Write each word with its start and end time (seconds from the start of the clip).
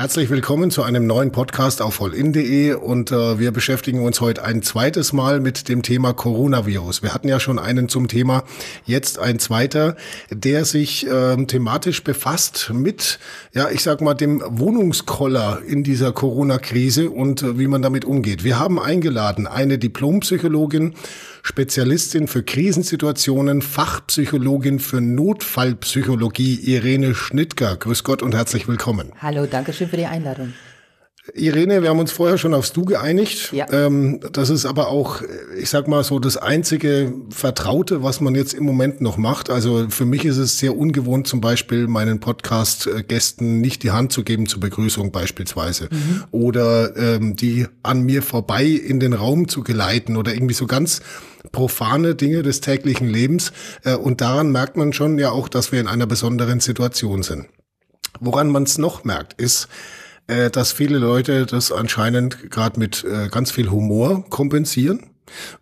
Herzlich 0.00 0.30
willkommen 0.30 0.70
zu 0.70 0.82
einem 0.82 1.06
neuen 1.06 1.30
Podcast 1.30 1.82
auf 1.82 1.96
vollin.de 1.96 2.72
und 2.72 3.12
äh, 3.12 3.38
wir 3.38 3.50
beschäftigen 3.50 4.02
uns 4.02 4.22
heute 4.22 4.42
ein 4.42 4.62
zweites 4.62 5.12
Mal 5.12 5.40
mit 5.40 5.68
dem 5.68 5.82
Thema 5.82 6.14
Coronavirus. 6.14 7.02
Wir 7.02 7.12
hatten 7.12 7.28
ja 7.28 7.38
schon 7.38 7.58
einen 7.58 7.90
zum 7.90 8.08
Thema, 8.08 8.44
jetzt 8.86 9.18
ein 9.18 9.38
zweiter, 9.38 9.96
der 10.30 10.64
sich 10.64 11.06
äh, 11.06 11.44
thematisch 11.44 12.02
befasst 12.02 12.70
mit, 12.72 13.18
ja, 13.52 13.68
ich 13.68 13.82
sag 13.82 14.00
mal, 14.00 14.14
dem 14.14 14.42
Wohnungskoller 14.42 15.60
in 15.66 15.84
dieser 15.84 16.12
Corona-Krise 16.12 17.10
und 17.10 17.42
äh, 17.42 17.58
wie 17.58 17.66
man 17.66 17.82
damit 17.82 18.06
umgeht. 18.06 18.42
Wir 18.42 18.58
haben 18.58 18.80
eingeladen 18.80 19.46
eine 19.46 19.76
Diplompsychologin, 19.76 20.94
Spezialistin 21.42 22.28
für 22.28 22.42
Krisensituationen, 22.42 23.62
Fachpsychologin 23.62 24.78
für 24.78 25.00
Notfallpsychologie, 25.00 26.54
Irene 26.54 27.14
Schnittger. 27.14 27.76
Grüß 27.76 28.04
Gott 28.04 28.22
und 28.22 28.34
herzlich 28.34 28.68
willkommen. 28.68 29.12
Hallo, 29.20 29.46
danke 29.46 29.72
schön 29.72 29.88
für 29.88 29.96
die 29.96 30.06
Einladung. 30.06 30.52
Irene, 31.34 31.82
wir 31.82 31.90
haben 31.90 31.98
uns 31.98 32.12
vorher 32.12 32.38
schon 32.38 32.54
aufs 32.54 32.72
Du 32.72 32.84
geeinigt. 32.84 33.52
Ja. 33.52 33.66
Ähm, 33.72 34.20
das 34.32 34.50
ist 34.50 34.66
aber 34.66 34.88
auch, 34.88 35.22
ich 35.58 35.70
sag 35.70 35.88
mal 35.88 36.02
so, 36.04 36.18
das 36.18 36.36
einzige 36.36 37.12
Vertraute, 37.30 38.02
was 38.02 38.20
man 38.20 38.34
jetzt 38.34 38.54
im 38.54 38.64
Moment 38.64 39.00
noch 39.00 39.16
macht. 39.16 39.50
Also 39.50 39.88
für 39.88 40.04
mich 40.04 40.24
ist 40.24 40.38
es 40.38 40.58
sehr 40.58 40.76
ungewohnt, 40.76 41.26
zum 41.26 41.40
Beispiel 41.40 41.86
meinen 41.86 42.20
Podcast-Gästen 42.20 43.60
nicht 43.60 43.82
die 43.82 43.90
Hand 43.90 44.12
zu 44.12 44.24
geben 44.24 44.46
zur 44.46 44.60
Begrüßung 44.60 45.12
beispielsweise. 45.12 45.88
Mhm. 45.90 46.24
Oder 46.30 46.96
ähm, 46.96 47.36
die 47.36 47.66
an 47.82 48.02
mir 48.02 48.22
vorbei 48.22 48.64
in 48.64 49.00
den 49.00 49.12
Raum 49.12 49.48
zu 49.48 49.62
geleiten 49.62 50.16
oder 50.16 50.34
irgendwie 50.34 50.54
so 50.54 50.66
ganz 50.66 51.00
profane 51.52 52.14
Dinge 52.14 52.42
des 52.42 52.60
täglichen 52.60 53.08
Lebens. 53.08 53.52
Äh, 53.84 53.94
und 53.94 54.20
daran 54.20 54.52
merkt 54.52 54.76
man 54.76 54.92
schon 54.92 55.18
ja 55.18 55.30
auch, 55.30 55.48
dass 55.48 55.72
wir 55.72 55.80
in 55.80 55.88
einer 55.88 56.06
besonderen 56.06 56.60
Situation 56.60 57.22
sind. 57.22 57.46
Woran 58.18 58.50
man 58.50 58.64
es 58.64 58.76
noch 58.76 59.04
merkt, 59.04 59.40
ist, 59.40 59.68
äh, 60.30 60.50
dass 60.50 60.72
viele 60.72 60.98
Leute 60.98 61.44
das 61.44 61.72
anscheinend 61.72 62.50
gerade 62.50 62.78
mit 62.78 63.04
äh, 63.04 63.28
ganz 63.28 63.50
viel 63.50 63.70
Humor 63.70 64.24
kompensieren. 64.30 65.10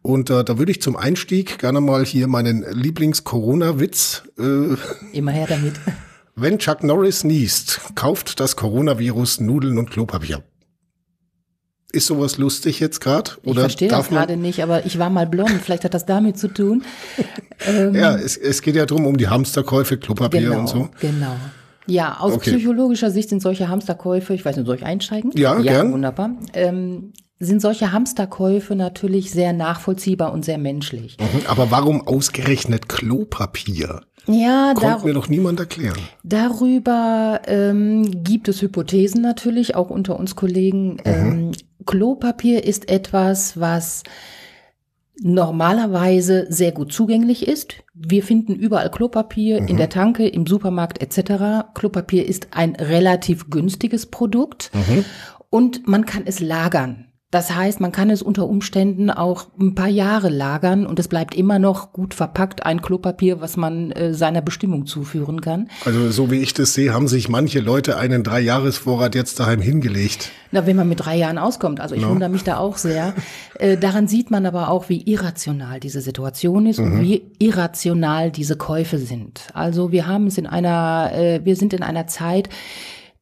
Und 0.02 0.30
äh, 0.30 0.44
da 0.44 0.58
würde 0.58 0.72
ich 0.72 0.83
zum 0.83 0.97
Einstieg 0.97 1.58
gerne 1.58 1.80
mal 1.80 2.05
hier 2.05 2.27
meinen 2.27 2.64
Lieblings-Corona-Witz. 2.70 4.24
Äh, 4.39 4.77
Immer 5.16 5.33
her 5.33 5.46
damit. 5.48 5.74
Wenn 6.36 6.58
Chuck 6.58 6.84
Norris 6.84 7.24
niest, 7.24 7.80
kauft 7.94 8.41
das 8.41 8.56
Coronavirus 8.56 9.41
Nudeln 9.41 9.78
und 9.78 9.91
Klopapier. 9.91 10.44
Ist 11.91 12.06
sowas 12.06 12.36
lustig 12.36 12.80
jetzt 12.80 13.00
gerade? 13.00 13.33
Ich 13.42 13.55
verstehe 13.55 13.89
das 13.89 14.08
gerade 14.08 14.36
nicht, 14.36 14.62
aber 14.62 14.84
ich 14.84 14.98
war 14.98 15.08
mal 15.08 15.27
blond. 15.27 15.61
Vielleicht 15.62 15.84
hat 15.84 15.94
das 15.94 16.05
damit 16.05 16.39
zu 16.39 16.48
tun. 16.48 16.84
ähm, 17.66 17.94
ja, 17.94 18.14
es, 18.14 18.36
es 18.36 18.61
geht 18.61 18.77
ja 18.77 18.84
drum 18.84 19.06
um 19.06 19.16
die 19.16 19.28
Hamsterkäufe, 19.28 19.96
Klopapier 19.96 20.42
genau, 20.42 20.61
und 20.61 20.69
so. 20.69 20.91
Genau. 21.00 21.34
Ja, 21.89 22.19
aus 22.20 22.34
okay. 22.34 22.50
psychologischer 22.50 23.11
Sicht 23.11 23.31
sind 23.31 23.41
solche 23.41 23.69
Hamsterkäufe, 23.69 24.34
ich 24.34 24.44
weiß 24.44 24.56
nicht, 24.56 24.67
soll 24.67 24.77
ich 24.77 24.84
einsteigen? 24.84 25.31
Ja, 25.34 25.58
ja 25.58 25.72
gern. 25.72 25.92
wunderbar. 25.92 26.30
Ähm, 26.53 27.12
sind 27.41 27.62
solche 27.62 27.92
Hamsterkäufe 27.92 28.75
natürlich 28.75 29.30
sehr 29.30 29.53
nachvollziehbar 29.53 30.33
und 30.33 30.45
sehr 30.45 30.58
menschlich. 30.58 31.17
Mhm, 31.20 31.42
aber 31.47 31.70
warum 31.70 32.06
ausgerechnet 32.06 32.89
Klopapier? 32.89 34.03
Ja, 34.27 34.75
Konnte 34.75 35.06
mir 35.06 35.14
doch 35.14 35.28
niemand 35.28 35.58
erklären. 35.61 35.98
Darüber 36.22 37.41
ähm, 37.47 38.25
gibt 38.25 38.48
es 38.48 38.61
Hypothesen 38.61 39.23
natürlich, 39.23 39.75
auch 39.75 39.89
unter 39.89 40.19
uns 40.19 40.36
Kollegen. 40.36 40.95
Mhm. 40.95 41.00
Ähm, 41.05 41.52
Klopapier 41.86 42.64
ist 42.64 42.91
etwas, 42.91 43.58
was 43.58 44.02
normalerweise 45.20 46.47
sehr 46.48 46.72
gut 46.72 46.92
zugänglich 46.92 47.47
ist. 47.47 47.74
Wir 47.94 48.22
finden 48.22 48.55
überall 48.55 48.91
Klopapier 48.91 49.61
mhm. 49.61 49.69
in 49.69 49.77
der 49.77 49.88
Tanke, 49.88 50.28
im 50.28 50.47
Supermarkt 50.47 51.02
etc. 51.02 51.66
Klopapier 51.74 52.27
ist 52.27 52.48
ein 52.52 52.77
relativ 52.77 53.50
günstiges 53.50 54.06
Produkt 54.06 54.70
mhm. 54.74 55.05
und 55.50 55.89
man 55.89 56.06
kann 56.06 56.23
es 56.27 56.40
lagern. 56.40 57.08
Das 57.30 57.55
heißt, 57.55 57.80
man 57.80 57.92
kann 57.92 58.08
es 58.08 58.22
unter 58.22 58.48
Umständen 58.48 59.11
auch 59.11 59.48
ein 59.61 59.74
paar 59.74 59.89
Jahre 59.89 60.30
lagern 60.30 60.86
und 60.86 60.98
es 60.98 61.08
bleibt 61.08 61.34
immer 61.34 61.58
noch 61.58 61.92
gut 61.92 62.14
verpackt, 62.14 62.64
ein 62.64 62.80
Klopapier, 62.80 63.42
was 63.42 63.58
man 63.58 63.92
äh, 63.92 64.14
seiner 64.14 64.40
Bestimmung 64.40 64.86
zuführen 64.86 65.42
kann. 65.42 65.68
Also 65.84 66.11
so 66.11 66.30
wie 66.30 66.40
ich 66.40 66.55
das 66.55 66.72
sehe, 66.72 66.94
haben 66.94 67.06
sich 67.06 67.28
manche 67.28 67.61
Leute 67.61 67.98
einen 67.98 68.22
Dreijahresvorrat 68.22 69.14
jetzt 69.14 69.40
daheim 69.40 69.61
hingelegt. 69.61 70.30
Na, 70.52 70.67
wenn 70.67 70.77
man 70.77 70.88
mit 70.88 71.00
drei 71.05 71.17
Jahren 71.17 71.36
auskommt, 71.36 71.80
also 71.80 71.94
ich 71.94 72.00
no. 72.00 72.08
wundere 72.08 72.30
mich 72.30 72.44
da 72.44 72.56
auch 72.56 72.78
sehr. 72.78 73.14
Äh, 73.58 73.77
daran 73.77 74.06
sieht 74.06 74.30
man 74.30 74.46
aber 74.46 74.68
auch, 74.68 74.88
wie 74.88 75.02
irrational 75.02 75.80
diese 75.80 76.00
Situation 76.00 76.67
ist 76.67 76.78
mhm. 76.78 76.92
und 76.92 77.00
wie 77.00 77.22
irrational 77.40 78.30
diese 78.30 78.55
Käufe 78.55 78.98
sind. 78.98 79.48
Also 79.52 79.90
wir 79.90 80.06
haben 80.06 80.28
es 80.28 80.38
in 80.38 80.46
einer, 80.46 81.11
äh, 81.12 81.40
wir 81.44 81.56
sind 81.56 81.72
in 81.72 81.83
einer 81.83 82.06
Zeit, 82.06 82.48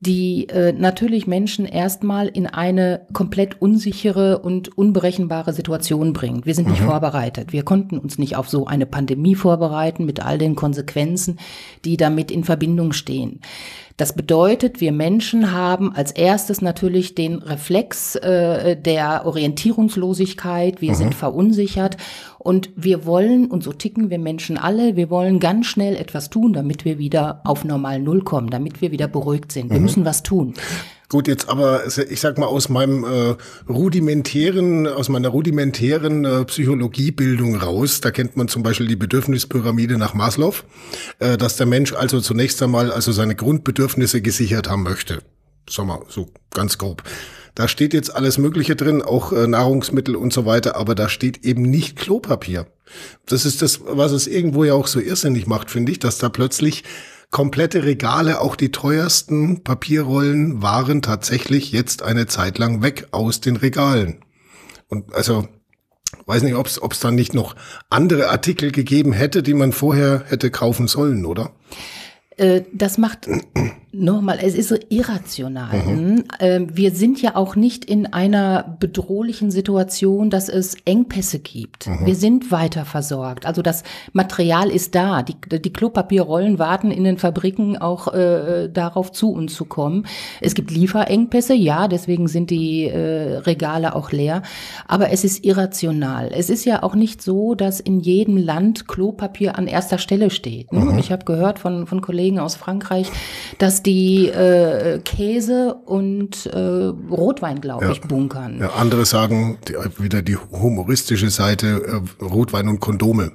die 0.06 0.48
äh, 0.48 0.72
natürlich 0.72 1.26
Menschen 1.26 1.66
erstmal 1.66 2.28
in 2.28 2.46
eine 2.46 3.06
komplett 3.12 3.60
unsichere 3.60 4.38
und 4.38 4.78
unberechenbare 4.78 5.52
Situation 5.52 6.12
bringt. 6.12 6.46
Wir 6.46 6.54
sind 6.54 6.68
nicht 6.68 6.82
mhm. 6.82 6.86
vorbereitet. 6.86 7.52
Wir 7.52 7.64
konnten 7.64 7.98
uns 7.98 8.16
nicht 8.16 8.36
auf 8.36 8.48
so 8.48 8.66
eine 8.66 8.86
Pandemie 8.86 9.34
vorbereiten 9.34 10.06
mit 10.06 10.24
all 10.24 10.38
den 10.38 10.54
Konsequenzen, 10.54 11.38
die 11.84 11.96
damit 11.96 12.30
in 12.30 12.44
Verbindung 12.44 12.92
stehen. 12.92 13.40
Das 13.96 14.14
bedeutet, 14.14 14.82
wir 14.82 14.92
Menschen 14.92 15.52
haben 15.52 15.94
als 15.94 16.12
erstes 16.12 16.60
natürlich 16.60 17.14
den 17.14 17.36
Reflex 17.36 18.14
äh, 18.16 18.76
der 18.76 19.24
Orientierungslosigkeit. 19.24 20.82
Wir 20.82 20.92
mhm. 20.92 20.96
sind 20.96 21.14
verunsichert 21.14 21.96
und 22.38 22.70
wir 22.76 23.06
wollen, 23.06 23.46
und 23.46 23.62
so 23.62 23.72
ticken 23.72 24.10
wir 24.10 24.18
Menschen 24.18 24.58
alle, 24.58 24.96
wir 24.96 25.08
wollen 25.08 25.40
ganz 25.40 25.66
schnell 25.66 25.96
etwas 25.96 26.28
tun, 26.28 26.52
damit 26.52 26.84
wir 26.84 26.98
wieder 26.98 27.40
auf 27.44 27.64
normal 27.64 27.98
Null 28.00 28.22
kommen, 28.22 28.50
damit 28.50 28.82
wir 28.82 28.92
wieder 28.92 29.08
beruhigt 29.08 29.50
sind. 29.50 29.70
Wir 29.70 29.78
mhm. 29.78 29.84
müssen 29.84 30.04
was 30.04 30.22
tun. 30.22 30.52
Gut, 31.08 31.28
jetzt 31.28 31.48
aber, 31.48 31.84
ich 31.86 32.20
sag 32.20 32.36
mal, 32.36 32.46
aus 32.46 32.68
meinem 32.68 33.04
äh, 33.04 33.36
rudimentären, 33.70 34.88
aus 34.88 35.08
meiner 35.08 35.28
rudimentären 35.28 36.24
äh, 36.24 36.44
Psychologiebildung 36.44 37.56
raus, 37.56 38.00
da 38.00 38.10
kennt 38.10 38.36
man 38.36 38.48
zum 38.48 38.64
Beispiel 38.64 38.88
die 38.88 38.96
Bedürfnispyramide 38.96 39.98
nach 39.98 40.14
Maslow, 40.14 40.54
äh, 41.20 41.36
dass 41.36 41.56
der 41.56 41.66
Mensch 41.66 41.92
also 41.92 42.20
zunächst 42.20 42.60
einmal 42.60 42.90
also 42.90 43.12
seine 43.12 43.36
Grundbedürfnisse 43.36 44.20
gesichert 44.20 44.68
haben 44.68 44.82
möchte. 44.82 45.22
Sag 45.70 45.86
mal, 45.86 46.00
so 46.08 46.28
ganz 46.52 46.76
grob. 46.76 47.04
Da 47.54 47.68
steht 47.68 47.94
jetzt 47.94 48.14
alles 48.14 48.36
Mögliche 48.36 48.74
drin, 48.76 49.00
auch 49.00 49.32
äh, 49.32 49.46
Nahrungsmittel 49.46 50.16
und 50.16 50.32
so 50.32 50.44
weiter, 50.44 50.76
aber 50.76 50.94
da 50.94 51.08
steht 51.08 51.44
eben 51.44 51.62
nicht 51.62 51.96
Klopapier. 51.96 52.66
Das 53.26 53.44
ist 53.44 53.62
das, 53.62 53.80
was 53.86 54.12
es 54.12 54.26
irgendwo 54.26 54.64
ja 54.64 54.74
auch 54.74 54.88
so 54.88 55.00
irrsinnig 55.00 55.46
macht, 55.46 55.70
finde 55.70 55.92
ich, 55.92 55.98
dass 55.98 56.18
da 56.18 56.28
plötzlich 56.28 56.84
komplette 57.30 57.84
Regale, 57.84 58.40
auch 58.40 58.56
die 58.56 58.72
teuersten 58.72 59.62
Papierrollen 59.62 60.62
waren 60.62 61.02
tatsächlich 61.02 61.72
jetzt 61.72 62.02
eine 62.02 62.26
Zeit 62.26 62.58
lang 62.58 62.82
weg 62.82 63.08
aus 63.10 63.40
den 63.40 63.56
Regalen. 63.56 64.24
Und 64.88 65.12
also 65.14 65.48
weiß 66.26 66.42
nicht, 66.42 66.54
ob 66.54 66.66
es 66.66 67.00
dann 67.00 67.14
nicht 67.14 67.34
noch 67.34 67.56
andere 67.90 68.28
Artikel 68.30 68.72
gegeben 68.72 69.12
hätte, 69.12 69.42
die 69.42 69.54
man 69.54 69.72
vorher 69.72 70.24
hätte 70.28 70.50
kaufen 70.50 70.88
sollen, 70.88 71.26
oder? 71.26 71.52
Äh, 72.36 72.62
das 72.72 72.98
macht 72.98 73.28
Nochmal, 73.98 74.38
es 74.42 74.54
ist 74.54 74.74
irrational. 74.90 75.78
Mhm. 75.78 76.24
Ähm, 76.38 76.76
wir 76.76 76.90
sind 76.90 77.22
ja 77.22 77.34
auch 77.34 77.56
nicht 77.56 77.84
in 77.84 78.12
einer 78.12 78.76
bedrohlichen 78.78 79.50
Situation, 79.50 80.28
dass 80.28 80.50
es 80.50 80.76
Engpässe 80.84 81.38
gibt. 81.38 81.86
Mhm. 81.86 82.04
Wir 82.04 82.14
sind 82.14 82.50
weiter 82.50 82.84
versorgt. 82.84 83.46
Also 83.46 83.62
das 83.62 83.84
Material 84.12 84.68
ist 84.70 84.94
da. 84.94 85.22
Die, 85.22 85.36
die 85.60 85.72
Klopapierrollen 85.72 86.58
warten 86.58 86.90
in 86.90 87.04
den 87.04 87.16
Fabriken 87.16 87.78
auch 87.78 88.12
äh, 88.12 88.68
darauf 88.68 89.12
zu 89.12 89.30
uns 89.30 89.54
zu 89.54 89.64
kommen. 89.64 90.06
Es 90.42 90.54
gibt 90.54 90.70
Lieferengpässe, 90.70 91.54
ja, 91.54 91.88
deswegen 91.88 92.28
sind 92.28 92.50
die 92.50 92.84
äh, 92.84 93.38
Regale 93.38 93.94
auch 93.94 94.12
leer. 94.12 94.42
Aber 94.86 95.10
es 95.10 95.24
ist 95.24 95.42
irrational. 95.44 96.30
Es 96.34 96.50
ist 96.50 96.66
ja 96.66 96.82
auch 96.82 96.94
nicht 96.94 97.22
so, 97.22 97.54
dass 97.54 97.80
in 97.80 98.00
jedem 98.00 98.36
Land 98.36 98.88
Klopapier 98.88 99.56
an 99.56 99.66
erster 99.66 99.96
Stelle 99.96 100.28
steht. 100.28 100.72
Ne? 100.72 100.80
Mhm. 100.80 100.98
Ich 100.98 101.10
habe 101.10 101.24
gehört 101.24 101.58
von, 101.58 101.86
von 101.86 102.02
Kollegen 102.02 102.38
aus 102.38 102.56
Frankreich, 102.56 103.10
dass 103.58 103.85
die 103.86 104.28
äh, 104.28 104.98
Käse 104.98 105.74
und 105.86 106.46
äh, 106.46 106.58
Rotwein, 106.58 107.60
glaube 107.60 107.86
ja. 107.86 107.92
ich, 107.92 108.00
bunkern. 108.00 108.58
Ja, 108.60 108.70
andere 108.70 109.06
sagen 109.06 109.58
die, 109.68 109.74
wieder 110.02 110.22
die 110.22 110.36
humoristische 110.36 111.30
Seite 111.30 112.02
äh, 112.20 112.24
Rotwein 112.24 112.68
und 112.68 112.80
Kondome. 112.80 113.32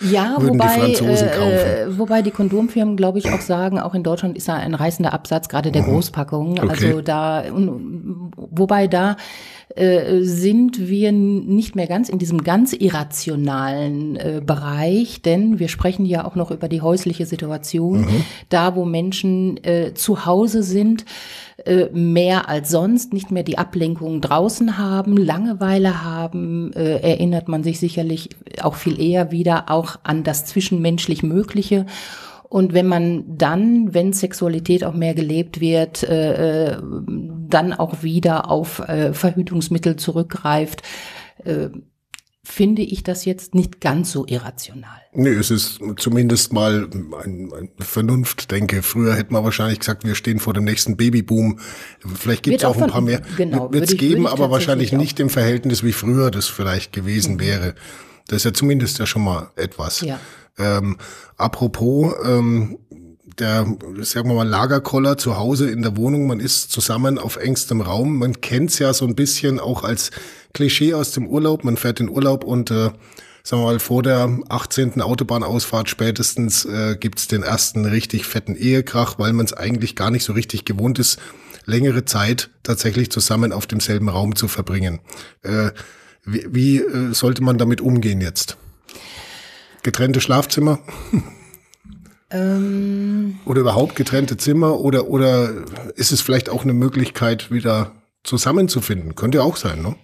Ja, 0.00 0.36
wobei, 0.38 0.86
die 0.86 1.04
äh, 1.04 1.98
wobei 1.98 2.22
die 2.22 2.30
Kondomfirmen, 2.30 2.96
glaube 2.96 3.18
ich, 3.18 3.32
auch 3.32 3.40
sagen, 3.40 3.80
auch 3.80 3.94
in 3.94 4.02
Deutschland 4.04 4.36
ist 4.36 4.48
da 4.48 4.54
ein 4.54 4.74
reißender 4.74 5.12
Absatz, 5.12 5.48
gerade 5.48 5.72
der 5.72 5.82
mhm. 5.82 5.86
Großpackungen. 5.86 6.58
Okay. 6.60 6.68
Also 6.68 7.00
da, 7.00 7.44
wobei 8.36 8.86
da 8.86 9.16
äh, 9.74 10.22
sind 10.22 10.88
wir 10.88 11.12
nicht 11.12 11.76
mehr 11.76 11.86
ganz 11.86 12.08
in 12.08 12.18
diesem 12.18 12.42
ganz 12.42 12.72
irrationalen 12.72 14.16
äh, 14.16 14.40
Bereich, 14.44 15.20
denn 15.22 15.58
wir 15.58 15.68
sprechen 15.68 16.06
ja 16.06 16.24
auch 16.24 16.36
noch 16.36 16.50
über 16.50 16.68
die 16.68 16.80
häusliche 16.80 17.26
Situation, 17.26 18.02
mhm. 18.02 18.24
da 18.48 18.76
wo 18.76 18.84
Menschen 18.84 19.62
äh, 19.64 19.94
zu 19.94 20.26
Hause 20.26 20.62
sind 20.62 21.04
äh, 21.64 21.86
mehr 21.92 22.48
als 22.48 22.70
sonst, 22.70 23.12
nicht 23.12 23.30
mehr 23.30 23.42
die 23.42 23.58
Ablenkungen 23.58 24.20
draußen 24.20 24.78
haben, 24.78 25.16
Langeweile 25.16 26.04
haben, 26.04 26.72
äh, 26.72 27.00
erinnert 27.00 27.48
man 27.48 27.64
sich 27.64 27.80
sicherlich 27.80 28.30
auch 28.62 28.74
viel 28.74 29.00
eher 29.00 29.32
wieder 29.32 29.64
auch 29.68 29.87
an 30.02 30.24
das 30.24 30.44
zwischenmenschlich 30.44 31.22
Mögliche 31.22 31.86
Und 32.48 32.72
wenn 32.72 32.86
man 32.86 33.36
dann, 33.36 33.92
wenn 33.92 34.12
Sexualität 34.12 34.84
auch 34.84 34.94
mehr 34.94 35.14
gelebt 35.14 35.60
wird, 35.60 36.02
äh, 36.02 36.72
äh 36.72 36.82
dann 37.50 37.72
auch 37.72 38.02
wieder 38.02 38.50
auf 38.50 38.80
äh, 38.80 39.14
Verhütungsmittel 39.14 39.96
zurückgreift, 39.96 40.82
äh, 41.44 41.70
finde 42.48 42.80
ich 42.82 43.02
das 43.02 43.26
jetzt 43.26 43.54
nicht 43.54 43.80
ganz 43.80 44.10
so 44.10 44.26
irrational. 44.26 45.00
Nee, 45.12 45.30
es 45.30 45.50
ist 45.50 45.80
zumindest 45.96 46.52
mal 46.52 46.88
ein, 47.22 47.52
ein 47.52 47.70
Vernunft, 47.78 48.50
denke. 48.50 48.82
Früher 48.82 49.14
hätte 49.14 49.34
man 49.34 49.44
wahrscheinlich 49.44 49.80
gesagt, 49.80 50.04
wir 50.04 50.14
stehen 50.14 50.38
vor 50.38 50.54
dem 50.54 50.64
nächsten 50.64 50.96
Babyboom. 50.96 51.58
Vielleicht 51.98 52.44
gibt 52.44 52.58
es 52.58 52.64
auch, 52.64 52.76
auch 52.76 52.82
ein 52.82 52.90
paar 52.90 53.02
mehr. 53.02 53.20
Genau, 53.36 53.70
wird 53.70 53.84
es 53.84 53.96
geben, 53.96 54.26
aber 54.26 54.50
wahrscheinlich 54.50 54.92
nicht 54.92 55.20
im 55.20 55.28
Verhältnis, 55.28 55.84
wie 55.84 55.92
früher 55.92 56.30
das 56.30 56.46
vielleicht 56.46 56.92
gewesen 56.92 57.34
mhm. 57.34 57.40
wäre. 57.40 57.74
Das 58.28 58.38
ist 58.38 58.44
ja 58.44 58.52
zumindest 58.52 58.98
ja 58.98 59.06
schon 59.06 59.24
mal 59.24 59.50
etwas. 59.56 60.00
Ja. 60.02 60.20
Ähm, 60.58 60.98
apropos, 61.36 62.14
ähm, 62.24 62.78
der, 63.38 63.66
sagen 64.00 64.28
wir 64.28 64.34
mal, 64.34 64.48
Lagerkoller 64.48 65.16
zu 65.16 65.36
Hause 65.36 65.70
in 65.70 65.82
der 65.82 65.96
Wohnung, 65.96 66.26
man 66.26 66.40
ist 66.40 66.72
zusammen 66.72 67.18
auf 67.18 67.36
engstem 67.36 67.80
Raum. 67.80 68.18
Man 68.18 68.40
kennt's 68.40 68.78
ja 68.78 68.92
so 68.92 69.06
ein 69.06 69.14
bisschen 69.14 69.60
auch 69.60 69.84
als 69.84 70.10
Klischee 70.54 70.94
aus 70.94 71.12
dem 71.12 71.26
Urlaub. 71.26 71.64
Man 71.64 71.76
fährt 71.76 72.00
in 72.00 72.08
Urlaub 72.08 72.44
und 72.44 72.70
äh, 72.70 72.90
sagen 73.44 73.62
wir 73.62 73.66
mal, 73.66 73.78
vor 73.78 74.02
der 74.02 74.38
18. 74.48 75.00
Autobahnausfahrt 75.00 75.88
spätestens 75.88 76.64
äh, 76.64 76.96
gibt's 76.98 77.28
den 77.28 77.42
ersten 77.42 77.84
richtig 77.84 78.26
fetten 78.26 78.56
Ehekrach, 78.56 79.18
weil 79.18 79.32
man 79.32 79.46
es 79.46 79.52
eigentlich 79.52 79.96
gar 79.96 80.10
nicht 80.10 80.24
so 80.24 80.32
richtig 80.32 80.64
gewohnt 80.64 80.98
ist, 80.98 81.18
längere 81.64 82.04
Zeit 82.04 82.50
tatsächlich 82.62 83.10
zusammen 83.10 83.52
auf 83.52 83.66
demselben 83.66 84.08
Raum 84.08 84.34
zu 84.36 84.48
verbringen. 84.48 85.00
Äh, 85.42 85.70
wie 86.32 86.46
wie 86.50 86.78
äh, 86.78 87.12
sollte 87.12 87.42
man 87.42 87.58
damit 87.58 87.80
umgehen 87.80 88.20
jetzt? 88.20 88.56
Getrennte 89.82 90.20
Schlafzimmer? 90.20 90.80
Ähm 92.30 93.38
oder 93.46 93.62
überhaupt 93.62 93.96
getrennte 93.96 94.36
Zimmer? 94.36 94.80
Oder, 94.80 95.08
oder 95.08 95.64
ist 95.96 96.12
es 96.12 96.20
vielleicht 96.20 96.50
auch 96.50 96.62
eine 96.62 96.74
Möglichkeit, 96.74 97.50
wieder 97.50 97.92
zusammenzufinden? 98.22 99.14
Könnte 99.14 99.38
ja 99.38 99.44
auch 99.44 99.56
sein, 99.56 99.82
ne? 99.82 99.96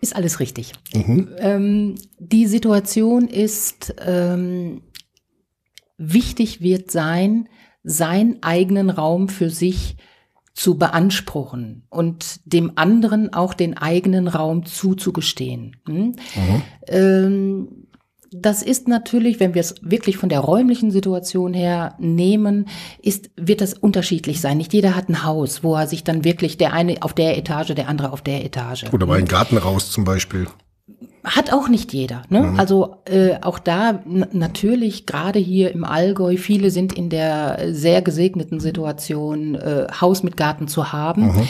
Ist 0.00 0.14
alles 0.14 0.38
richtig. 0.40 0.72
Mhm. 0.94 1.28
Ähm, 1.38 1.94
die 2.18 2.46
Situation 2.46 3.28
ist, 3.28 3.94
ähm, 4.04 4.82
wichtig 5.96 6.60
wird 6.60 6.90
sein, 6.90 7.48
seinen 7.82 8.42
eigenen 8.42 8.90
Raum 8.90 9.28
für 9.28 9.50
sich 9.50 9.96
zu 10.58 10.76
beanspruchen 10.76 11.84
und 11.88 12.40
dem 12.44 12.72
anderen 12.74 13.32
auch 13.32 13.54
den 13.54 13.76
eigenen 13.76 14.26
Raum 14.26 14.66
zuzugestehen. 14.66 15.76
Hm? 15.86 16.16
Mhm. 16.34 16.62
Ähm, 16.88 17.68
das 18.32 18.62
ist 18.62 18.88
natürlich, 18.88 19.38
wenn 19.38 19.54
wir 19.54 19.60
es 19.60 19.76
wirklich 19.82 20.16
von 20.16 20.28
der 20.28 20.40
räumlichen 20.40 20.90
Situation 20.90 21.54
her 21.54 21.94
nehmen, 21.98 22.66
ist, 23.00 23.30
wird 23.36 23.60
das 23.60 23.72
unterschiedlich 23.72 24.40
sein. 24.40 24.58
Nicht 24.58 24.74
jeder 24.74 24.96
hat 24.96 25.08
ein 25.08 25.22
Haus, 25.22 25.62
wo 25.62 25.76
er 25.76 25.86
sich 25.86 26.02
dann 26.02 26.24
wirklich 26.24 26.58
der 26.58 26.72
eine 26.72 27.02
auf 27.02 27.14
der 27.14 27.38
Etage, 27.38 27.74
der 27.74 27.88
andere 27.88 28.12
auf 28.12 28.20
der 28.20 28.44
Etage. 28.44 28.92
Oder 28.92 29.06
mal 29.06 29.18
einen 29.18 29.28
Garten 29.28 29.58
raus 29.58 29.92
zum 29.92 30.02
Beispiel. 30.04 30.48
Hat 31.28 31.52
auch 31.52 31.68
nicht 31.68 31.92
jeder. 31.92 32.22
Ne? 32.28 32.40
Mhm. 32.40 32.60
Also 32.60 32.96
äh, 33.04 33.36
auch 33.42 33.58
da 33.58 34.00
natürlich, 34.32 35.06
gerade 35.06 35.38
hier 35.38 35.72
im 35.72 35.84
Allgäu, 35.84 36.36
viele 36.36 36.70
sind 36.70 36.92
in 36.92 37.10
der 37.10 37.58
sehr 37.72 38.02
gesegneten 38.02 38.60
Situation, 38.60 39.54
äh, 39.54 39.86
Haus 40.00 40.22
mit 40.22 40.36
Garten 40.36 40.68
zu 40.68 40.92
haben. 40.92 41.26
Mhm. 41.26 41.48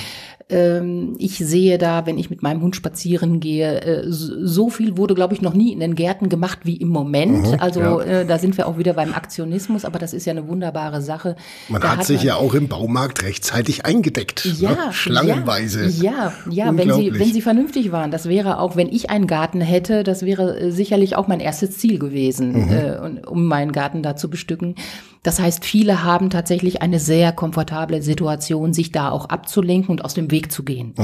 Ähm, 0.50 1.14
ich 1.18 1.36
sehe 1.36 1.76
da, 1.76 2.06
wenn 2.06 2.16
ich 2.16 2.30
mit 2.30 2.42
meinem 2.42 2.62
Hund 2.62 2.74
spazieren 2.74 3.38
gehe, 3.38 3.82
äh, 3.82 4.04
so 4.06 4.70
viel 4.70 4.96
wurde, 4.96 5.14
glaube 5.14 5.34
ich, 5.34 5.42
noch 5.42 5.52
nie 5.52 5.72
in 5.72 5.80
den 5.80 5.94
Gärten 5.94 6.30
gemacht 6.30 6.60
wie 6.62 6.76
im 6.76 6.88
Moment. 6.88 7.48
Mhm, 7.48 7.56
also 7.58 7.80
ja. 7.80 8.00
äh, 8.00 8.26
da 8.26 8.38
sind 8.38 8.56
wir 8.56 8.66
auch 8.66 8.78
wieder 8.78 8.94
beim 8.94 9.12
Aktionismus, 9.12 9.84
aber 9.84 9.98
das 9.98 10.14
ist 10.14 10.24
ja 10.24 10.30
eine 10.30 10.48
wunderbare 10.48 11.02
Sache. 11.02 11.36
Man 11.68 11.82
da 11.82 11.98
hat, 11.98 12.06
sich 12.06 12.18
man, 12.18 12.26
ja 12.26 12.36
auch 12.36 12.54
im 12.54 12.68
Baumarkt 12.68 13.24
rechtzeitig 13.24 13.84
eingedeckt. 13.84 14.46
Ne? 14.46 14.52
Ja, 14.58 14.70
ne? 14.70 14.92
schlangenweise. 14.92 15.86
Ja, 15.86 16.32
ja, 16.48 16.66
ja 16.66 16.76
wenn 16.76 16.94
sie 16.94 17.12
wenn 17.12 17.32
sie 17.32 17.42
vernünftig 17.42 17.92
waren. 17.92 18.10
Das 18.10 18.26
wäre 18.26 18.58
auch, 18.58 18.74
wenn 18.74 18.88
ich 18.88 19.10
einen 19.10 19.26
Garten 19.26 19.60
hätte, 19.60 20.02
das 20.02 20.22
wäre 20.22 20.58
äh, 20.58 20.70
sicherlich 20.70 21.16
auch 21.16 21.28
mein 21.28 21.40
erstes 21.40 21.76
Ziel 21.76 21.98
gewesen, 21.98 22.52
mhm. 22.52 22.70
äh, 22.70 23.26
um 23.26 23.44
meinen 23.44 23.72
Garten 23.72 24.02
da 24.02 24.16
zu 24.16 24.30
bestücken. 24.30 24.76
Das 25.22 25.40
heißt, 25.40 25.64
viele 25.64 26.04
haben 26.04 26.30
tatsächlich 26.30 26.80
eine 26.80 27.00
sehr 27.00 27.32
komfortable 27.32 28.02
Situation, 28.02 28.72
sich 28.72 28.92
da 28.92 29.10
auch 29.10 29.28
abzulenken 29.28 29.90
und 29.90 30.04
aus 30.04 30.14
dem 30.14 30.30
Weg 30.30 30.37
zu 30.46 30.62
gehen. 30.62 30.94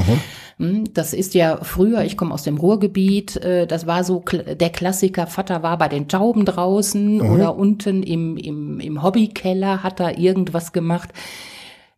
Mhm. 0.59 0.85
Das 0.95 1.13
ist 1.13 1.35
ja 1.35 1.59
früher, 1.63 2.05
ich 2.05 2.17
komme 2.17 2.33
aus 2.33 2.45
dem 2.45 2.57
Ruhrgebiet, 2.57 3.37
äh, 3.37 3.67
das 3.67 3.87
war 3.87 4.05
so 4.05 4.23
der 4.25 4.71
Klassiker, 4.71 5.27
Vater 5.27 5.63
war 5.63 5.77
bei 5.79 5.89
den 5.89 6.09
Tauben 6.09 6.45
draußen 6.45 7.17
mhm. 7.17 7.31
oder 7.31 7.57
unten 7.57 8.03
im, 8.03 8.37
im, 8.37 8.81
im 8.81 9.03
Hobbykeller, 9.03 9.83
hat 9.83 10.01
da 10.01 10.11
irgendwas 10.11 10.73
gemacht 10.73 11.11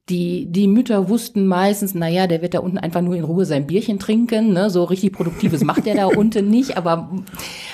die, 0.09 0.47
die 0.47 0.69
Mütter 0.69 1.09
wussten 1.09 1.47
meistens, 1.47 1.95
na 1.95 2.09
ja, 2.09 2.29
der 2.29 2.41
wird 2.41 2.55
da 2.55 2.61
unten 2.61 2.79
einfach 2.79 3.01
nur 3.01 3.17
in 3.17 3.25
Ruhe 3.25 3.45
sein 3.45 3.67
Bierchen 3.67 3.99
trinken, 3.99 4.53
ne? 4.53 4.71
so 4.71 4.85
richtig 4.85 5.13
Produktives 5.13 5.65
macht 5.65 5.85
der 5.85 5.97
da 5.97 6.07
unten 6.17 6.49
nicht, 6.49 6.77
aber 6.77 7.11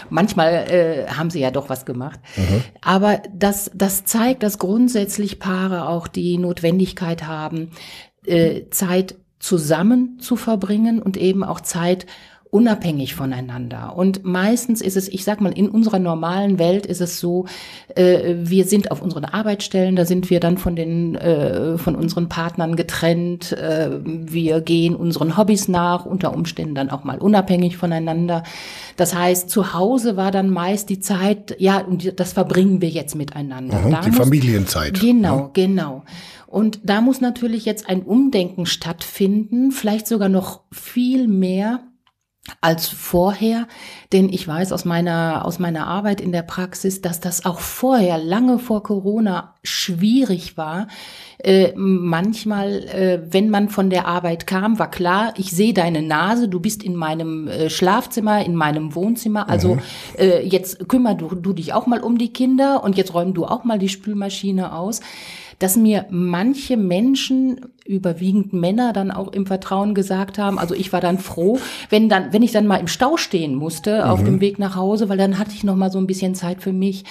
manchmal 0.09 0.53
äh, 0.71 1.07
haben 1.09 1.29
sie 1.29 1.41
ja 1.41 1.51
doch 1.51 1.69
was 1.69 1.85
gemacht. 1.85 2.21
Mhm. 2.37 2.65
Aber 2.81 3.21
das, 3.35 3.71
das 3.75 4.05
zeigt, 4.05 4.43
dass 4.43 4.59
grundsätzlich 4.59 5.41
Paare 5.41 5.89
auch 5.89 6.09
die 6.09 6.39
Notwendigkeit 6.39 7.27
haben, 7.27 7.71
äh, 8.25 8.63
Zeit 8.71 9.17
zusammen 9.43 10.21
zu 10.21 10.37
verbringen 10.37 11.03
und 11.03 11.17
eben 11.17 11.43
auch 11.43 11.61
Zeit 11.61 12.07
unabhängig 12.53 13.15
voneinander. 13.15 13.97
Und 13.97 14.25
meistens 14.25 14.83
ist 14.83 14.99
es, 14.99 15.09
ich 15.09 15.25
sag 15.25 15.41
mal, 15.41 15.53
in 15.53 15.71
unserer 15.71 15.99
normalen 15.99 16.59
Welt 16.59 16.85
ist 16.85 17.01
es 17.01 17.19
so, 17.19 17.47
äh, 17.95 18.35
wir 18.37 18.67
sind 18.67 18.91
auf 18.91 19.01
unseren 19.01 19.25
Arbeitsstellen, 19.25 19.97
da 19.97 20.05
sind 20.05 20.29
wir 20.29 20.39
dann 20.39 20.59
von 20.59 20.77
den, 20.77 21.15
äh, 21.15 21.79
von 21.79 21.97
unseren 21.97 22.29
Partnern 22.29 22.77
getrennt, 22.77 23.53
äh, 23.53 23.89
wir 24.05 24.61
gehen 24.61 24.95
unseren 24.95 25.39
Hobbys 25.39 25.67
nach, 25.69 26.05
unter 26.05 26.35
Umständen 26.35 26.75
dann 26.75 26.91
auch 26.91 27.05
mal 27.05 27.19
unabhängig 27.19 27.79
voneinander. 27.79 28.43
Das 28.99 29.15
heißt, 29.15 29.49
zu 29.49 29.73
Hause 29.73 30.19
war 30.19 30.31
dann 30.31 30.51
meist 30.51 30.91
die 30.91 31.01
Zeit, 31.01 31.57
ja, 31.59 31.79
und 31.79 32.21
das 32.21 32.35
verbringen 32.35 32.83
wir 32.83 32.91
jetzt 32.91 33.15
miteinander. 33.15 33.79
Mhm, 33.79 33.97
die 34.05 34.11
muss, 34.11 34.19
Familienzeit. 34.19 35.01
Genau, 35.01 35.39
ja. 35.39 35.51
genau. 35.55 36.03
Und 36.49 36.81
da 36.85 37.01
muss 37.01 37.23
natürlich 37.23 37.65
jetzt 37.65 37.89
ein 37.89 38.03
Umdenken 38.03 38.67
stattfinden, 38.67 39.73
vielleicht 39.73 40.07
sogar 40.07 40.29
noch 40.29 40.61
viel 40.71 41.29
mehr 41.29 41.81
als 42.61 42.89
vorher, 42.89 43.69
denn 44.13 44.29
ich 44.29 44.47
weiß 44.47 44.73
aus 44.73 44.85
meiner, 44.85 45.45
aus 45.45 45.61
meiner 45.61 45.87
Arbeit 45.87 46.21
in 46.21 46.33
der 46.33 46.43
Praxis, 46.43 47.01
dass 47.01 47.21
das 47.21 47.45
auch 47.45 47.61
vorher, 47.61 48.19
lange 48.19 48.59
vor 48.59 48.83
Corona, 48.83 49.55
schwierig 49.63 50.57
war. 50.57 50.89
Äh, 51.39 51.73
manchmal, 51.77 52.85
äh, 52.85 53.23
wenn 53.31 53.49
man 53.49 53.69
von 53.69 53.91
der 53.91 54.07
Arbeit 54.07 54.49
kam, 54.49 54.81
war 54.81 54.91
klar, 54.91 55.35
ich 55.37 55.53
sehe 55.53 55.73
deine 55.73 56.03
Nase, 56.03 56.49
du 56.49 56.59
bist 56.59 56.83
in 56.83 56.97
meinem 56.97 57.47
äh, 57.47 57.71
Schlafzimmer, 57.71 58.45
in 58.45 58.57
meinem 58.57 58.95
Wohnzimmer, 58.95 59.49
also 59.49 59.77
mhm. 59.77 59.81
Äh, 60.19 60.45
jetzt 60.45 60.89
kümmer 60.89 61.15
du, 61.15 61.35
du 61.37 61.53
dich 61.53 61.73
auch 61.73 61.87
mal 61.87 62.01
um 62.01 62.19
die 62.19 62.33
Kinder 62.33 62.83
und 62.83 62.97
jetzt 62.97 63.15
räum 63.15 63.35
du 63.35 63.45
auch 63.45 63.63
mal 63.63 63.79
die 63.79 63.89
Spülmaschine 63.89 64.75
aus 64.75 65.01
dass 65.63 65.77
mir 65.77 66.07
manche 66.11 66.77
Menschen, 66.77 67.61
überwiegend 67.85 68.53
Männer, 68.53 68.93
dann 68.93 69.11
auch 69.11 69.33
im 69.33 69.47
Vertrauen 69.47 69.95
gesagt 69.95 70.39
haben, 70.39 70.59
also 70.59 70.75
ich 70.75 70.93
war 70.93 71.01
dann 71.01 71.19
froh, 71.19 71.59
wenn 71.91 72.09
dann, 72.09 72.33
wenn 72.33 72.43
ich 72.43 72.53
dann 72.53 72.67
mal 72.67 72.77
im 72.77 72.89
Stau 72.89 73.17
stehen 73.17 73.55
musste 73.55 73.99
mhm. 73.99 74.11
auf 74.11 74.23
dem 74.23 74.41
Weg 74.41 74.59
nach 74.59 74.77
Hause, 74.77 75.09
weil 75.09 75.19
dann 75.19 75.39
hatte 75.39 75.53
ich 75.55 75.65
noch 75.65 75.77
mal 75.77 75.91
so 75.91 75.99
ein 75.99 76.07
bisschen 76.07 76.35
Zeit 76.35 76.63
für 76.63 76.73
mich. 76.73 77.05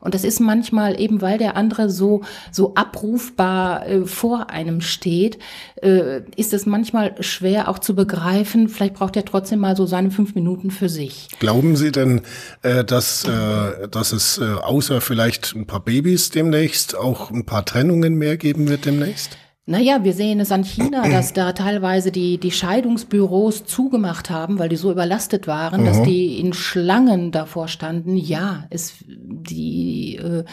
Und 0.00 0.14
das 0.14 0.24
ist 0.24 0.40
manchmal 0.40 1.00
eben, 1.00 1.20
weil 1.22 1.38
der 1.38 1.56
andere 1.56 1.90
so, 1.90 2.22
so 2.52 2.74
abrufbar 2.74 3.86
äh, 3.86 4.06
vor 4.06 4.50
einem 4.50 4.80
steht, 4.80 5.38
äh, 5.82 6.20
ist 6.36 6.52
es 6.52 6.66
manchmal 6.66 7.20
schwer 7.20 7.68
auch 7.68 7.78
zu 7.78 7.94
begreifen. 7.94 8.68
Vielleicht 8.68 8.94
braucht 8.94 9.16
er 9.16 9.24
trotzdem 9.24 9.58
mal 9.58 9.76
so 9.76 9.86
seine 9.86 10.10
fünf 10.10 10.34
Minuten 10.34 10.70
für 10.70 10.88
sich. 10.88 11.28
Glauben 11.40 11.74
Sie 11.74 11.90
denn, 11.90 12.20
äh, 12.62 12.84
dass, 12.84 13.24
äh, 13.24 13.88
dass 13.88 14.12
es 14.12 14.38
äh, 14.38 14.44
außer 14.44 15.00
vielleicht 15.00 15.54
ein 15.56 15.66
paar 15.66 15.80
Babys 15.80 16.30
demnächst 16.30 16.96
auch 16.96 17.30
ein 17.30 17.44
paar 17.44 17.64
Trennungen 17.64 18.14
mehr 18.14 18.36
geben 18.36 18.68
wird 18.68 18.84
demnächst? 18.84 19.36
Naja, 19.68 20.02
wir 20.02 20.14
sehen 20.14 20.40
es 20.40 20.50
an 20.50 20.64
China, 20.64 21.06
dass 21.10 21.34
da 21.34 21.52
teilweise 21.52 22.10
die, 22.10 22.38
die 22.38 22.50
Scheidungsbüros 22.50 23.66
zugemacht 23.66 24.30
haben, 24.30 24.58
weil 24.58 24.70
die 24.70 24.76
so 24.76 24.90
überlastet 24.90 25.46
waren, 25.46 25.82
mhm. 25.82 25.84
dass 25.84 26.02
die 26.02 26.40
in 26.40 26.54
Schlangen 26.54 27.32
davor 27.32 27.68
standen. 27.68 28.16
Ja, 28.16 28.64
es, 28.70 28.94
die, 29.06 30.16
äh, 30.16 30.44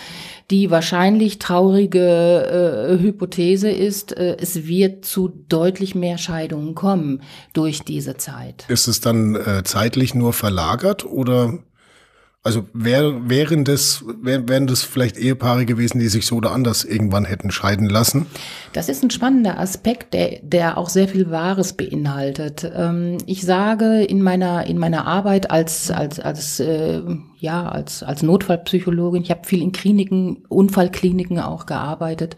die 0.52 0.70
wahrscheinlich 0.70 1.40
traurige 1.40 2.98
äh, 3.00 3.02
Hypothese 3.02 3.70
ist, 3.70 4.12
äh, 4.18 4.36
es 4.38 4.68
wird 4.68 5.06
zu 5.06 5.30
deutlich 5.48 5.96
mehr 5.96 6.18
Scheidungen 6.18 6.76
kommen 6.76 7.22
durch 7.54 7.84
diese 7.84 8.18
Zeit. 8.18 8.66
Ist 8.68 8.88
es 8.88 9.00
dann 9.00 9.36
äh, 9.36 9.64
zeitlich 9.64 10.14
nur 10.14 10.34
verlagert 10.34 11.06
oder 11.06 11.60
Also 12.46 12.68
wär, 12.74 13.28
wären 13.28 13.64
das, 13.64 14.06
wär, 14.22 14.48
wären 14.48 14.68
das 14.68 14.84
vielleicht 14.84 15.18
Ehepaare 15.18 15.66
gewesen, 15.66 15.98
die 15.98 16.10
sich 16.10 16.28
so 16.28 16.36
oder 16.36 16.52
anders 16.52 16.86
irgendwann 16.86 17.26
hätten 17.26 17.50
scheiden 17.50 17.90
lassen? 17.90 18.28
Das 18.72 18.88
ist 18.88 19.04
ein 19.04 19.10
spannender 19.10 19.60
Aspekt, 19.60 20.14
der, 20.14 20.42
der 20.44 20.78
auch 20.78 20.90
sehr 20.90 21.08
viel 21.08 21.32
Wahres 21.32 21.74
beinhaltet. 21.74 22.72
Ähm, 22.76 23.18
ich 23.26 23.42
sage 23.42 24.04
in 24.04 24.22
meiner, 24.22 24.68
in 24.68 24.78
meiner 24.78 25.08
Arbeit 25.08 25.50
als, 25.50 25.90
als, 25.90 26.20
als, 26.20 26.60
äh, 26.60 27.02
ja, 27.40 27.68
als, 27.68 28.04
als 28.04 28.22
Notfallpsychologin, 28.22 29.24
ich 29.24 29.32
habe 29.32 29.48
viel 29.48 29.64
in 29.64 29.72
Kliniken, 29.72 30.46
Unfallkliniken 30.48 31.40
auch 31.40 31.66
gearbeitet 31.66 32.38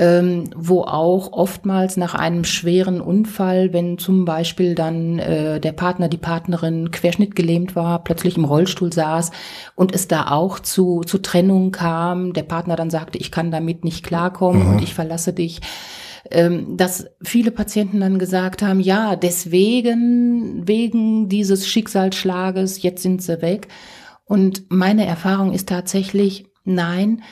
ähm, 0.00 0.44
wo 0.56 0.80
auch 0.80 1.30
oftmals 1.34 1.98
nach 1.98 2.14
einem 2.14 2.44
schweren 2.44 3.02
Unfall, 3.02 3.74
wenn 3.74 3.98
zum 3.98 4.24
Beispiel 4.24 4.74
dann 4.74 5.18
äh, 5.18 5.60
der 5.60 5.72
Partner, 5.72 6.08
die 6.08 6.16
Partnerin 6.16 6.90
querschnittgelähmt 6.90 7.76
war, 7.76 8.02
plötzlich 8.02 8.38
im 8.38 8.46
Rollstuhl 8.46 8.90
saß 8.90 9.30
und 9.74 9.94
es 9.94 10.08
da 10.08 10.30
auch 10.30 10.58
zu, 10.58 11.02
zu 11.02 11.18
Trennung 11.18 11.70
kam, 11.70 12.32
der 12.32 12.44
Partner 12.44 12.76
dann 12.76 12.88
sagte, 12.88 13.18
ich 13.18 13.30
kann 13.30 13.50
damit 13.50 13.84
nicht 13.84 14.02
klarkommen 14.02 14.64
mhm. 14.64 14.70
und 14.70 14.82
ich 14.82 14.94
verlasse 14.94 15.34
dich 15.34 15.60
ähm, 16.30 16.76
dass 16.76 17.06
viele 17.22 17.50
Patienten 17.50 18.00
dann 18.00 18.18
gesagt 18.18 18.62
haben, 18.62 18.78
ja, 18.78 19.16
deswegen, 19.16 20.62
wegen 20.68 21.28
dieses 21.28 21.66
Schicksalsschlages, 21.66 22.82
jetzt 22.82 23.02
sind 23.02 23.20
sie 23.20 23.42
weg. 23.42 23.68
Und 24.26 24.64
meine 24.68 25.06
Erfahrung 25.06 25.52
ist 25.52 25.68
tatsächlich, 25.68 26.46
nein, 26.64 27.22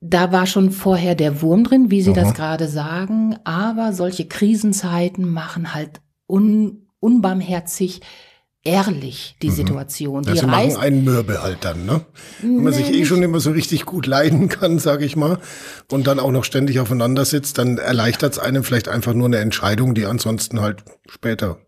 da 0.00 0.32
war 0.32 0.46
schon 0.46 0.70
vorher 0.70 1.14
der 1.14 1.42
Wurm 1.42 1.64
drin, 1.64 1.90
wie 1.90 2.02
Sie 2.02 2.12
Aha. 2.12 2.20
das 2.20 2.34
gerade 2.34 2.68
sagen, 2.68 3.36
aber 3.44 3.92
solche 3.92 4.26
Krisenzeiten 4.26 5.28
machen 5.28 5.74
halt 5.74 6.00
un, 6.26 6.86
unbarmherzig 7.00 8.00
ehrlich 8.62 9.36
die 9.42 9.48
mhm. 9.48 9.54
Situation. 9.54 10.22
Die 10.22 10.30
also 10.30 10.46
machen 10.46 10.76
einen 10.76 11.04
Mürbe 11.04 11.42
halt 11.42 11.58
dann, 11.62 11.86
ne? 11.86 12.02
Wenn 12.40 12.62
man 12.62 12.72
nee, 12.72 12.78
sich 12.78 12.92
eh 12.92 13.04
schon 13.04 13.22
immer 13.22 13.40
so 13.40 13.50
richtig 13.50 13.86
gut 13.86 14.06
leiden 14.06 14.48
kann, 14.48 14.78
sage 14.78 15.04
ich 15.04 15.16
mal, 15.16 15.38
und 15.90 16.06
dann 16.06 16.18
auch 16.18 16.30
noch 16.30 16.44
ständig 16.44 16.80
aufeinander 16.80 17.24
sitzt, 17.24 17.58
dann 17.58 17.78
erleichtert 17.78 18.34
es 18.34 18.38
einem 18.38 18.64
vielleicht 18.64 18.88
einfach 18.88 19.14
nur 19.14 19.26
eine 19.26 19.38
Entscheidung, 19.38 19.94
die 19.94 20.06
ansonsten 20.06 20.60
halt 20.60 20.82
später 21.08 21.58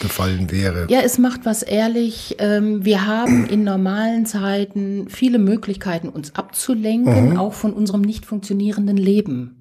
gefallen 0.00 0.50
wäre. 0.50 0.86
Ja, 0.90 1.00
es 1.00 1.18
macht 1.18 1.44
was 1.44 1.62
ehrlich. 1.62 2.36
Ähm, 2.38 2.84
wir 2.84 3.06
haben 3.06 3.46
in 3.46 3.64
normalen 3.64 4.26
Zeiten 4.26 5.08
viele 5.08 5.38
Möglichkeiten, 5.38 6.08
uns 6.08 6.34
abzulenken, 6.34 7.30
mhm. 7.30 7.38
auch 7.38 7.52
von 7.52 7.72
unserem 7.72 8.02
nicht 8.02 8.26
funktionierenden 8.26 8.96
Leben. 8.96 9.58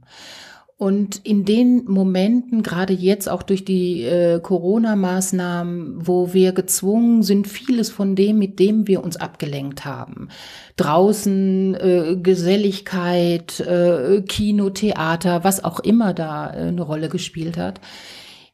Und 0.79 1.25
in 1.25 1.43
den 1.43 1.85
Momenten, 1.85 2.61
gerade 2.61 2.93
jetzt 2.93 3.27
auch 3.27 3.41
durch 3.41 3.65
die 3.65 4.03
äh, 4.03 4.39
Corona-Maßnahmen, 4.39 6.05
wo 6.05 6.35
wir 6.35 6.51
gezwungen 6.51 7.23
sind, 7.23 7.47
vieles 7.47 7.89
von 7.89 8.15
dem, 8.15 8.37
mit 8.37 8.59
dem 8.59 8.85
wir 8.87 9.03
uns 9.03 9.17
abgelenkt 9.17 9.85
haben, 9.85 10.29
draußen 10.75 11.73
äh, 11.73 12.17
Geselligkeit, 12.21 13.59
äh, 13.59 14.21
Kino, 14.21 14.69
Theater, 14.69 15.43
was 15.43 15.63
auch 15.63 15.79
immer 15.79 16.13
da 16.13 16.53
äh, 16.53 16.67
eine 16.67 16.83
Rolle 16.83 17.09
gespielt 17.09 17.57
hat, 17.57 17.81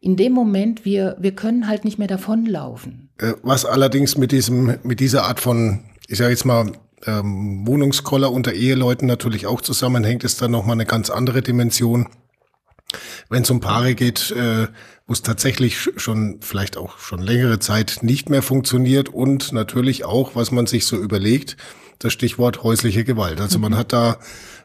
in 0.04 0.18
dem 0.18 0.34
Moment, 0.34 0.84
wir, 0.84 1.16
wir 1.18 1.34
können 1.34 1.68
halt 1.68 1.86
nicht 1.86 1.98
mehr 1.98 2.10
davonlaufen. 2.10 3.10
Äh, 3.20 3.34
was 3.42 3.64
allerdings 3.66 4.18
mit 4.18 4.34
diesem, 4.34 4.78
mit 4.84 5.00
dieser 5.00 5.24
Art 5.24 5.40
von, 5.40 5.86
ich 6.08 6.18
sage 6.18 6.32
jetzt 6.32 6.44
mal, 6.46 6.74
ähm, 7.06 7.66
Wohnungskoller 7.66 8.30
unter 8.30 8.52
Eheleuten 8.52 9.08
natürlich 9.08 9.48
auch 9.48 9.62
zusammenhängt, 9.62 10.26
ist 10.26 10.42
dann 10.42 10.52
nochmal 10.52 10.76
eine 10.76 10.86
ganz 10.86 11.10
andere 11.10 11.42
Dimension. 11.42 12.10
Wenn 13.30 13.44
es 13.44 13.50
um 13.50 13.62
Paare 13.62 13.96
geht, 13.96 14.32
äh, 14.32 14.68
wo 15.08 15.14
es 15.14 15.22
tatsächlich 15.22 15.90
schon 15.96 16.40
vielleicht 16.42 16.76
auch 16.76 17.00
schon 17.00 17.22
längere 17.22 17.60
Zeit 17.60 18.00
nicht 18.02 18.30
mehr 18.30 18.42
funktioniert 18.42 19.08
und 19.08 19.54
natürlich 19.54 20.04
auch, 20.04 20.36
was 20.36 20.52
man 20.52 20.66
sich 20.66 20.86
so 20.86 20.98
überlegt, 20.98 21.56
das 22.00 22.12
Stichwort 22.12 22.64
häusliche 22.64 23.06
Gewalt. 23.06 23.40
Also 23.40 23.58
man 23.58 23.72
mhm. 23.72 23.78
hat 23.78 23.94
da 23.94 24.18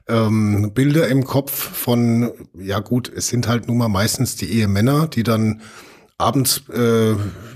ähm, 0.09 0.73
Bilder 0.75 1.09
im 1.09 1.25
Kopf 1.25 1.53
von, 1.53 2.31
ja 2.59 2.81
gut, 2.81 3.11
es 3.15 3.29
sind 3.29 3.49
halt 3.49 3.69
nun 3.69 3.79
mal 3.79 3.89
meistens 3.89 4.37
die 4.37 4.51
Ehemänner, 4.51 5.07
die 5.07 5.23
dann 5.23 5.61
abends, 6.17 6.63
äh, 6.73 7.13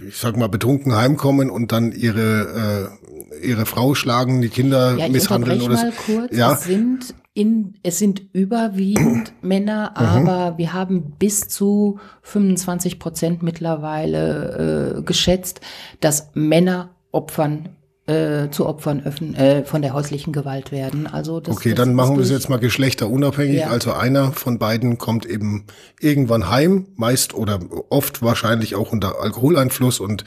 ich 0.06 0.16
sag 0.16 0.36
mal, 0.36 0.48
betrunken 0.48 0.94
heimkommen 0.94 1.50
und 1.50 1.72
dann 1.72 1.92
ihre 1.92 2.90
äh, 3.00 3.02
ihre 3.42 3.66
Frau 3.66 3.94
schlagen, 3.94 4.40
die 4.40 4.48
Kinder 4.48 4.96
ja, 4.96 5.06
ich 5.06 5.12
misshandeln 5.12 5.60
oder 5.62 5.74
mal 5.74 5.92
kurz. 5.92 6.36
Ja. 6.36 6.52
Es 6.52 6.64
sind 6.64 7.14
in, 7.34 7.74
es 7.82 7.98
sind 7.98 8.22
überwiegend 8.32 9.32
Männer, 9.42 9.90
mhm. 9.90 10.28
aber 10.28 10.58
wir 10.58 10.72
haben 10.72 11.14
bis 11.18 11.48
zu 11.48 11.98
25 12.22 12.98
Prozent 12.98 13.42
mittlerweile 13.42 14.98
äh, 14.98 15.02
geschätzt, 15.02 15.60
dass 16.00 16.30
Männer 16.34 16.90
Opfern 17.10 17.70
äh, 18.06 18.50
zu 18.50 18.66
Opfern 18.66 19.04
öffnen, 19.04 19.34
äh, 19.34 19.64
von 19.64 19.80
der 19.82 19.92
häuslichen 19.92 20.32
Gewalt 20.32 20.72
werden. 20.72 21.06
Also 21.06 21.40
das, 21.40 21.56
okay, 21.56 21.70
das 21.70 21.78
dann 21.78 21.94
machen 21.94 22.16
wir 22.16 22.24
es 22.24 22.30
jetzt 22.30 22.48
mal 22.48 22.58
geschlechterunabhängig. 22.58 23.60
Ja. 23.60 23.70
Also 23.70 23.92
einer 23.92 24.32
von 24.32 24.58
beiden 24.58 24.98
kommt 24.98 25.24
eben 25.24 25.66
irgendwann 26.00 26.50
heim, 26.50 26.86
meist 26.96 27.32
oder 27.34 27.60
oft 27.90 28.22
wahrscheinlich 28.22 28.74
auch 28.74 28.92
unter 28.92 29.20
Alkoholeinfluss 29.20 30.00
und 30.00 30.24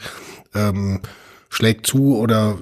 ähm, 0.54 1.00
schlägt 1.48 1.86
zu 1.86 2.16
oder 2.16 2.58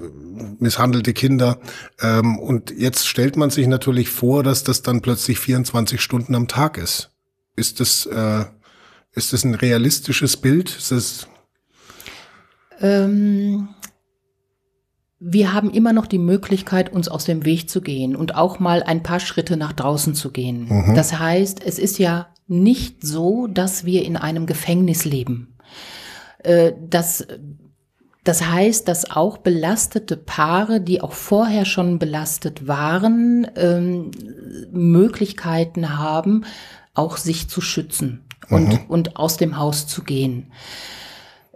misshandelte 0.59 1.13
Kinder. 1.13 1.59
Ähm, 2.01 2.37
und 2.37 2.71
jetzt 2.71 3.07
stellt 3.07 3.37
man 3.37 3.49
sich 3.49 3.67
natürlich 3.67 4.09
vor, 4.09 4.43
dass 4.43 4.63
das 4.63 4.81
dann 4.81 5.01
plötzlich 5.01 5.39
24 5.39 6.01
Stunden 6.01 6.35
am 6.35 6.47
Tag 6.47 6.77
ist. 6.77 7.11
Ist 7.55 7.79
das, 7.79 8.05
äh, 8.05 8.43
ist 9.13 9.31
das 9.31 9.45
ein 9.45 9.55
realistisches 9.55 10.35
Bild? 10.35 10.75
Ist 10.75 10.91
das 10.91 11.27
ähm, 12.81 13.69
wir 15.27 15.53
haben 15.53 15.71
immer 15.71 15.91
noch 15.91 16.05
die 16.05 16.19
Möglichkeit, 16.19 16.93
uns 16.93 17.07
aus 17.07 17.25
dem 17.25 17.45
Weg 17.45 17.67
zu 17.67 17.81
gehen 17.81 18.15
und 18.15 18.35
auch 18.35 18.59
mal 18.59 18.83
ein 18.83 19.01
paar 19.01 19.19
Schritte 19.19 19.57
nach 19.57 19.73
draußen 19.73 20.13
zu 20.13 20.31
gehen. 20.31 20.67
Mhm. 20.69 20.93
Das 20.93 21.17
heißt, 21.17 21.65
es 21.65 21.79
ist 21.79 21.97
ja 21.97 22.27
nicht 22.47 23.03
so, 23.03 23.47
dass 23.47 23.85
wir 23.85 24.05
in 24.05 24.17
einem 24.17 24.45
Gefängnis 24.45 25.03
leben. 25.03 25.55
Äh, 26.43 26.73
das, 26.79 27.25
das 28.23 28.45
heißt, 28.45 28.87
dass 28.87 29.09
auch 29.09 29.39
belastete 29.39 30.15
Paare, 30.15 30.79
die 30.79 31.01
auch 31.01 31.13
vorher 31.13 31.65
schon 31.65 31.97
belastet 31.97 32.67
waren, 32.67 33.47
ähm, 33.55 34.11
Möglichkeiten 34.71 35.97
haben, 35.97 36.45
auch 36.93 37.17
sich 37.17 37.49
zu 37.49 37.61
schützen 37.61 38.25
und, 38.51 38.67
mhm. 38.67 38.79
und 38.89 39.17
aus 39.17 39.37
dem 39.37 39.57
Haus 39.57 39.87
zu 39.87 40.03
gehen 40.03 40.51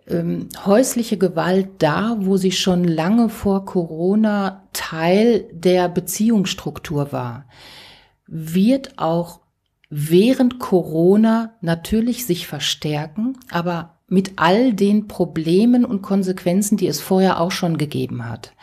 ähm, 0.10 0.50
häusliche 0.66 1.18
Gewalt 1.18 1.70
da, 1.80 2.18
wo 2.20 2.38
sie 2.38 2.52
schon 2.52 2.84
lange 2.84 3.30
vor 3.30 3.66
Corona 3.66 4.68
Teil 4.74 5.46
der 5.52 5.90
Beziehungsstruktur 5.90 7.12
war, 7.12 7.46
wird 8.28 8.98
auch 8.98 9.42
während 9.90 10.60
Corona 10.60 11.54
natürlich 11.62 12.26
sich 12.26 12.48
verstärken, 12.48 13.38
aber 13.52 14.00
mit 14.10 14.34
all 14.38 14.74
den 14.74 15.08
Problemen 15.08 15.86
und 15.86 16.02
Konsequenzen, 16.02 16.78
die 16.78 16.88
es 16.88 17.00
vorher 17.00 17.40
auch 17.40 17.52
schon 17.52 17.78
gegeben 17.78 18.28
hat. 18.28 18.54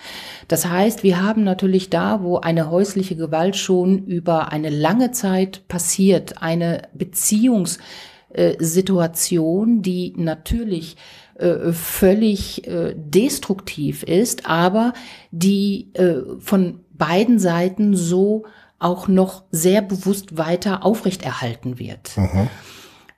Das 0.49 0.67
heißt, 0.67 1.05
wir 1.05 1.23
haben 1.23 1.45
natürlich 1.45 1.88
da, 1.88 2.21
wo 2.23 2.38
eine 2.38 2.69
häusliche 2.71 3.15
Gewalt 3.17 3.57
schon 3.57 4.05
über 4.07 4.53
eine 4.53 4.69
lange 4.71 5.12
Zeit 5.12 5.69
passiert, 5.69 6.43
eine 6.43 6.88
Beziehungssituation, 6.95 9.83
die 9.83 10.15
natürlich 10.17 10.97
äh, 11.38 11.73
völlig 11.73 12.66
äh, 12.66 12.95
destruktiv 12.97 14.02
ist, 14.02 14.47
aber 14.47 14.93
die 15.31 15.90
äh, 15.95 16.23
von 16.40 16.81
beiden 16.93 17.38
Seiten 17.38 17.95
so 17.95 18.45
auch 18.78 19.09
noch 19.09 19.45
sehr 19.50 19.83
bewusst 19.83 20.37
weiter 20.37 20.85
aufrechterhalten 20.85 21.78
wird. 21.78 22.16
Mhm. 22.16 22.49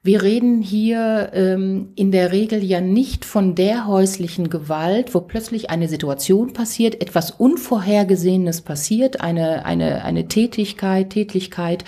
Wir 0.03 0.23
reden 0.23 0.63
hier 0.63 1.33
ähm, 1.35 1.89
in 1.97 2.13
der 2.13 2.31
Regel 2.33 2.63
ja 2.63 2.81
nicht 2.81 3.25
von 3.25 3.57
der 3.57 3.87
häuslichen 3.87 4.49
Gewalt, 4.49 5.13
wo 5.15 5.21
plötzlich 5.21 5.71
eine 5.71 5.89
Situation 5.89 6.53
passiert, 6.53 7.03
etwas 7.03 7.33
Unvorhergesehenes 7.33 8.61
passiert, 8.61 9.21
eine, 9.21 9.65
eine, 9.65 10.05
eine 10.05 10.29
Tätigkeit, 10.29 11.11
Tätigkeit, 11.11 11.85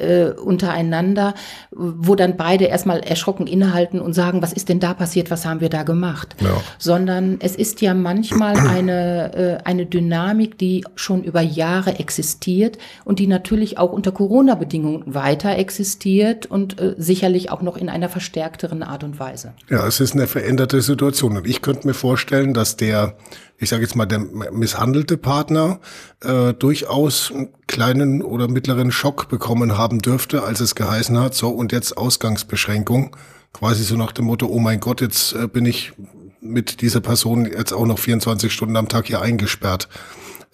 äh, 0.00 0.32
untereinander, 0.38 1.34
wo 1.70 2.14
dann 2.14 2.36
beide 2.36 2.64
erstmal 2.64 3.00
erschrocken 3.00 3.46
innehalten 3.46 4.00
und 4.00 4.12
sagen, 4.12 4.42
was 4.42 4.52
ist 4.52 4.68
denn 4.68 4.80
da 4.80 4.94
passiert, 4.94 5.30
was 5.30 5.46
haben 5.46 5.60
wir 5.60 5.68
da 5.68 5.82
gemacht? 5.82 6.36
Ja. 6.40 6.60
Sondern 6.78 7.38
es 7.40 7.56
ist 7.56 7.80
ja 7.80 7.94
manchmal 7.94 8.56
eine, 8.68 9.34
äh, 9.34 9.58
eine 9.64 9.86
Dynamik, 9.86 10.58
die 10.58 10.84
schon 10.94 11.22
über 11.22 11.40
Jahre 11.40 11.98
existiert 11.98 12.78
und 13.04 13.18
die 13.18 13.26
natürlich 13.26 13.78
auch 13.78 13.92
unter 13.92 14.12
Corona-Bedingungen 14.12 15.14
weiter 15.14 15.56
existiert 15.56 16.46
und 16.46 16.80
äh, 16.80 16.94
sicherlich 16.98 17.50
auch 17.50 17.62
noch 17.62 17.76
in 17.76 17.88
einer 17.88 18.08
verstärkteren 18.08 18.82
Art 18.82 19.04
und 19.04 19.18
Weise. 19.18 19.52
Ja, 19.68 19.86
es 19.86 20.00
ist 20.00 20.14
eine 20.14 20.26
veränderte 20.26 20.80
Situation 20.80 21.36
und 21.36 21.46
ich 21.46 21.62
könnte 21.62 21.86
mir 21.86 21.94
vorstellen, 21.94 22.54
dass 22.54 22.76
der 22.76 23.14
ich 23.60 23.68
sage 23.68 23.82
jetzt 23.82 23.94
mal, 23.94 24.06
der 24.06 24.18
misshandelte 24.18 25.18
Partner 25.18 25.80
äh, 26.22 26.54
durchaus 26.54 27.30
einen 27.30 27.48
kleinen 27.66 28.22
oder 28.22 28.48
mittleren 28.48 28.90
Schock 28.90 29.28
bekommen 29.28 29.76
haben 29.76 29.98
dürfte, 29.98 30.42
als 30.42 30.60
es 30.60 30.74
geheißen 30.74 31.18
hat, 31.20 31.34
so 31.34 31.50
und 31.50 31.70
jetzt 31.70 31.96
Ausgangsbeschränkung, 31.96 33.16
quasi 33.52 33.84
so 33.84 33.96
nach 33.96 34.12
dem 34.12 34.24
Motto, 34.24 34.46
oh 34.46 34.58
mein 34.58 34.80
Gott, 34.80 35.02
jetzt 35.02 35.34
äh, 35.34 35.46
bin 35.46 35.66
ich 35.66 35.92
mit 36.40 36.80
dieser 36.80 37.00
Person 37.00 37.44
jetzt 37.44 37.72
auch 37.72 37.84
noch 37.84 37.98
24 37.98 38.50
Stunden 38.50 38.76
am 38.76 38.88
Tag 38.88 39.06
hier 39.06 39.20
eingesperrt. 39.20 39.88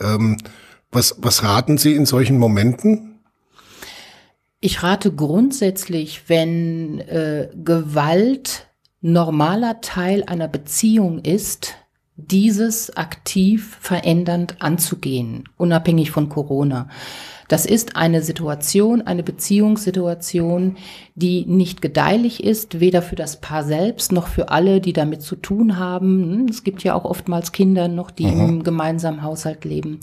Ähm, 0.00 0.38
was, 0.90 1.14
was 1.18 1.44
raten 1.44 1.78
Sie 1.78 1.94
in 1.94 2.06
solchen 2.06 2.38
Momenten? 2.38 3.20
Ich 4.58 4.82
rate 4.82 5.12
grundsätzlich, 5.12 6.24
wenn 6.26 6.98
äh, 7.00 7.50
Gewalt 7.54 8.66
normaler 9.00 9.80
Teil 9.80 10.24
einer 10.24 10.48
Beziehung 10.48 11.20
ist, 11.20 11.74
dieses 12.16 12.96
aktiv 12.96 13.76
verändernd 13.80 14.56
anzugehen, 14.60 15.44
unabhängig 15.56 16.10
von 16.10 16.28
Corona. 16.28 16.88
Das 17.48 17.64
ist 17.64 17.94
eine 17.94 18.22
Situation, 18.22 19.02
eine 19.02 19.22
Beziehungssituation, 19.22 20.76
die 21.14 21.44
nicht 21.46 21.80
gedeihlich 21.80 22.42
ist, 22.42 22.80
weder 22.80 23.02
für 23.02 23.14
das 23.14 23.40
Paar 23.40 23.62
selbst 23.62 24.10
noch 24.10 24.26
für 24.26 24.48
alle, 24.48 24.80
die 24.80 24.92
damit 24.92 25.22
zu 25.22 25.36
tun 25.36 25.78
haben. 25.78 26.48
Es 26.48 26.64
gibt 26.64 26.82
ja 26.82 26.94
auch 26.94 27.04
oftmals 27.04 27.52
Kinder 27.52 27.86
noch, 27.86 28.10
die 28.10 28.26
mhm. 28.26 28.48
im 28.48 28.62
gemeinsamen 28.64 29.22
Haushalt 29.22 29.64
leben. 29.64 30.00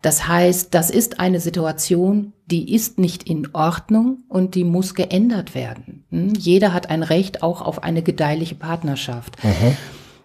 Das 0.00 0.26
heißt, 0.26 0.74
das 0.74 0.90
ist 0.90 1.20
eine 1.20 1.40
Situation, 1.40 2.32
die 2.46 2.74
ist 2.74 2.98
nicht 2.98 3.22
in 3.22 3.48
Ordnung 3.52 4.24
und 4.28 4.56
die 4.56 4.64
muss 4.64 4.94
geändert 4.94 5.54
werden. 5.54 6.04
Hm? 6.10 6.32
Jeder 6.34 6.72
hat 6.72 6.90
ein 6.90 7.04
Recht 7.04 7.42
auch 7.42 7.62
auf 7.62 7.84
eine 7.84 8.02
gedeihliche 8.02 8.56
Partnerschaft. 8.56 9.42
Mhm. 9.44 9.76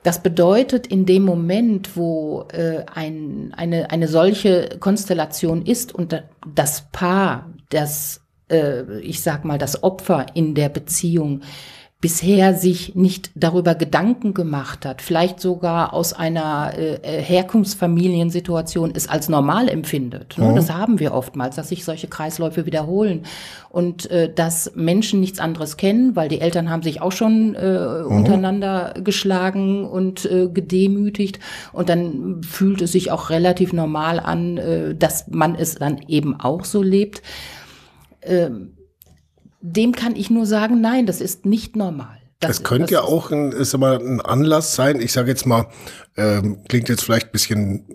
Das 0.08 0.24
bedeutet, 0.24 0.88
in 0.88 1.06
dem 1.06 1.24
Moment, 1.24 1.98
wo 1.98 2.46
äh, 2.54 2.86
ein, 2.96 3.54
eine, 3.58 3.92
eine 3.92 4.08
solche 4.08 4.78
Konstellation 4.80 5.66
ist 5.66 5.94
und 5.94 6.24
das 6.56 6.86
Paar, 6.94 7.52
das, 7.72 8.22
äh, 8.50 9.02
ich 9.02 9.22
sag 9.22 9.44
mal, 9.44 9.58
das 9.58 9.84
Opfer 9.84 10.28
in 10.34 10.56
der 10.56 10.70
Beziehung 10.70 11.42
bisher 12.00 12.54
sich 12.54 12.94
nicht 12.94 13.32
darüber 13.34 13.74
Gedanken 13.74 14.36
gemacht 14.36 14.86
hat, 14.86 15.02
vielleicht 15.02 15.40
sogar 15.40 15.94
aus 15.94 16.14
einer 16.14 16.74
äh, 16.78 16.96
äh 16.98 17.22
Herkunftsfamiliensituation 17.24 18.92
es 18.94 19.10
als 19.10 19.30
normal 19.30 19.68
empfindet. 19.68 20.38
Ne? 20.38 20.50
Mhm. 20.50 20.56
Das 20.56 20.72
haben 20.72 21.00
wir 21.00 21.16
oftmals, 21.16 21.56
dass 21.56 21.70
sich 21.70 21.84
solche 21.84 22.08
Kreisläufe 22.08 22.68
wiederholen 22.68 23.24
und 23.70 24.12
äh, 24.12 24.32
dass 24.32 24.74
Menschen 24.76 25.20
nichts 25.20 25.40
anderes 25.40 25.76
kennen, 25.76 26.16
weil 26.16 26.30
die 26.30 26.40
Eltern 26.40 26.70
haben 26.70 26.84
sich 26.84 27.02
auch 27.02 27.12
schon 27.12 27.56
äh, 27.56 28.04
mhm. 28.04 28.18
untereinander 28.18 28.94
geschlagen 29.04 29.84
und 29.84 30.24
äh, 30.26 30.50
gedemütigt 30.50 31.40
und 31.74 31.90
dann 31.90 32.44
fühlt 32.44 32.84
es 32.84 32.92
sich 32.92 33.10
auch 33.10 33.32
relativ 33.32 33.74
normal 33.74 34.20
an, 34.20 34.58
äh, 34.58 34.94
dass 34.94 35.30
man 35.30 35.56
es 35.56 35.76
dann 35.76 35.98
eben 36.08 36.40
auch 36.40 36.64
so 36.64 36.84
lebt. 36.84 37.24
Ähm, 38.22 38.77
dem 39.74 39.94
kann 39.94 40.16
ich 40.16 40.30
nur 40.30 40.46
sagen, 40.46 40.82
nein, 40.82 41.06
das 41.06 41.22
ist 41.22 41.46
nicht 41.46 41.76
normal. 41.76 42.18
Das, 42.40 42.64
könnte 42.64 42.94
ja 42.94 43.02
auch 43.02 43.32
ein, 43.32 43.52
ist 43.52 43.74
aber 43.74 44.00
ein 44.00 44.22
Anlass 44.22 44.76
sein. 44.76 45.02
Ich 45.02 45.12
sage 45.12 45.30
jetzt 45.30 45.48
mal, 45.48 45.68
ähm, 46.16 46.60
klingt 46.68 46.88
jetzt 46.88 47.04
vielleicht 47.04 47.28
ein 47.28 47.32
bisschen 47.32 47.86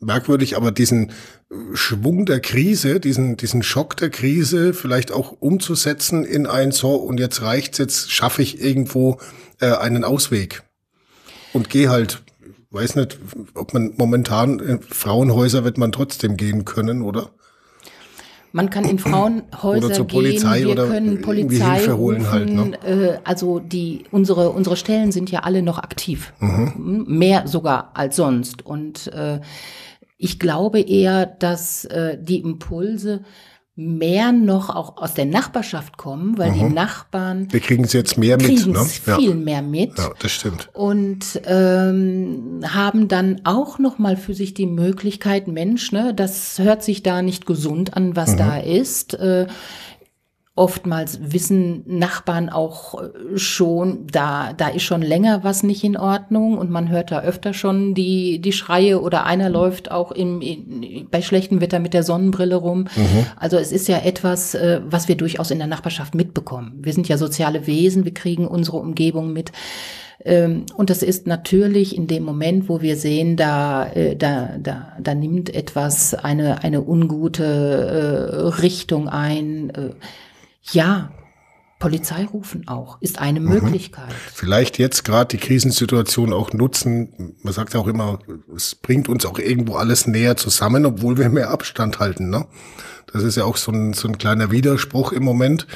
merkwürdig, 0.00 0.56
aber 0.56 0.70
diesen 0.70 1.12
Schwung 1.72 2.26
der 2.26 2.40
Krise, 2.40 3.00
diesen, 3.00 3.36
diesen 3.38 3.62
Schock 3.62 3.96
der 3.96 4.10
Krise 4.10 4.74
vielleicht 4.74 5.12
auch 5.12 5.32
umzusetzen 5.40 6.24
in 6.24 6.46
ein 6.46 6.72
so 6.72 6.94
und 6.94 7.18
jetzt 7.18 7.40
reicht's, 7.40 7.78
jetzt 7.78 8.12
schaffe 8.12 8.42
ich 8.42 8.60
irgendwo 8.60 9.18
äh, 9.60 9.72
einen 9.72 10.04
Ausweg 10.04 10.62
und 11.54 11.70
gehe 11.70 11.88
halt, 11.88 12.22
weiß 12.70 12.96
nicht, 12.96 13.18
ob 13.54 13.72
man 13.72 13.94
momentan 13.96 14.58
in 14.58 14.82
Frauenhäuser 14.82 15.64
wird 15.64 15.78
man 15.78 15.92
trotzdem 15.92 16.36
gehen 16.36 16.66
können, 16.66 17.00
oder? 17.00 17.30
Man 18.54 18.70
kann 18.70 18.84
in 18.84 19.00
Frauenhäuser 19.00 19.86
oder 19.86 19.94
zur 19.96 20.06
Polizei 20.06 20.58
gehen, 20.58 20.68
wir 20.68 20.72
oder 20.74 20.86
können 20.86 21.20
Polizei 21.20 21.78
Hilfe 21.78 21.98
holen 21.98 22.30
halt, 22.30 22.48
rufen, 22.48 22.60
halt. 22.60 22.84
Ne? 22.84 23.14
Äh, 23.14 23.18
also 23.24 23.58
die 23.58 24.04
unsere 24.12 24.50
unsere 24.50 24.76
Stellen 24.76 25.10
sind 25.10 25.28
ja 25.28 25.40
alle 25.40 25.60
noch 25.60 25.78
aktiv, 25.78 26.32
mhm. 26.38 27.04
mehr 27.08 27.48
sogar 27.48 27.90
als 27.94 28.14
sonst. 28.14 28.64
Und 28.64 29.08
äh, 29.08 29.40
ich 30.18 30.38
glaube 30.38 30.80
eher, 30.80 31.26
dass 31.26 31.84
äh, 31.86 32.16
die 32.16 32.38
Impulse 32.38 33.24
mehr 33.76 34.30
noch 34.30 34.70
auch 34.70 34.98
aus 34.98 35.14
der 35.14 35.24
Nachbarschaft 35.24 35.96
kommen, 35.96 36.38
weil 36.38 36.52
mhm. 36.52 36.54
die 36.54 36.74
Nachbarn. 36.74 37.52
Wir 37.52 37.58
kriegen 37.58 37.84
es 37.84 37.92
jetzt 37.92 38.16
mehr 38.16 38.36
mit, 38.36 38.66
ne? 38.66 38.84
viel 38.84 39.30
ja. 39.30 39.34
mehr 39.34 39.62
mit. 39.62 39.98
Ja, 39.98 40.10
das 40.20 40.30
stimmt. 40.30 40.70
Und 40.72 41.40
ähm, 41.44 42.60
haben 42.64 43.08
dann 43.08 43.40
auch 43.42 43.80
noch 43.80 43.98
mal 43.98 44.16
für 44.16 44.32
sich 44.32 44.54
die 44.54 44.66
Möglichkeit, 44.66 45.48
Mensch, 45.48 45.90
ne, 45.90 46.14
das 46.14 46.58
hört 46.60 46.84
sich 46.84 47.02
da 47.02 47.20
nicht 47.22 47.46
gesund 47.46 47.96
an, 47.96 48.14
was 48.14 48.32
mhm. 48.32 48.36
da 48.36 48.58
ist. 48.58 49.14
Äh, 49.14 49.48
Oftmals 50.56 51.18
wissen 51.20 51.82
Nachbarn 51.84 52.48
auch 52.48 53.02
äh, 53.02 53.36
schon, 53.36 54.06
da, 54.06 54.52
da 54.52 54.68
ist 54.68 54.84
schon 54.84 55.02
länger 55.02 55.42
was 55.42 55.64
nicht 55.64 55.82
in 55.82 55.96
Ordnung 55.96 56.58
und 56.58 56.70
man 56.70 56.90
hört 56.90 57.10
da 57.10 57.22
öfter 57.22 57.52
schon 57.52 57.92
die, 57.94 58.40
die 58.40 58.52
Schreie 58.52 59.00
oder 59.00 59.26
einer 59.26 59.48
läuft 59.48 59.90
auch 59.90 60.12
im, 60.12 60.40
in, 60.40 61.08
bei 61.10 61.22
schlechtem 61.22 61.60
Wetter 61.60 61.80
mit 61.80 61.92
der 61.92 62.04
Sonnenbrille 62.04 62.54
rum. 62.54 62.86
Mhm. 62.94 63.26
Also 63.34 63.56
es 63.56 63.72
ist 63.72 63.88
ja 63.88 63.98
etwas, 63.98 64.54
äh, 64.54 64.80
was 64.88 65.08
wir 65.08 65.16
durchaus 65.16 65.50
in 65.50 65.58
der 65.58 65.66
Nachbarschaft 65.66 66.14
mitbekommen. 66.14 66.78
Wir 66.80 66.92
sind 66.92 67.08
ja 67.08 67.18
soziale 67.18 67.66
Wesen, 67.66 68.04
wir 68.04 68.14
kriegen 68.14 68.46
unsere 68.46 68.76
Umgebung 68.76 69.32
mit. 69.32 69.50
Ähm, 70.24 70.66
und 70.76 70.88
das 70.88 71.02
ist 71.02 71.26
natürlich 71.26 71.96
in 71.96 72.06
dem 72.06 72.22
Moment, 72.22 72.68
wo 72.68 72.80
wir 72.80 72.96
sehen, 72.96 73.36
da, 73.36 73.86
äh, 73.88 74.14
da, 74.14 74.50
da, 74.62 74.92
da 75.02 75.14
nimmt 75.16 75.52
etwas 75.52 76.14
eine, 76.14 76.62
eine 76.62 76.80
ungute 76.80 78.54
Richtung 78.62 79.08
ein 79.08 79.72
ja, 80.72 81.10
Polizei 81.78 82.24
rufen 82.24 82.66
auch, 82.66 82.96
ist 83.02 83.18
eine 83.18 83.40
mhm. 83.40 83.48
Möglichkeit. 83.48 84.14
Vielleicht 84.32 84.78
jetzt 84.78 85.04
gerade 85.04 85.36
die 85.36 85.44
Krisensituation 85.44 86.32
auch 86.32 86.52
nutzen. 86.52 87.36
Man 87.42 87.52
sagt 87.52 87.74
ja 87.74 87.80
auch 87.80 87.88
immer, 87.88 88.20
es 88.56 88.74
bringt 88.74 89.08
uns 89.08 89.26
auch 89.26 89.38
irgendwo 89.38 89.74
alles 89.74 90.06
näher 90.06 90.36
zusammen, 90.36 90.86
obwohl 90.86 91.18
wir 91.18 91.28
mehr 91.28 91.50
Abstand 91.50 91.98
halten. 91.98 92.30
Ne? 92.30 92.46
Das 93.12 93.22
ist 93.22 93.36
ja 93.36 93.44
auch 93.44 93.58
so 93.58 93.70
ein, 93.70 93.92
so 93.92 94.08
ein 94.08 94.16
kleiner 94.16 94.50
Widerspruch 94.50 95.12
im 95.12 95.24
Moment. 95.24 95.66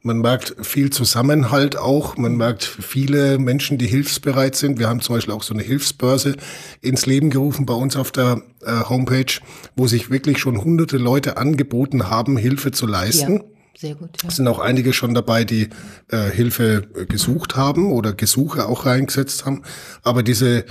Man 0.00 0.20
merkt 0.20 0.54
viel 0.62 0.90
Zusammenhalt 0.90 1.76
auch. 1.76 2.16
Man 2.16 2.36
merkt 2.36 2.64
viele 2.64 3.38
Menschen, 3.38 3.76
die 3.78 3.88
hilfsbereit 3.88 4.54
sind. 4.54 4.78
Wir 4.78 4.88
haben 4.88 5.00
zum 5.00 5.16
Beispiel 5.16 5.34
auch 5.34 5.42
so 5.42 5.52
eine 5.52 5.62
Hilfsbörse 5.62 6.36
ins 6.80 7.04
Leben 7.04 7.28
gerufen 7.30 7.66
bei 7.66 7.74
uns 7.74 7.96
auf 7.96 8.10
der 8.12 8.40
äh, 8.64 8.84
Homepage, 8.88 9.40
wo 9.76 9.86
sich 9.86 10.08
wirklich 10.08 10.38
schon 10.38 10.64
hunderte 10.64 10.96
Leute 10.96 11.36
angeboten 11.36 12.08
haben, 12.08 12.36
Hilfe 12.36 12.70
zu 12.70 12.86
leisten. 12.86 13.36
Ja 13.38 13.57
sehr 13.78 13.94
gut. 13.94 14.22
Ja. 14.22 14.28
Es 14.28 14.36
sind 14.36 14.48
auch 14.48 14.58
einige 14.58 14.92
schon 14.92 15.14
dabei, 15.14 15.44
die 15.44 15.68
äh, 16.08 16.30
Hilfe 16.30 16.82
gesucht 17.08 17.54
haben 17.56 17.92
oder 17.92 18.12
Gesuche 18.12 18.66
auch 18.66 18.86
reingesetzt 18.86 19.46
haben. 19.46 19.62
Aber 20.02 20.24
diese, 20.24 20.64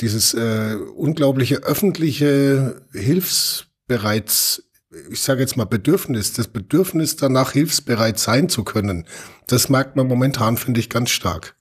dieses 0.00 0.34
äh, 0.34 0.76
unglaubliche 0.94 1.62
öffentliche 1.62 2.82
Hilfsbereits, 2.92 4.62
ich 5.10 5.22
sage 5.22 5.40
jetzt 5.40 5.56
mal 5.56 5.64
Bedürfnis, 5.64 6.34
das 6.34 6.48
Bedürfnis 6.48 7.16
danach 7.16 7.52
hilfsbereit 7.52 8.18
sein 8.18 8.50
zu 8.50 8.62
können, 8.62 9.06
das 9.46 9.70
merkt 9.70 9.96
man 9.96 10.06
momentan, 10.06 10.58
finde 10.58 10.80
ich, 10.80 10.90
ganz 10.90 11.10
stark. 11.10 11.56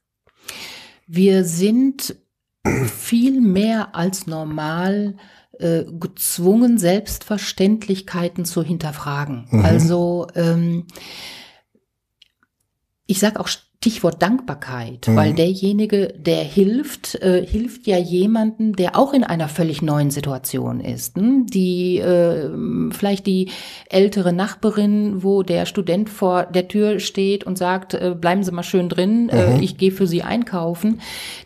Wir 1.07 1.45
sind 1.45 2.15
viel 2.93 3.39
mehr 3.41 3.95
als 3.95 4.27
normal 4.27 5.15
äh, 5.63 5.85
gezwungen, 5.99 6.77
Selbstverständlichkeiten 6.77 8.45
zu 8.45 8.63
hinterfragen. 8.63 9.47
Mhm. 9.49 9.65
Also 9.65 10.27
ähm, 10.35 10.87
ich 13.05 13.19
sage 13.19 13.39
auch 13.39 13.47
Stichwort 13.83 14.21
Dankbarkeit, 14.21 15.09
mhm. 15.09 15.17
weil 15.17 15.33
derjenige, 15.33 16.13
der 16.17 16.41
hilft, 16.41 17.15
äh, 17.15 17.45
hilft 17.45 17.85
ja 17.85 17.97
jemanden, 17.97 18.77
der 18.77 18.97
auch 18.97 19.11
in 19.13 19.25
einer 19.25 19.49
völlig 19.49 19.81
neuen 19.81 20.09
Situation 20.09 20.79
ist. 20.79 21.17
Hm? 21.17 21.47
Die 21.47 21.97
äh, 21.97 22.49
vielleicht 22.91 23.27
die 23.27 23.49
ältere 23.89 24.31
Nachbarin, 24.31 25.21
wo 25.21 25.43
der 25.43 25.65
Student 25.65 26.09
vor 26.09 26.45
der 26.45 26.69
Tür 26.69 27.01
steht 27.01 27.43
und 27.43 27.57
sagt, 27.57 27.93
äh, 27.93 28.15
bleiben 28.17 28.45
Sie 28.45 28.53
mal 28.53 28.63
schön 28.63 28.87
drin, 28.87 29.27
äh, 29.27 29.57
mhm. 29.57 29.61
ich 29.61 29.75
gehe 29.75 29.91
für 29.91 30.07
Sie 30.07 30.23
einkaufen. 30.23 31.01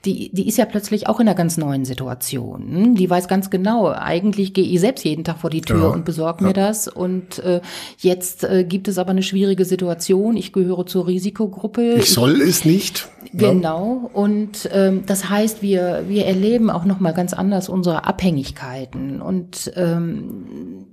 Die, 0.06 0.30
die 0.32 0.48
ist 0.48 0.60
ja 0.60 0.66
plötzlich 0.66 1.08
auch 1.08 1.20
in 1.20 1.28
einer 1.28 1.36
ganz 1.36 1.58
neuen 1.58 1.86
Situation. 1.86 2.68
Hm? 2.70 2.96
Die 2.98 3.10
weiß 3.10 3.28
ganz 3.28 3.50
genau, 3.50 3.88
eigentlich 3.88 4.54
gehe 4.54 4.64
ich 4.64 4.80
selbst 4.80 5.06
jeden 5.06 5.24
Tag 5.24 5.40
vor 5.40 5.50
die 5.50 5.62
Tür 5.62 5.82
ja. 5.82 5.88
und 5.88 6.06
besorge 6.06 6.44
mir 6.44 6.52
ja. 6.52 6.68
das. 6.68 6.88
Und 6.88 7.40
äh, 7.40 7.62
jetzt 7.98 8.44
äh, 8.44 8.64
gibt 8.64 8.88
es 8.88 9.00
aber 9.00 9.10
eine 9.10 9.24
schwierige 9.24 9.66
Situation. 9.66 10.38
Ich 10.38 10.54
gehöre 10.54 10.86
zur 10.86 11.08
Risikogruppe. 11.08 11.96
Ich 11.96 12.14
soll 12.14 12.27
soll 12.28 12.42
es 12.42 12.66
nicht. 12.66 13.08
Genau. 13.34 14.10
Und 14.14 14.70
ähm, 14.74 15.04
das 15.06 15.30
heißt, 15.30 15.62
wir, 15.62 16.06
wir 16.08 16.26
erleben 16.26 16.70
auch 16.70 16.86
noch 16.86 17.00
mal 17.00 17.14
ganz 17.14 17.34
anders 17.34 17.70
unsere 17.70 18.06
Abhängigkeiten. 18.06 19.22
Und 19.22 19.72
ähm, 19.76 20.86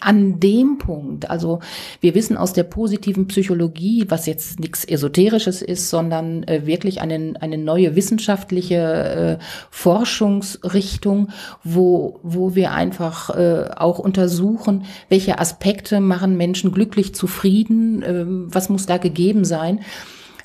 an 0.00 0.38
dem 0.40 0.78
Punkt, 0.78 1.30
also 1.30 1.60
wir 2.00 2.14
wissen 2.14 2.36
aus 2.36 2.52
der 2.52 2.64
positiven 2.64 3.26
Psychologie, 3.28 4.04
was 4.08 4.26
jetzt 4.26 4.60
nichts 4.60 4.84
Esoterisches 4.84 5.62
ist, 5.62 5.88
sondern 5.88 6.42
äh, 6.44 6.66
wirklich 6.66 7.00
eine, 7.00 7.34
eine 7.40 7.58
neue 7.58 7.96
wissenschaftliche 7.96 9.38
äh, 9.40 9.44
Forschungsrichtung, 9.70 11.30
wo, 11.64 12.20
wo 12.22 12.54
wir 12.54 12.72
einfach 12.72 13.30
äh, 13.30 13.70
auch 13.74 13.98
untersuchen, 13.98 14.84
welche 15.08 15.38
Aspekte 15.38 16.00
machen 16.00 16.36
Menschen 16.36 16.72
glücklich, 16.72 17.14
zufrieden, 17.14 18.02
äh, 18.02 18.24
was 18.26 18.68
muss 18.68 18.86
da 18.86 18.98
gegeben 18.98 19.44
sein. 19.44 19.80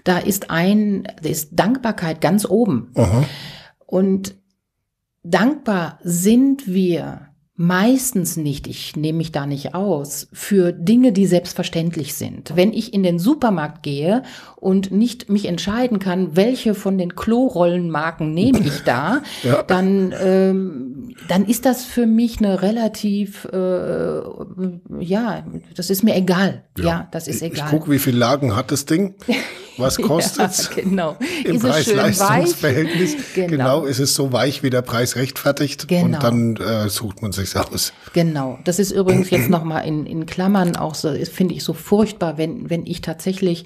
Da 0.03 0.17
ist 0.17 0.49
ein, 0.49 1.03
da 1.21 1.29
ist 1.29 1.49
Dankbarkeit 1.53 2.21
ganz 2.21 2.45
oben. 2.45 2.91
Aha. 2.95 3.23
Und 3.85 4.35
dankbar 5.23 5.99
sind 6.03 6.67
wir 6.67 7.31
meistens 7.61 8.37
nicht, 8.37 8.65
ich 8.65 8.95
nehme 8.95 9.19
mich 9.19 9.31
da 9.31 9.45
nicht 9.45 9.75
aus, 9.75 10.27
für 10.33 10.71
Dinge, 10.71 11.11
die 11.11 11.27
selbstverständlich 11.27 12.15
sind. 12.15 12.55
Wenn 12.55 12.73
ich 12.73 12.91
in 12.91 13.03
den 13.03 13.19
Supermarkt 13.19 13.83
gehe 13.83 14.23
und 14.55 14.91
nicht 14.91 15.29
mich 15.29 15.45
entscheiden 15.45 15.99
kann, 15.99 16.35
welche 16.35 16.73
von 16.73 16.97
den 16.97 17.15
Klorollenmarken 17.15 18.33
nehme 18.33 18.59
ich 18.59 18.81
da, 18.83 19.21
ja. 19.43 19.61
dann, 19.61 20.11
ähm, 20.19 21.15
dann 21.27 21.45
ist 21.45 21.65
das 21.65 21.85
für 21.85 22.07
mich 22.07 22.39
eine 22.39 22.63
relativ, 22.63 23.45
äh, 23.45 24.21
ja, 24.99 25.45
das 25.75 25.91
ist 25.91 26.03
mir 26.03 26.15
egal. 26.15 26.63
Ja, 26.79 26.83
ja 26.83 27.07
das 27.11 27.27
ist 27.27 27.43
egal. 27.43 27.65
Ich 27.65 27.71
gucke, 27.71 27.91
wie 27.91 27.99
viele 27.99 28.17
Lagen 28.17 28.55
hat 28.55 28.71
das 28.71 28.85
Ding? 28.85 29.13
Was 29.77 29.97
kostet's? 30.01 30.69
ja, 30.75 30.83
genau. 30.83 31.17
Im 31.45 31.59
Preis-Leistungs-Verhältnis. 31.59 33.15
Genau. 33.35 33.47
genau. 33.47 33.85
ist 33.85 33.99
es 33.99 34.15
so 34.15 34.31
weich, 34.31 34.63
wie 34.63 34.69
der 34.69 34.81
Preis 34.81 35.15
rechtfertigt. 35.15 35.87
Genau. 35.87 36.05
Und 36.05 36.23
dann 36.23 36.55
äh, 36.57 36.89
sucht 36.89 37.21
man 37.21 37.31
sich 37.31 37.55
aus. 37.55 37.93
Genau. 38.13 38.59
Das 38.63 38.79
ist 38.79 38.91
übrigens 38.91 39.29
jetzt 39.29 39.49
nochmal 39.49 39.85
in, 39.85 40.05
in 40.05 40.25
Klammern 40.25 40.75
auch 40.75 40.95
so, 40.95 41.13
finde 41.25 41.55
ich 41.55 41.63
so 41.63 41.73
furchtbar, 41.73 42.37
wenn, 42.37 42.69
wenn 42.69 42.85
ich 42.85 43.01
tatsächlich 43.01 43.65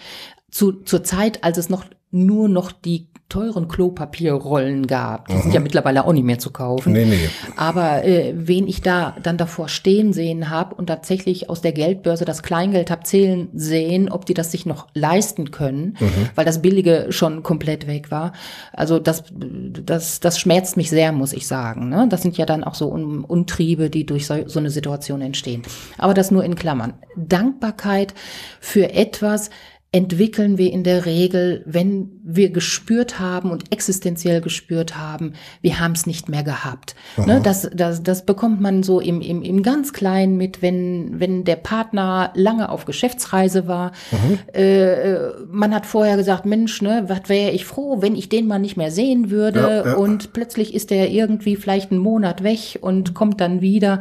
zu, 0.51 0.71
zur 0.71 1.03
Zeit, 1.03 1.43
als 1.43 1.57
es 1.57 1.69
noch 1.69 1.85
nur 2.11 2.47
noch 2.47 2.71
die 2.71 3.07
teuren 3.27 3.67
Klopapierrollen 3.67 4.85
gab. 4.85 5.27
Die 5.27 5.33
mhm. 5.33 5.41
sind 5.41 5.53
ja 5.53 5.59
mittlerweile 5.59 6.05
auch 6.05 6.13
nicht 6.13 6.23
mehr 6.23 6.37
zu 6.37 6.51
kaufen. 6.51 6.93
Nee, 6.93 7.05
nee. 7.05 7.29
Aber 7.57 8.03
äh, 8.03 8.33
wen 8.35 8.67
ich 8.67 8.81
da 8.81 9.15
dann 9.21 9.37
davor 9.37 9.67
stehen 9.67 10.13
sehen 10.13 10.49
habe 10.49 10.75
und 10.75 10.87
tatsächlich 10.87 11.49
aus 11.49 11.61
der 11.61 11.71
Geldbörse 11.71 12.23
das 12.23 12.43
Kleingeld 12.43 12.91
hab 12.91 13.07
zählen 13.07 13.49
sehen, 13.53 14.09
ob 14.11 14.25
die 14.25 14.35
das 14.35 14.51
sich 14.51 14.65
noch 14.67 14.87
leisten 14.93 15.49
können, 15.49 15.97
mhm. 15.99 16.29
weil 16.35 16.45
das 16.45 16.61
Billige 16.61 17.07
schon 17.09 17.41
komplett 17.41 17.87
weg 17.87 18.11
war. 18.11 18.33
Also 18.73 18.99
das, 18.99 19.23
das, 19.31 20.19
das 20.19 20.39
schmerzt 20.39 20.77
mich 20.77 20.91
sehr, 20.91 21.11
muss 21.11 21.33
ich 21.33 21.47
sagen. 21.47 21.89
Ne? 21.89 22.07
Das 22.09 22.21
sind 22.21 22.37
ja 22.37 22.45
dann 22.45 22.63
auch 22.63 22.75
so 22.75 22.91
Un 22.91 23.23
Untriebe, 23.23 23.89
die 23.89 24.05
durch 24.05 24.27
so, 24.27 24.47
so 24.47 24.59
eine 24.59 24.69
Situation 24.69 25.21
entstehen. 25.21 25.63
Aber 25.97 26.13
das 26.13 26.29
nur 26.29 26.43
in 26.43 26.55
Klammern. 26.55 26.93
Dankbarkeit 27.15 28.13
für 28.59 28.93
etwas, 28.93 29.49
entwickeln 29.95 30.57
wir 30.57 30.73
in 30.73 30.83
der 30.83 31.05
Regel, 31.05 31.63
wenn 31.65 32.14
wir 32.27 32.49
gespürt 32.49 33.19
haben 33.19 33.51
und 33.51 33.71
existenziell 33.71 34.41
gespürt 34.41 34.97
haben, 34.97 35.33
wir 35.61 35.79
haben 35.79 35.91
es 35.91 36.07
nicht 36.07 36.27
mehr 36.27 36.41
gehabt. 36.41 36.95
Ne, 37.17 37.39
das, 37.41 37.69
das, 37.71 38.01
das 38.01 38.25
bekommt 38.25 38.59
man 38.61 38.81
so 38.81 38.99
im, 38.99 39.21
im, 39.21 39.43
im 39.43 39.61
ganz 39.61 39.93
Kleinen 39.93 40.35
mit, 40.35 40.63
wenn, 40.63 41.19
wenn 41.19 41.43
der 41.43 41.55
Partner 41.55 42.31
lange 42.33 42.69
auf 42.69 42.85
Geschäftsreise 42.85 43.67
war. 43.67 43.91
Mhm. 44.11 44.39
Äh, 44.53 45.29
man 45.47 45.73
hat 45.73 45.85
vorher 45.85 46.17
gesagt, 46.17 46.47
Mensch, 46.47 46.81
ne, 46.81 47.03
was 47.07 47.29
wäre 47.29 47.51
ich 47.51 47.63
froh, 47.63 48.01
wenn 48.01 48.15
ich 48.15 48.27
den 48.27 48.47
mal 48.47 48.57
nicht 48.57 48.75
mehr 48.75 48.89
sehen 48.89 49.29
würde. 49.29 49.59
Ja, 49.59 49.91
ja. 49.91 49.93
Und 49.93 50.33
plötzlich 50.33 50.73
ist 50.73 50.91
er 50.91 51.11
irgendwie 51.11 51.55
vielleicht 51.55 51.91
einen 51.91 52.01
Monat 52.01 52.41
weg 52.41 52.79
und 52.81 53.13
kommt 53.13 53.39
dann 53.39 53.61
wieder. 53.61 53.99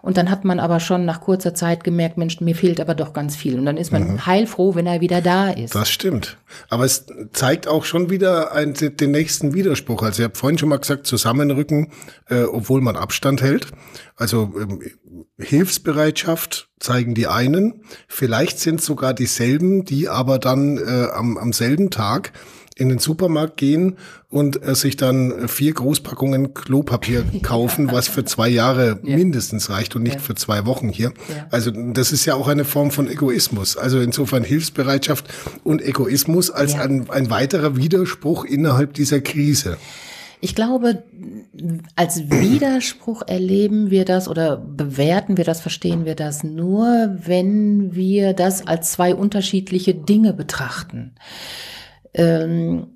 Und 0.00 0.16
dann 0.16 0.30
hat 0.30 0.46
man 0.46 0.60
aber 0.60 0.80
schon 0.80 1.04
nach 1.04 1.20
kurzer 1.20 1.52
Zeit 1.52 1.84
gemerkt, 1.84 2.16
Mensch, 2.16 2.40
mir 2.40 2.54
fehlt 2.54 2.80
aber 2.80 2.94
doch 2.94 3.12
ganz 3.12 3.36
viel. 3.36 3.58
Und 3.58 3.66
dann 3.66 3.76
ist 3.76 3.92
man 3.92 4.12
mhm. 4.12 4.26
heilfroh, 4.26 4.74
wenn 4.74 4.86
er 4.86 5.02
wieder 5.02 5.20
da 5.20 5.50
ist. 5.50 5.74
Das 5.74 5.90
stimmt. 5.90 6.38
Aber 6.70 6.84
es 6.84 7.04
zeigt 7.32 7.65
auch 7.68 7.84
schon 7.84 8.10
wieder 8.10 8.52
ein, 8.52 8.74
den 8.74 9.10
nächsten 9.10 9.54
Widerspruch. 9.54 10.02
Also 10.02 10.22
ich 10.22 10.24
habe 10.24 10.38
vorhin 10.38 10.58
schon 10.58 10.68
mal 10.68 10.78
gesagt, 10.78 11.06
zusammenrücken, 11.06 11.92
äh, 12.28 12.42
obwohl 12.42 12.80
man 12.80 12.96
Abstand 12.96 13.42
hält. 13.42 13.68
Also 14.16 14.52
ähm, 14.58 14.82
Hilfsbereitschaft 15.38 16.70
zeigen 16.80 17.14
die 17.14 17.26
einen. 17.26 17.82
Vielleicht 18.08 18.58
sind 18.58 18.80
sogar 18.80 19.14
dieselben, 19.14 19.84
die 19.84 20.08
aber 20.08 20.38
dann 20.38 20.78
äh, 20.78 21.08
am, 21.12 21.38
am 21.38 21.52
selben 21.52 21.90
Tag 21.90 22.32
in 22.78 22.90
den 22.90 22.98
Supermarkt 22.98 23.56
gehen 23.56 23.96
und 24.28 24.62
äh, 24.62 24.74
sich 24.74 24.96
dann 24.96 25.48
vier 25.48 25.72
Großpackungen 25.72 26.52
Klopapier 26.52 27.24
kaufen, 27.42 27.90
was 27.90 28.06
für 28.06 28.24
zwei 28.24 28.48
Jahre 28.48 29.00
ja. 29.02 29.16
mindestens 29.16 29.70
reicht 29.70 29.96
und 29.96 30.02
nicht 30.02 30.16
ja. 30.16 30.20
für 30.20 30.34
zwei 30.34 30.66
Wochen 30.66 30.90
hier. 30.90 31.12
Also 31.50 31.70
das 31.70 32.12
ist 32.12 32.26
ja 32.26 32.34
auch 32.34 32.48
eine 32.48 32.66
Form 32.66 32.90
von 32.90 33.08
Egoismus. 33.08 33.78
Also 33.78 33.98
insofern 34.00 34.44
Hilfsbereitschaft 34.44 35.26
und 35.64 35.80
Egoismus 35.80 36.50
als 36.50 36.74
ein, 36.74 37.08
ein 37.08 37.30
weiterer 37.30 37.76
Widerspruch 37.76 38.44
innerhalb 38.44 38.92
dieser 38.92 39.20
Krise. 39.20 39.78
Ich 40.42 40.54
glaube, 40.54 41.02
als 41.96 42.30
Widerspruch 42.30 43.22
erleben 43.26 43.90
wir 43.90 44.04
das 44.04 44.28
oder 44.28 44.58
bewerten 44.58 45.38
wir 45.38 45.44
das, 45.44 45.62
verstehen 45.62 46.04
wir 46.04 46.14
das 46.14 46.44
nur, 46.44 47.16
wenn 47.24 47.94
wir 47.94 48.34
das 48.34 48.66
als 48.66 48.92
zwei 48.92 49.14
unterschiedliche 49.14 49.94
Dinge 49.94 50.34
betrachten. 50.34 51.14
Ähm, 52.16 52.88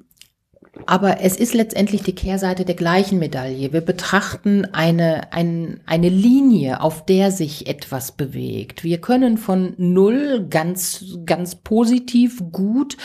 aber 0.87 1.21
es 1.21 1.37
ist 1.37 1.55
letztendlich 1.55 2.03
die 2.03 2.15
Kehrseite 2.15 2.65
der 2.65 2.75
gleichen 2.75 3.19
Medaille. 3.19 3.73
Wir 3.73 3.81
betrachten 3.81 4.67
eine, 4.73 5.33
ein, 5.33 5.81
eine 5.85 6.09
Linie, 6.09 6.81
auf 6.81 7.05
der 7.05 7.31
sich 7.33 7.67
etwas 7.67 8.13
bewegt. 8.13 8.85
Wir 8.85 9.01
können 9.01 9.37
von 9.37 9.75
null 9.77 10.47
ganz, 10.49 11.05
ganz 11.27 11.57
positiv, 11.57 12.43
gut, 12.53 12.97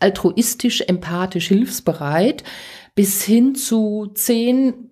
altruistisch, 0.00 0.82
empathisch, 0.82 1.48
hilfsbereit 1.48 2.44
bis 2.94 3.24
hin 3.24 3.54
zu 3.54 4.10
zehn 4.14 4.90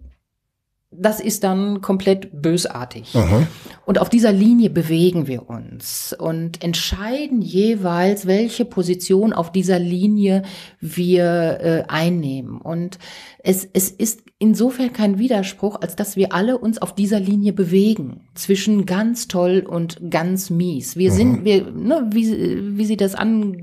das 0.94 1.20
ist 1.20 1.42
dann 1.44 1.80
komplett 1.80 2.42
bösartig. 2.42 3.14
Aha. 3.14 3.46
Und 3.84 3.98
auf 3.98 4.08
dieser 4.08 4.32
Linie 4.32 4.70
bewegen 4.70 5.26
wir 5.26 5.48
uns 5.48 6.14
und 6.18 6.62
entscheiden 6.62 7.42
jeweils, 7.42 8.26
welche 8.26 8.64
Position 8.64 9.32
auf 9.32 9.50
dieser 9.50 9.78
Linie 9.78 10.42
wir 10.80 11.58
äh, 11.60 11.84
einnehmen. 11.88 12.60
Und 12.60 12.98
es, 13.42 13.66
es 13.72 13.90
ist 13.90 14.22
insofern 14.38 14.92
kein 14.92 15.18
Widerspruch, 15.18 15.80
als 15.80 15.96
dass 15.96 16.16
wir 16.16 16.32
alle 16.32 16.58
uns 16.58 16.80
auf 16.80 16.94
dieser 16.94 17.20
Linie 17.20 17.52
bewegen, 17.52 18.20
zwischen 18.34 18.86
ganz 18.86 19.28
toll 19.28 19.64
und 19.66 20.10
ganz 20.10 20.50
mies. 20.50 20.96
Wir 20.96 21.10
sind, 21.10 21.44
wir, 21.44 21.70
ne, 21.70 22.08
wie, 22.12 22.76
wie 22.76 22.84
Sie 22.84 22.96
das 22.96 23.14
ange 23.14 23.56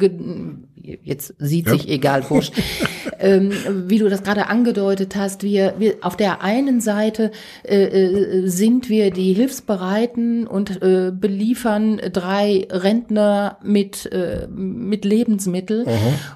jetzt 1.03 1.33
sieht 1.37 1.67
ja. 1.67 1.73
sich 1.73 1.89
egal, 1.89 2.29
wurscht. 2.29 2.53
ähm, 3.19 3.51
wie 3.87 3.99
du 3.99 4.09
das 4.09 4.23
gerade 4.23 4.47
angedeutet 4.47 5.15
hast, 5.15 5.43
wir, 5.43 5.75
wir 5.77 5.95
auf 6.01 6.15
der 6.15 6.41
einen 6.41 6.81
Seite 6.81 7.31
äh, 7.63 7.83
äh, 7.83 8.47
sind 8.47 8.89
wir 8.89 9.11
die 9.11 9.33
Hilfsbereiten 9.33 10.47
und 10.47 10.81
äh, 10.81 11.11
beliefern 11.11 11.99
drei 12.11 12.67
Rentner 12.69 13.57
mit 13.63 14.11
äh, 14.11 14.47
mit 14.49 15.05
Lebensmitteln 15.05 15.85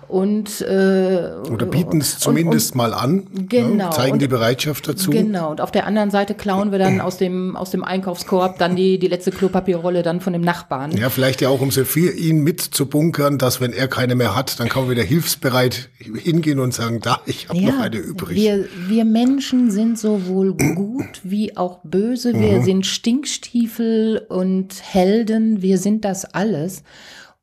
und 0.07 0.61
äh, 0.61 1.31
oder 1.49 1.65
bieten 1.65 2.01
es 2.01 2.19
zumindest 2.19 2.73
und, 2.73 2.77
mal 2.77 2.93
an, 2.93 3.15
ne? 3.15 3.45
genau, 3.47 3.85
ne? 3.85 3.89
zeigen 3.91 4.13
und, 4.13 4.21
die 4.21 4.27
Bereitschaft 4.27 4.87
dazu. 4.87 5.11
Genau. 5.11 5.51
Und 5.51 5.61
auf 5.61 5.71
der 5.71 5.87
anderen 5.87 6.11
Seite 6.11 6.33
klauen 6.33 6.71
wir 6.71 6.79
dann 6.79 7.01
aus 7.01 7.17
dem 7.17 7.55
aus 7.55 7.71
dem 7.71 7.83
Einkaufskorb 7.83 8.59
dann 8.59 8.75
die 8.75 8.99
die 8.99 9.07
letzte 9.07 9.31
Klopapierrolle 9.31 10.03
dann 10.03 10.19
von 10.19 10.33
dem 10.33 10.41
Nachbarn. 10.41 10.91
Ja, 10.97 11.09
vielleicht 11.09 11.41
ja 11.41 11.49
auch 11.49 11.61
um 11.61 11.71
so 11.71 11.85
viel 11.85 12.17
ihn 12.17 12.43
mitzubunkern, 12.43 13.37
dass 13.37 13.61
wenn 13.61 13.73
er 13.73 13.87
keine 13.87 14.15
mehr 14.15 14.35
hat, 14.35 14.42
dann 14.59 14.69
kann 14.69 14.83
man 14.83 14.91
wieder 14.91 15.03
hilfsbereit 15.03 15.89
hingehen 15.97 16.59
und 16.59 16.73
sagen, 16.73 16.99
da, 17.01 17.21
ich 17.25 17.49
habe 17.49 17.59
ja, 17.59 17.71
noch 17.71 17.79
eine 17.79 17.97
übrig. 17.97 18.35
Wir, 18.35 18.67
wir 18.87 19.05
Menschen 19.05 19.71
sind 19.71 19.97
sowohl 19.97 20.55
gut 20.75 21.21
wie 21.23 21.57
auch 21.57 21.79
böse. 21.83 22.33
Wir 22.33 22.59
mhm. 22.59 22.63
sind 22.63 22.85
Stinkstiefel 22.85 24.25
und 24.29 24.75
Helden. 24.81 25.61
Wir 25.61 25.77
sind 25.77 26.05
das 26.05 26.25
alles. 26.25 26.83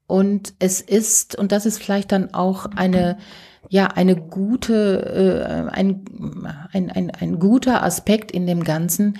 Und 0.06 0.54
es 0.58 0.80
ist, 0.80 1.38
und 1.38 1.52
das 1.52 1.66
ist 1.66 1.82
vielleicht 1.82 2.12
dann 2.12 2.34
auch 2.34 2.66
eine, 2.74 3.18
ja, 3.68 3.86
eine 3.86 4.16
gute, 4.16 5.68
äh, 5.70 5.72
ein, 5.72 6.04
ein, 6.72 6.90
ein, 6.90 7.10
ein 7.10 7.38
guter 7.38 7.84
Aspekt 7.84 8.32
in 8.32 8.46
dem 8.46 8.64
Ganzen. 8.64 9.18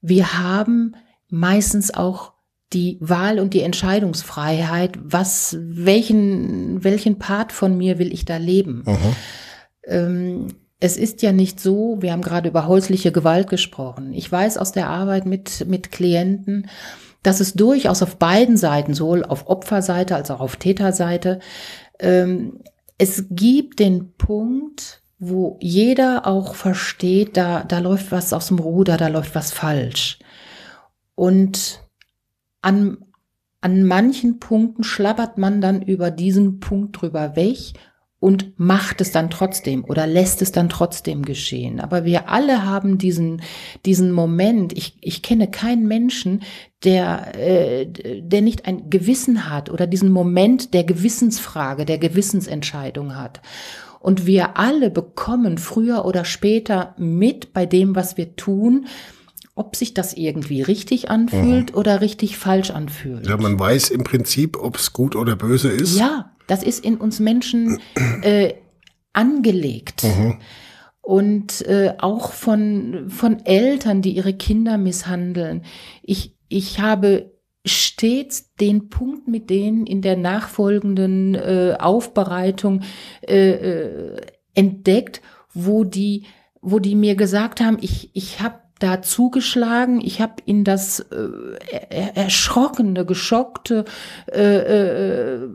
Wir 0.00 0.38
haben 0.38 0.96
meistens 1.28 1.94
auch 1.94 2.31
die 2.74 2.98
Wahl 3.00 3.38
und 3.38 3.54
die 3.54 3.62
Entscheidungsfreiheit, 3.62 4.98
was, 5.02 5.56
welchen, 5.60 6.82
welchen 6.84 7.18
Part 7.18 7.52
von 7.52 7.76
mir 7.76 7.98
will 7.98 8.12
ich 8.12 8.24
da 8.24 8.36
leben? 8.36 8.84
Ähm, 9.86 10.48
es 10.80 10.96
ist 10.96 11.22
ja 11.22 11.32
nicht 11.32 11.60
so, 11.60 11.98
wir 12.00 12.12
haben 12.12 12.22
gerade 12.22 12.48
über 12.48 12.66
häusliche 12.66 13.12
Gewalt 13.12 13.48
gesprochen. 13.48 14.12
Ich 14.12 14.30
weiß 14.30 14.58
aus 14.58 14.72
der 14.72 14.88
Arbeit 14.88 15.26
mit, 15.26 15.66
mit 15.68 15.92
Klienten, 15.92 16.68
dass 17.22 17.40
es 17.40 17.54
durchaus 17.54 18.02
auf 18.02 18.16
beiden 18.16 18.56
Seiten, 18.56 18.94
sowohl 18.94 19.24
auf 19.24 19.48
Opferseite 19.48 20.16
als 20.16 20.30
auch 20.30 20.40
auf 20.40 20.56
Täterseite, 20.56 21.38
ähm, 22.00 22.60
es 22.98 23.26
gibt 23.30 23.78
den 23.78 24.12
Punkt, 24.14 25.02
wo 25.18 25.56
jeder 25.60 26.26
auch 26.26 26.56
versteht, 26.56 27.36
da, 27.36 27.62
da 27.62 27.78
läuft 27.78 28.10
was 28.10 28.32
aus 28.32 28.48
dem 28.48 28.58
Ruder, 28.58 28.96
da 28.96 29.06
läuft 29.06 29.36
was 29.36 29.52
falsch. 29.52 30.18
Und 31.14 31.81
an, 32.62 33.04
an 33.60 33.84
manchen 33.84 34.38
Punkten 34.38 34.84
schlabbert 34.84 35.36
man 35.36 35.60
dann 35.60 35.82
über 35.82 36.10
diesen 36.10 36.60
Punkt 36.60 37.00
drüber 37.00 37.36
weg 37.36 37.74
und 38.22 38.52
macht 38.56 39.00
es 39.00 39.10
dann 39.10 39.30
trotzdem 39.30 39.84
oder 39.84 40.06
lässt 40.06 40.42
es 40.42 40.52
dann 40.52 40.68
trotzdem 40.68 41.24
geschehen. 41.24 41.80
Aber 41.80 42.04
wir 42.04 42.28
alle 42.28 42.64
haben 42.64 42.96
diesen, 42.96 43.42
diesen 43.84 44.12
Moment. 44.12 44.72
Ich, 44.74 44.96
ich 45.00 45.22
kenne 45.22 45.50
keinen 45.50 45.88
Menschen, 45.88 46.42
der, 46.84 47.36
äh, 47.36 47.86
der 48.22 48.40
nicht 48.40 48.64
ein 48.64 48.90
Gewissen 48.90 49.50
hat 49.50 49.70
oder 49.70 49.88
diesen 49.88 50.12
Moment 50.12 50.72
der 50.72 50.84
Gewissensfrage, 50.84 51.84
der 51.84 51.98
Gewissensentscheidung 51.98 53.16
hat. 53.16 53.40
Und 53.98 54.24
wir 54.24 54.56
alle 54.56 54.90
bekommen 54.90 55.58
früher 55.58 56.04
oder 56.04 56.24
später 56.24 56.94
mit 56.98 57.52
bei 57.52 57.66
dem, 57.66 57.96
was 57.96 58.16
wir 58.16 58.36
tun, 58.36 58.86
ob 59.54 59.76
sich 59.76 59.94
das 59.94 60.14
irgendwie 60.14 60.62
richtig 60.62 61.10
anfühlt 61.10 61.72
mhm. 61.72 61.78
oder 61.78 62.00
richtig 62.00 62.38
falsch 62.38 62.70
anfühlt. 62.70 63.26
Ja, 63.26 63.36
man 63.36 63.58
weiß 63.58 63.90
im 63.90 64.02
Prinzip, 64.02 64.56
ob 64.56 64.76
es 64.76 64.92
gut 64.92 65.14
oder 65.14 65.36
böse 65.36 65.68
ist. 65.68 65.98
Ja, 65.98 66.32
das 66.46 66.62
ist 66.62 66.84
in 66.84 66.96
uns 66.96 67.20
Menschen 67.20 67.78
äh, 68.22 68.54
angelegt. 69.12 70.04
Mhm. 70.04 70.38
Und 71.02 71.66
äh, 71.66 71.94
auch 71.98 72.32
von, 72.32 73.06
von 73.08 73.44
Eltern, 73.44 74.02
die 74.02 74.12
ihre 74.12 74.34
Kinder 74.34 74.78
misshandeln. 74.78 75.64
Ich, 76.02 76.36
ich 76.48 76.78
habe 76.78 77.32
stets 77.64 78.54
den 78.54 78.88
Punkt 78.88 79.28
mit 79.28 79.50
denen 79.50 79.86
in 79.86 80.00
der 80.00 80.16
nachfolgenden 80.16 81.34
äh, 81.34 81.76
Aufbereitung 81.78 82.82
äh, 83.26 83.50
äh, 83.50 84.20
entdeckt, 84.54 85.22
wo 85.52 85.84
die, 85.84 86.24
wo 86.60 86.78
die 86.78 86.94
mir 86.94 87.16
gesagt 87.16 87.60
haben, 87.60 87.78
ich, 87.80 88.10
ich 88.14 88.40
habe 88.40 88.61
da 88.82 89.02
zugeschlagen, 89.02 90.00
ich 90.00 90.20
habe 90.20 90.34
in 90.44 90.64
das 90.64 91.00
äh, 91.00 91.86
erschrockene, 92.14 93.04
geschockte 93.04 93.84
äh, 94.30 94.56
äh, 94.56 95.48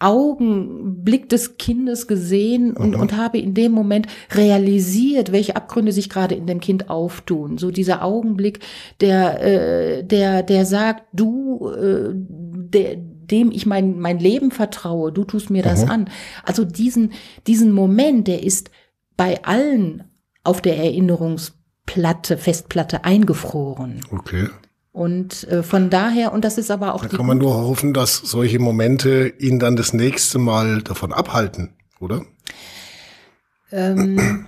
Augenblick 0.00 1.28
des 1.28 1.56
Kindes 1.58 2.06
gesehen 2.06 2.76
und, 2.76 2.94
mhm. 2.94 3.00
und 3.00 3.16
habe 3.16 3.38
in 3.38 3.54
dem 3.54 3.72
Moment 3.72 4.06
realisiert, 4.30 5.32
welche 5.32 5.56
Abgründe 5.56 5.90
sich 5.90 6.08
gerade 6.08 6.36
in 6.36 6.46
dem 6.46 6.60
Kind 6.60 6.88
auftun. 6.88 7.58
So 7.58 7.70
dieser 7.70 8.04
Augenblick, 8.04 8.60
der, 9.00 9.42
äh, 9.42 10.04
der, 10.04 10.44
der 10.44 10.66
sagt, 10.66 11.04
du, 11.12 11.68
äh, 11.70 12.10
der, 12.14 12.96
dem 12.96 13.50
ich 13.50 13.66
mein, 13.66 13.98
mein 13.98 14.20
Leben 14.20 14.52
vertraue, 14.52 15.12
du 15.12 15.24
tust 15.24 15.50
mir 15.50 15.62
das 15.62 15.84
mhm. 15.84 15.90
an. 15.90 16.10
Also 16.44 16.64
diesen, 16.64 17.12
diesen 17.46 17.72
Moment, 17.72 18.28
der 18.28 18.44
ist 18.44 18.70
bei 19.16 19.42
allen 19.42 20.04
auf 20.44 20.62
der 20.62 20.76
Erinnerungsplatte, 21.88 22.38
Festplatte 22.38 23.04
eingefroren. 23.04 24.00
Okay. 24.10 24.48
Und 24.92 25.46
äh, 25.48 25.62
von 25.62 25.90
daher, 25.90 26.32
und 26.32 26.44
das 26.44 26.58
ist 26.58 26.70
aber 26.70 26.94
auch. 26.94 27.04
Da 27.04 27.16
kann 27.16 27.26
man 27.26 27.38
nur 27.38 27.54
hoffen, 27.54 27.94
dass 27.94 28.16
solche 28.16 28.58
Momente 28.58 29.32
ihn 29.38 29.58
dann 29.58 29.76
das 29.76 29.92
nächste 29.92 30.38
Mal 30.38 30.82
davon 30.82 31.12
abhalten, 31.12 31.74
oder? 32.00 32.24
Ähm, 33.70 34.46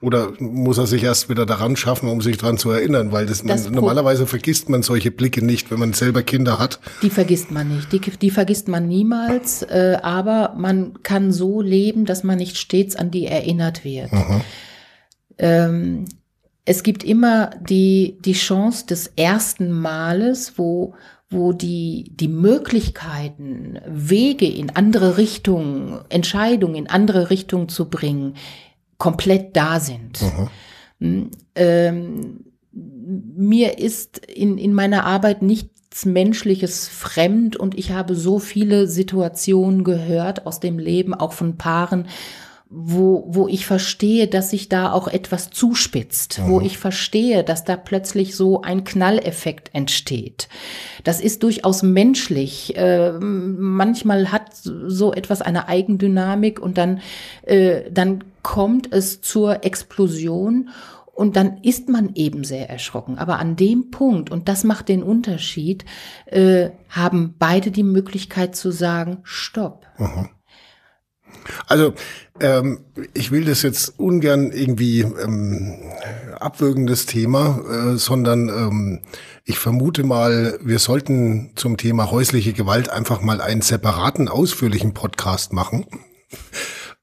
oder 0.00 0.32
muss 0.40 0.78
er 0.78 0.86
sich 0.86 1.04
erst 1.04 1.28
wieder 1.28 1.46
daran 1.46 1.76
schaffen, 1.76 2.08
um 2.08 2.20
sich 2.20 2.36
daran 2.36 2.58
zu 2.58 2.70
erinnern? 2.70 3.12
Weil 3.12 3.26
das, 3.26 3.44
das 3.44 3.64
man, 3.64 3.74
normalerweise 3.74 4.26
vergisst 4.26 4.68
man 4.68 4.82
solche 4.82 5.10
Blicke 5.10 5.44
nicht, 5.44 5.70
wenn 5.70 5.78
man 5.78 5.92
selber 5.92 6.22
Kinder 6.22 6.58
hat. 6.58 6.80
Die 7.02 7.10
vergisst 7.10 7.50
man 7.50 7.68
nicht. 7.68 7.92
Die, 7.92 8.00
die 8.00 8.30
vergisst 8.30 8.66
man 8.66 8.88
niemals. 8.88 9.62
Äh, 9.62 9.98
aber 10.02 10.54
man 10.56 11.02
kann 11.02 11.32
so 11.32 11.60
leben, 11.60 12.06
dass 12.06 12.24
man 12.24 12.38
nicht 12.38 12.56
stets 12.56 12.96
an 12.96 13.10
die 13.10 13.26
erinnert 13.26 13.84
wird. 13.84 14.10
Ähm, 15.38 16.06
es 16.66 16.82
gibt 16.82 17.04
immer 17.04 17.50
die, 17.60 18.18
die 18.20 18.32
Chance 18.32 18.86
des 18.86 19.12
ersten 19.16 19.70
Males, 19.70 20.54
wo, 20.56 20.94
wo 21.30 21.52
die, 21.52 22.12
die 22.14 22.28
Möglichkeiten, 22.28 23.78
Wege 23.86 24.48
in 24.48 24.70
andere 24.70 25.16
Richtungen, 25.16 26.00
Entscheidungen 26.08 26.74
in 26.74 26.86
andere 26.88 27.30
Richtungen 27.30 27.68
zu 27.68 27.88
bringen, 27.88 28.34
komplett 28.98 29.56
da 29.56 29.78
sind. 29.78 30.20
Mhm. 30.98 31.30
Ähm, 31.54 32.44
mir 32.72 33.78
ist 33.78 34.26
in, 34.26 34.58
in 34.58 34.74
meiner 34.74 35.04
Arbeit 35.04 35.42
nichts 35.42 36.04
Menschliches 36.04 36.88
fremd 36.88 37.56
und 37.56 37.78
ich 37.78 37.92
habe 37.92 38.16
so 38.16 38.40
viele 38.40 38.88
Situationen 38.88 39.84
gehört 39.84 40.46
aus 40.46 40.58
dem 40.58 40.80
Leben, 40.80 41.14
auch 41.14 41.32
von 41.32 41.56
Paaren, 41.56 42.08
wo, 42.68 43.24
wo 43.28 43.46
ich 43.46 43.64
verstehe, 43.64 44.26
dass 44.26 44.50
sich 44.50 44.68
da 44.68 44.90
auch 44.90 45.06
etwas 45.06 45.50
zuspitzt, 45.50 46.40
mhm. 46.40 46.48
wo 46.48 46.60
ich 46.60 46.78
verstehe, 46.78 47.44
dass 47.44 47.64
da 47.64 47.76
plötzlich 47.76 48.34
so 48.34 48.62
ein 48.62 48.82
Knalleffekt 48.82 49.72
entsteht. 49.72 50.48
Das 51.04 51.20
ist 51.20 51.44
durchaus 51.44 51.82
menschlich. 51.82 52.76
Äh, 52.76 53.12
manchmal 53.20 54.32
hat 54.32 54.50
so 54.62 55.12
etwas 55.12 55.42
eine 55.42 55.68
Eigendynamik 55.68 56.58
und 56.58 56.76
dann, 56.76 57.00
äh, 57.42 57.90
dann 57.90 58.24
kommt 58.42 58.92
es 58.92 59.20
zur 59.20 59.64
Explosion 59.64 60.70
und 61.14 61.36
dann 61.36 61.58
ist 61.62 61.88
man 61.88 62.14
eben 62.14 62.42
sehr 62.42 62.68
erschrocken. 62.68 63.16
Aber 63.16 63.38
an 63.38 63.54
dem 63.54 63.92
Punkt, 63.92 64.30
und 64.30 64.48
das 64.48 64.64
macht 64.64 64.88
den 64.88 65.04
Unterschied, 65.04 65.84
äh, 66.26 66.70
haben 66.90 67.36
beide 67.38 67.70
die 67.70 67.84
Möglichkeit 67.84 68.56
zu 68.56 68.72
sagen, 68.72 69.18
stopp. 69.22 69.86
Mhm. 69.98 70.30
Also 71.66 71.94
ähm, 72.40 72.80
ich 73.14 73.30
will 73.30 73.44
das 73.44 73.62
jetzt 73.62 73.98
ungern 73.98 74.52
irgendwie 74.52 75.00
ähm, 75.00 75.76
abwürgendes 76.38 77.06
Thema, 77.06 77.60
äh, 77.70 77.96
sondern 77.96 78.48
ähm, 78.48 79.00
ich 79.44 79.58
vermute 79.58 80.04
mal, 80.04 80.58
wir 80.62 80.78
sollten 80.78 81.52
zum 81.54 81.76
Thema 81.76 82.10
häusliche 82.10 82.52
Gewalt 82.52 82.88
einfach 82.88 83.20
mal 83.20 83.40
einen 83.40 83.62
separaten, 83.62 84.28
ausführlichen 84.28 84.92
Podcast 84.92 85.52
machen. 85.52 85.86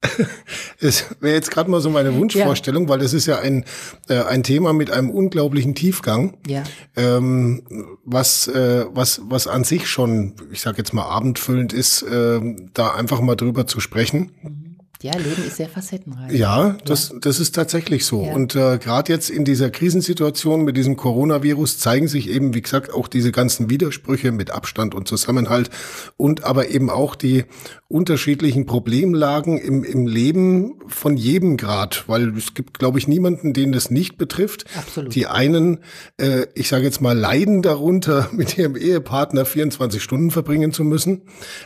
Es 0.80 1.06
wäre 1.22 1.36
jetzt 1.36 1.52
gerade 1.52 1.70
mal 1.70 1.82
so 1.82 1.90
meine 1.90 2.14
Wunschvorstellung, 2.16 2.84
ja. 2.84 2.90
weil 2.90 3.00
das 3.00 3.14
ist 3.14 3.26
ja 3.26 3.40
ein, 3.40 3.66
äh, 4.10 4.22
ein 4.24 4.44
Thema 4.44 4.74
mit 4.74 4.92
einem 4.92 5.10
unglaublichen 5.10 5.76
Tiefgang, 5.76 6.38
ja. 6.48 6.64
ähm, 6.96 7.64
was, 8.04 8.48
äh, 8.48 8.86
was, 8.92 9.22
was 9.26 9.48
an 9.48 9.64
sich 9.64 9.88
schon, 9.88 10.34
ich 10.52 10.62
sage 10.62 10.78
jetzt 10.78 10.94
mal, 10.94 11.06
abendfüllend 11.06 11.74
ist, 11.74 12.02
äh, 12.04 12.40
da 12.74 12.94
einfach 12.94 13.22
mal 13.22 13.36
drüber 13.36 13.66
zu 13.66 13.80
sprechen. 13.80 14.32
Mhm. 14.42 14.73
Ja, 15.04 15.18
Leben 15.18 15.44
ist 15.46 15.58
sehr 15.58 15.68
facettenreich. 15.68 16.32
Ja, 16.32 16.78
das, 16.86 17.10
ja. 17.10 17.18
das 17.20 17.42
ist 17.42 17.54
tatsächlich 17.54 18.06
so. 18.06 18.24
Ja. 18.24 18.34
Und 18.34 18.56
äh, 18.56 18.78
gerade 18.78 19.12
jetzt 19.12 19.30
in 19.30 19.44
dieser 19.44 19.70
Krisensituation 19.70 20.64
mit 20.64 20.78
diesem 20.78 20.96
Coronavirus 20.96 21.78
zeigen 21.78 22.08
sich 22.08 22.30
eben, 22.30 22.54
wie 22.54 22.62
gesagt, 22.62 22.94
auch 22.94 23.10
diese 23.10 23.34
ganzen 23.34 23.70
Widersprüche 23.70 24.32
mit 24.32 24.52
Abstand 24.52 24.96
und 24.96 25.10
Zusammenhalt 25.10 25.70
und 26.16 26.46
aber 26.46 26.70
eben 26.70 26.90
auch 26.90 27.16
die 27.16 27.44
unterschiedlichen 27.90 28.66
Problemlagen 28.66 29.58
im, 29.58 29.84
im 29.84 30.08
Leben 30.08 30.80
von 30.88 31.18
jedem 31.18 31.58
Grad, 31.58 32.06
weil 32.08 32.30
es 32.38 32.54
gibt, 32.54 32.80
glaube 32.80 32.98
ich, 32.98 33.10
niemanden, 33.10 33.52
den 33.52 33.74
das 33.74 33.92
nicht 33.92 34.18
betrifft. 34.18 34.64
Absolut. 34.78 35.14
Die 35.14 35.28
einen, 35.28 35.80
äh, 36.16 36.48
ich 36.56 36.70
sage 36.70 36.86
jetzt 36.86 37.02
mal, 37.02 37.18
leiden 37.18 37.62
darunter, 37.62 38.30
mit 38.34 38.58
ihrem 38.58 38.78
Ehepartner 38.78 39.44
24 39.44 40.02
Stunden 40.02 40.32
verbringen 40.32 40.72
zu 40.72 40.86
müssen. 40.86 41.24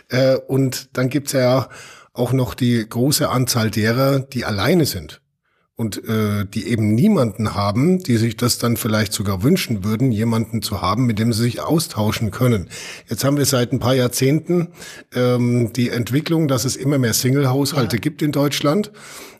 Äh, 0.09 0.37
und 0.47 0.89
dann 0.97 1.09
gibt's 1.09 1.33
ja 1.33 1.69
auch 2.17 2.33
noch 2.33 2.53
die 2.53 2.87
große 2.87 3.29
Anzahl 3.29 3.71
derer, 3.71 4.19
die 4.19 4.45
alleine 4.45 4.85
sind 4.85 5.21
und 5.77 6.03
äh, 6.09 6.43
die 6.45 6.67
eben 6.67 6.95
niemanden 6.95 7.53
haben, 7.53 7.99
die 7.99 8.17
sich 8.17 8.35
das 8.35 8.57
dann 8.57 8.77
vielleicht 8.77 9.13
sogar 9.13 9.43
wünschen 9.43 9.83
würden, 9.83 10.11
jemanden 10.11 10.63
zu 10.63 10.81
haben, 10.81 11.05
mit 11.05 11.19
dem 11.19 11.31
sie 11.31 11.43
sich 11.43 11.61
austauschen 11.61 12.31
können. 12.31 12.69
Jetzt 13.07 13.23
haben 13.23 13.37
wir 13.37 13.45
seit 13.45 13.71
ein 13.71 13.79
paar 13.79 13.93
Jahrzehnten 13.93 14.69
ähm, 15.13 15.71
die 15.73 15.89
Entwicklung, 15.89 16.47
dass 16.47 16.65
es 16.65 16.75
immer 16.75 16.97
mehr 16.97 17.13
Single-Haushalte 17.13 17.97
ja. 17.97 18.01
gibt 18.01 18.23
in 18.23 18.31
Deutschland. 18.31 18.91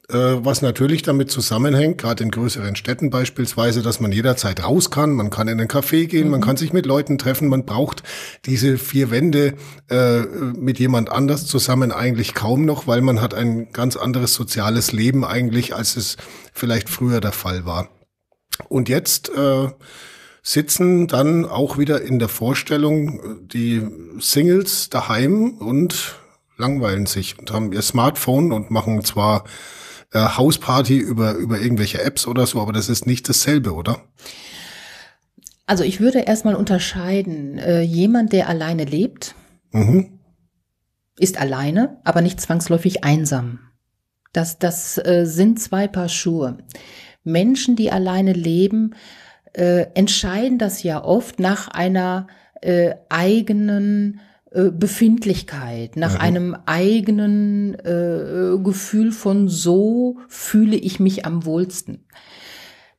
Äh, 0.09 0.45
was 0.45 0.61
natürlich 0.61 1.01
damit 1.01 1.29
zusammenhängt, 1.29 1.97
gerade 1.97 2.23
in 2.23 2.31
größeren 2.31 2.77
Städten 2.77 3.09
beispielsweise, 3.09 3.81
dass 3.81 3.99
man 3.99 4.13
jederzeit 4.13 4.63
raus 4.63 4.89
kann, 4.89 5.11
man 5.11 5.29
kann 5.29 5.49
in 5.49 5.59
einen 5.59 5.67
Café 5.67 6.07
gehen, 6.07 6.25
mhm. 6.25 6.31
man 6.31 6.41
kann 6.41 6.55
sich 6.55 6.71
mit 6.71 6.85
Leuten 6.85 7.17
treffen, 7.17 7.49
man 7.49 7.65
braucht 7.65 8.03
diese 8.45 8.77
vier 8.77 9.11
Wände 9.11 9.55
äh, 9.89 10.21
mit 10.21 10.79
jemand 10.79 11.11
anders 11.11 11.45
zusammen 11.45 11.91
eigentlich 11.91 12.33
kaum 12.33 12.63
noch, 12.63 12.87
weil 12.87 13.01
man 13.01 13.19
hat 13.19 13.33
ein 13.33 13.73
ganz 13.73 13.97
anderes 13.97 14.33
soziales 14.33 14.93
Leben 14.93 15.25
eigentlich, 15.25 15.75
als 15.75 15.97
es 15.97 16.15
vielleicht 16.53 16.87
früher 16.87 17.19
der 17.19 17.33
Fall 17.33 17.65
war. 17.65 17.89
Und 18.69 18.87
jetzt 18.87 19.29
äh, 19.35 19.67
sitzen 20.41 21.07
dann 21.07 21.43
auch 21.43 21.77
wieder 21.77 22.01
in 22.01 22.17
der 22.17 22.29
Vorstellung 22.29 23.19
äh, 23.19 23.21
die 23.41 23.85
Singles 24.19 24.89
daheim 24.89 25.57
und 25.57 26.15
langweilen 26.55 27.07
sich 27.07 27.37
und 27.37 27.51
haben 27.51 27.73
ihr 27.73 27.81
Smartphone 27.81 28.53
und 28.53 28.71
machen 28.71 29.03
zwar 29.03 29.43
äh, 30.13 30.19
Hausparty 30.19 30.97
über, 30.97 31.33
über 31.33 31.59
irgendwelche 31.59 32.01
Apps 32.01 32.27
oder 32.27 32.45
so, 32.45 32.61
aber 32.61 32.73
das 32.73 32.89
ist 32.89 33.05
nicht 33.05 33.27
dasselbe, 33.27 33.73
oder? 33.73 34.03
Also 35.65 35.83
ich 35.83 35.99
würde 35.99 36.19
erstmal 36.19 36.55
unterscheiden, 36.55 37.57
äh, 37.57 37.81
jemand, 37.81 38.31
der 38.31 38.47
alleine 38.47 38.85
lebt, 38.85 39.35
mhm. 39.71 40.19
ist 41.17 41.39
alleine, 41.39 41.99
aber 42.05 42.21
nicht 42.21 42.39
zwangsläufig 42.39 43.03
einsam. 43.03 43.59
Das, 44.31 44.59
das 44.59 44.97
äh, 44.97 45.25
sind 45.25 45.59
zwei 45.59 45.87
Paar 45.87 46.09
Schuhe. 46.09 46.59
Menschen, 47.23 47.75
die 47.75 47.91
alleine 47.91 48.31
leben, 48.31 48.95
äh, 49.53 49.87
entscheiden 49.93 50.57
das 50.57 50.83
ja 50.83 51.03
oft 51.03 51.39
nach 51.39 51.67
einer 51.67 52.27
äh, 52.61 52.95
eigenen 53.09 54.21
Befindlichkeit, 54.51 55.97
nach 55.97 56.13
mhm. 56.15 56.21
einem 56.21 56.57
eigenen 56.65 57.75
äh, 57.75 58.57
Gefühl 58.63 59.12
von 59.12 59.47
so 59.49 60.17
fühle 60.27 60.77
ich 60.77 60.99
mich 60.99 61.25
am 61.25 61.45
wohlsten. 61.45 62.05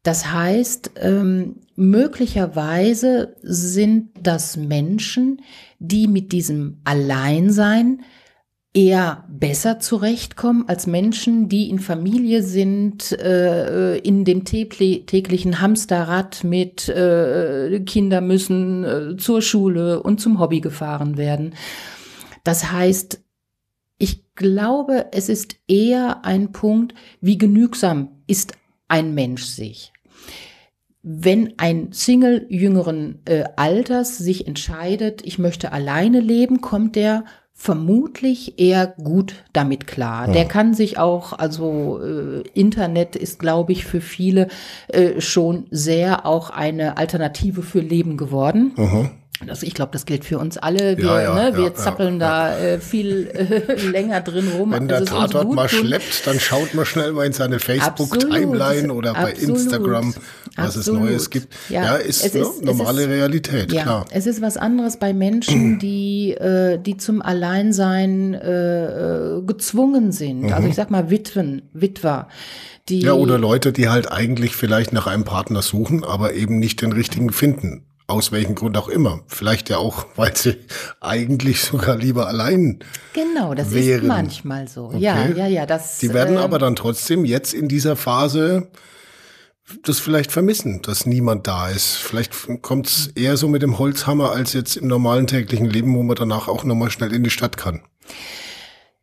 Das 0.03 0.33
heißt, 0.33 0.93
ähm, 0.97 1.57
möglicherweise 1.75 3.37
sind 3.43 4.11
das 4.23 4.57
Menschen, 4.57 5.43
die 5.79 6.07
mit 6.07 6.33
diesem 6.33 6.81
Alleinsein 6.85 8.03
eher 8.79 9.25
besser 9.29 9.81
zurechtkommen 9.81 10.69
als 10.69 10.87
Menschen, 10.87 11.49
die 11.49 11.69
in 11.69 11.81
Familie 11.81 12.45
sind, 12.45 13.11
äh, 13.11 13.99
in 13.99 14.25
dem 14.25 14.45
täglichen 14.45 15.61
Hamsterrad 15.61 16.45
mit 16.45 16.89
äh, 16.89 17.81
Kinder 17.81 18.21
müssen 18.21 18.85
äh, 18.85 19.17
zur 19.17 19.43
Schule 19.43 20.01
und 20.01 20.21
zum 20.21 20.39
Hobby 20.39 20.61
gefahren 20.61 21.17
werden. 21.17 21.55
Das 22.45 22.71
heißt, 22.71 23.21
ich 23.99 24.33
glaube, 24.37 25.07
es 25.11 25.29
ist 25.29 25.57
eher 25.67 26.25
ein 26.25 26.53
Punkt, 26.53 26.95
wie 27.21 27.37
genügsam 27.37 28.11
ist 28.29 28.53
ein 28.87 29.13
Mensch 29.13 29.43
sich. 29.43 29.93
Wenn 31.03 31.55
ein 31.57 31.91
Single 31.91 32.47
jüngeren 32.49 33.23
äh, 33.25 33.43
Alters 33.57 34.19
sich 34.19 34.47
entscheidet, 34.47 35.27
ich 35.27 35.41
möchte 35.41 35.73
alleine 35.73 36.21
leben, 36.21 36.61
kommt 36.61 36.95
der 36.95 37.25
vermutlich 37.61 38.61
eher 38.61 38.87
gut 38.87 39.35
damit 39.53 39.89
klar. 39.89 40.29
Ja. 40.29 40.33
Der 40.33 40.45
kann 40.45 40.75
sich 40.75 40.97
auch, 40.97 41.33
also 41.33 42.01
äh, 42.01 42.43
Internet 42.55 43.17
ist, 43.17 43.41
glaube 43.41 43.73
ich, 43.73 43.85
für 43.85 44.01
viele 44.01 44.47
äh, 44.87 45.21
schon 45.21 45.67
sehr 45.73 46.25
auch 46.25 46.51
eine 46.51 46.97
Alternative 46.97 47.63
für 47.63 47.81
Leben 47.81 48.17
geworden. 48.17 48.73
Mhm. 48.77 49.11
Das, 49.47 49.63
ich 49.63 49.75
glaube, 49.75 49.91
das 49.93 50.05
gilt 50.05 50.25
für 50.25 50.39
uns 50.39 50.59
alle. 50.59 50.97
Wir, 50.97 51.05
ja, 51.05 51.23
ja, 51.23 51.35
ne, 51.35 51.57
wir 51.57 51.65
ja, 51.65 51.75
zappeln 51.75 52.19
da 52.19 52.59
äh, 52.59 52.79
viel 52.81 53.29
äh, 53.29 53.75
länger 53.89 54.21
drin 54.21 54.49
rum. 54.57 54.73
Wenn 54.73 54.89
der 54.89 55.05
Tatort 55.05 55.53
mal 55.53 55.69
schleppt, 55.69 56.27
dann 56.27 56.41
schaut 56.41 56.75
man 56.75 56.85
schnell 56.85 57.13
mal 57.13 57.25
in 57.27 57.33
seine 57.33 57.61
Facebook-Timeline 57.61 58.93
oder 58.93 59.13
bei 59.15 59.33
absolut, 59.33 59.57
Instagram, 59.59 60.15
was 60.59 60.77
absolut. 60.77 61.03
es 61.03 61.09
Neues 61.11 61.31
gibt. 61.31 61.55
Ja, 61.69 61.97
ist, 61.97 62.25
es 62.25 62.35
ist 62.35 62.61
ne, 62.61 62.73
normale 62.73 63.03
ist, 63.03 63.09
Realität, 63.09 63.73
ja, 63.73 63.83
klar. 63.83 64.05
Es 64.11 64.27
ist 64.27 64.43
was 64.43 64.57
anderes 64.57 64.99
bei 64.99 65.13
Menschen, 65.13 65.79
die, 65.81 66.33
äh, 66.33 66.79
die 66.79 66.97
zum 66.97 67.23
Alleinsein 67.23 68.35
äh, 68.35 69.39
äh, 69.39 69.43
gezwungen 69.43 70.13
sind. 70.13 70.43
Mhm. 70.43 70.53
Also 70.53 70.69
ich 70.69 70.75
sag 70.75 70.91
mal 70.91 71.11
Witwen, 71.11 71.63
Witwer. 71.73 72.29
Die, 72.89 73.01
ja, 73.01 73.13
oder 73.13 73.39
Leute, 73.39 73.73
die 73.73 73.89
halt 73.89 74.11
eigentlich 74.11 74.57
vielleicht 74.57 74.93
nach 74.93 75.07
einem 75.07 75.25
Partner 75.25 75.61
suchen, 75.63 76.05
aber 76.05 76.33
eben 76.35 76.59
nicht 76.59 76.81
den 76.81 76.93
richtigen 76.93 77.33
finden 77.33 77.85
aus 78.09 78.33
welchem 78.33 78.55
Grund 78.55 78.77
auch 78.77 78.89
immer. 78.89 79.21
Vielleicht 79.29 79.69
ja 79.69 79.77
auch, 79.77 80.07
weil 80.17 80.35
sie 80.37 80.57
eigentlich 81.01 81.61
sogar 81.61 81.97
lieber 81.97 82.27
allein 82.27 82.81
Genau, 83.13 83.55
das 83.55 83.73
wären. 83.73 84.03
ist 84.03 84.09
manchmal 84.09 84.67
so. 84.67 84.87
Okay. 84.87 84.99
Ja, 84.99 85.29
ja, 85.29 85.47
ja. 85.47 85.67
Das, 85.67 85.99
Die 85.99 86.13
werden 86.13 86.37
äh, 86.37 86.41
aber 86.41 86.59
dann 86.59 86.75
trotzdem 86.75 87.25
jetzt 87.25 87.55
in 87.55 87.69
dieser 87.69 87.95
Phase 87.95 88.69
das 89.83 90.01
vielleicht 90.01 90.33
vermissen, 90.33 90.83
dass 90.83 91.07
niemand 91.07 91.47
da 91.47 91.69
ist. 91.69 91.97
Vielleicht 91.97 92.33
kommt 92.63 92.87
es 92.87 93.09
eher 93.09 93.37
so 93.37 93.49
mit 93.49 93.63
dem 93.63 93.79
Holzhammer 93.79 94.33
als 94.33 94.53
jetzt 94.53 94.77
im 94.77 94.89
normalen 94.89 95.27
täglichen 95.27 95.69
Leben, 95.69 95.95
wo 95.95 96.03
man 96.03 96.17
danach 96.17 96.49
auch 96.49 96.65
nochmal 96.65 96.91
schnell 96.91 97.13
in 97.13 97.25
die 97.25 97.31
Stadt 97.31 97.57
kann. 97.57 97.83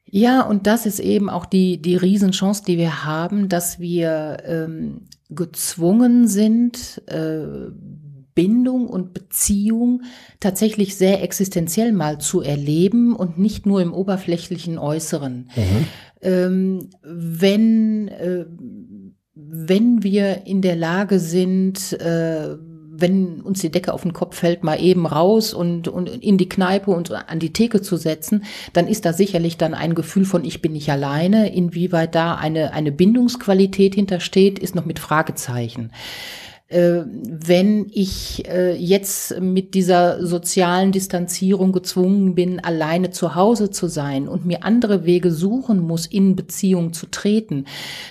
Ja, 0.05 0.41
und 0.41 0.67
das 0.67 0.85
ist 0.85 0.99
eben 0.99 1.29
auch 1.29 1.45
die, 1.45 1.81
die 1.81 1.95
Riesenchance, 1.95 2.63
die 2.65 2.77
wir 2.77 3.03
haben, 3.03 3.49
dass 3.49 3.79
wir 3.79 4.37
ähm, 4.45 5.07
gezwungen 5.29 6.27
sind, 6.27 7.01
äh, 7.07 7.71
Bindung 8.35 8.87
und 8.87 9.13
Beziehung 9.13 10.03
tatsächlich 10.39 10.95
sehr 10.95 11.23
existenziell 11.23 11.93
mal 11.93 12.19
zu 12.19 12.41
erleben 12.41 13.15
und 13.15 13.39
nicht 13.39 13.65
nur 13.65 13.81
im 13.81 13.93
oberflächlichen 13.93 14.77
Äußeren. 14.77 15.49
Mhm. 15.55 15.87
Ähm, 16.21 16.89
wenn, 17.01 18.07
äh, 18.09 18.45
wenn 19.57 20.03
wir 20.03 20.45
in 20.45 20.61
der 20.61 20.75
Lage 20.75 21.19
sind, 21.19 21.93
äh, 21.93 22.55
wenn 22.97 23.41
uns 23.41 23.59
die 23.59 23.71
Decke 23.71 23.93
auf 23.93 24.03
den 24.03 24.13
Kopf 24.13 24.37
fällt, 24.37 24.63
mal 24.63 24.81
eben 24.81 25.05
raus 25.05 25.53
und, 25.53 25.87
und 25.87 26.07
in 26.07 26.37
die 26.37 26.47
Kneipe 26.47 26.91
und 26.91 27.11
an 27.11 27.39
die 27.39 27.51
Theke 27.51 27.81
zu 27.81 27.97
setzen, 27.97 28.45
dann 28.73 28.87
ist 28.87 29.05
da 29.05 29.13
sicherlich 29.13 29.57
dann 29.57 29.73
ein 29.73 29.95
Gefühl 29.95 30.25
von 30.25 30.45
ich 30.45 30.61
bin 30.61 30.71
nicht 30.73 30.89
alleine. 30.89 31.53
Inwieweit 31.53 32.15
da 32.15 32.35
eine, 32.35 32.73
eine 32.73 32.91
Bindungsqualität 32.91 33.95
hintersteht, 33.95 34.59
ist 34.59 34.75
noch 34.75 34.85
mit 34.85 34.99
Fragezeichen 34.99 35.91
wenn 36.67 37.85
ich 37.91 38.47
äh, 38.49 38.73
jetzt 38.75 39.39
mit 39.39 39.75
dieser 39.75 40.25
sozialen 40.25 40.91
Distanzierung 40.91 41.71
gezwungen 41.71 42.33
bin, 42.33 42.59
alleine 42.59 43.11
zu 43.11 43.35
Hause 43.35 43.69
zu 43.69 43.87
sein 43.87 44.27
und 44.27 44.47
mir 44.47 44.63
andere 44.63 45.05
Wege 45.05 45.29
suchen 45.29 45.79
muss, 45.79 46.07
in 46.07 46.35
Beziehung 46.35 46.91
zu 46.91 47.05
treten, 47.05 47.65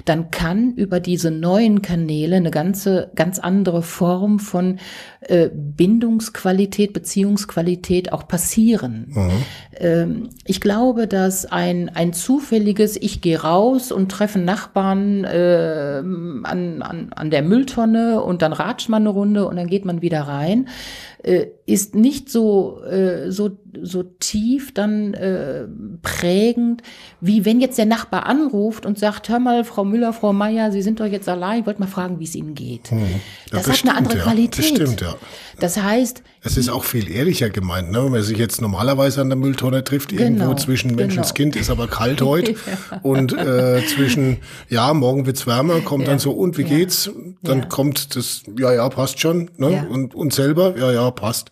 dann 0.05 0.31
kann 0.31 0.73
über 0.75 1.01
diese 1.01 1.33
neuen 1.33 1.83
Kanäle 1.83 2.37
eine 2.37 2.53
ganze, 2.53 3.11
ganz 3.17 3.41
andere 3.41 3.83
Form 3.83 4.39
von 4.39 4.79
äh, 5.29 5.51
Bindungsqualität, 5.53 6.93
Beziehungsqualität 6.93 8.13
auch 8.13 8.29
passieren. 8.29 9.07
Mhm. 9.09 9.31
Ähm, 9.79 10.29
ich 10.45 10.61
glaube, 10.61 11.07
dass 11.07 11.47
ein, 11.47 11.89
ein 11.89 12.13
zufälliges, 12.13 12.97
ich 12.97 13.21
gehe 13.21 13.41
raus 13.41 13.93
und 13.93 14.11
treffe 14.11 14.39
Nachbarn 14.39 15.25
äh, 15.25 16.03
an, 16.45 16.83
an, 16.83 17.13
an 17.15 17.31
der 17.31 17.43
Mülltonne 17.43 18.23
und 18.23 18.43
dann 18.43 18.53
ratscht 18.53 18.89
man 18.89 19.03
eine 19.03 19.11
Runde 19.11 19.47
und 19.47 19.57
dann 19.57 19.67
geht 19.67 19.85
man 19.85 20.03
wieder 20.03 20.23
rein, 20.23 20.69
äh, 21.25 21.47
ist 21.67 21.95
nicht 21.95 22.29
so, 22.29 22.83
äh, 22.85 23.31
so, 23.31 23.57
so 23.83 24.03
tief 24.03 24.75
dann 24.75 25.15
äh, 25.15 25.65
prägend, 26.03 26.83
wie 27.23 27.47
wenn 27.47 27.61
jetzt 27.63 27.79
der 27.79 27.87
Nachbar 27.87 28.27
anruft 28.27 28.85
und 28.85 28.99
sagt, 28.99 29.31
hör 29.31 29.39
mal, 29.39 29.65
Frau 29.65 29.85
Müller, 29.85 30.13
Frau 30.13 30.35
Meier, 30.35 30.71
Sie 30.71 30.83
sind 30.83 31.01
doch 31.01 31.07
jetzt 31.07 31.29
allein, 31.29 31.61
ich 31.61 31.67
wollte 31.67 31.81
mal 31.81 31.87
fragen, 31.87 32.21
wie 32.21 32.25
es 32.25 32.35
Ihnen 32.35 32.55
geht. 32.55 32.91
Hm. 32.91 32.99
Ja, 32.99 33.07
das, 33.53 33.63
das 33.65 33.79
hat 33.79 33.89
eine 33.89 33.97
andere 33.97 34.19
ja. 34.19 34.25
Qualität. 34.25 34.59
Das 34.59 34.67
stimmt, 34.67 35.01
ja. 35.01 35.15
Das 35.59 35.83
heißt. 35.83 36.23
Es 36.43 36.59
ist 36.59 36.69
auch 36.69 36.85
viel 36.85 37.11
ehrlicher 37.11 37.49
gemeint, 37.49 37.91
ne? 37.91 38.05
Wenn 38.05 38.13
man 38.13 38.23
sich 38.23 38.37
jetzt 38.37 38.61
normalerweise 38.61 39.23
an 39.23 39.31
der 39.31 39.39
Mülltonne 39.39 39.83
trifft, 39.83 40.11
genau, 40.11 40.23
irgendwo 40.23 40.55
zwischen 40.55 40.95
Mensch 40.95 41.15
genau. 41.15 41.27
und 41.27 41.35
Kind 41.35 41.57
ist 41.57 41.71
aber 41.71 41.87
kalt 41.87 42.21
heute. 42.23 42.53
ja. 42.53 43.01
Und 43.03 43.33
äh, 43.33 43.83
zwischen, 43.87 44.39
ja, 44.69 44.93
morgen 44.93 45.25
wird's 45.25 45.47
wärmer, 45.47 45.81
kommt 45.81 46.07
dann 46.07 46.19
so, 46.19 46.33
und 46.33 46.59
wie 46.59 46.65
geht's? 46.65 47.11
Dann 47.43 47.71
kommt 47.71 48.15
das, 48.15 48.43
ja, 48.59 48.75
ja, 48.75 48.89
passt 48.91 49.21
schon. 49.21 49.51
Ne? 49.57 49.87
Und, 49.89 50.15
und 50.15 50.35
selber, 50.35 50.77
ja, 50.77 50.93
ja, 50.93 51.11
passt 51.15 51.51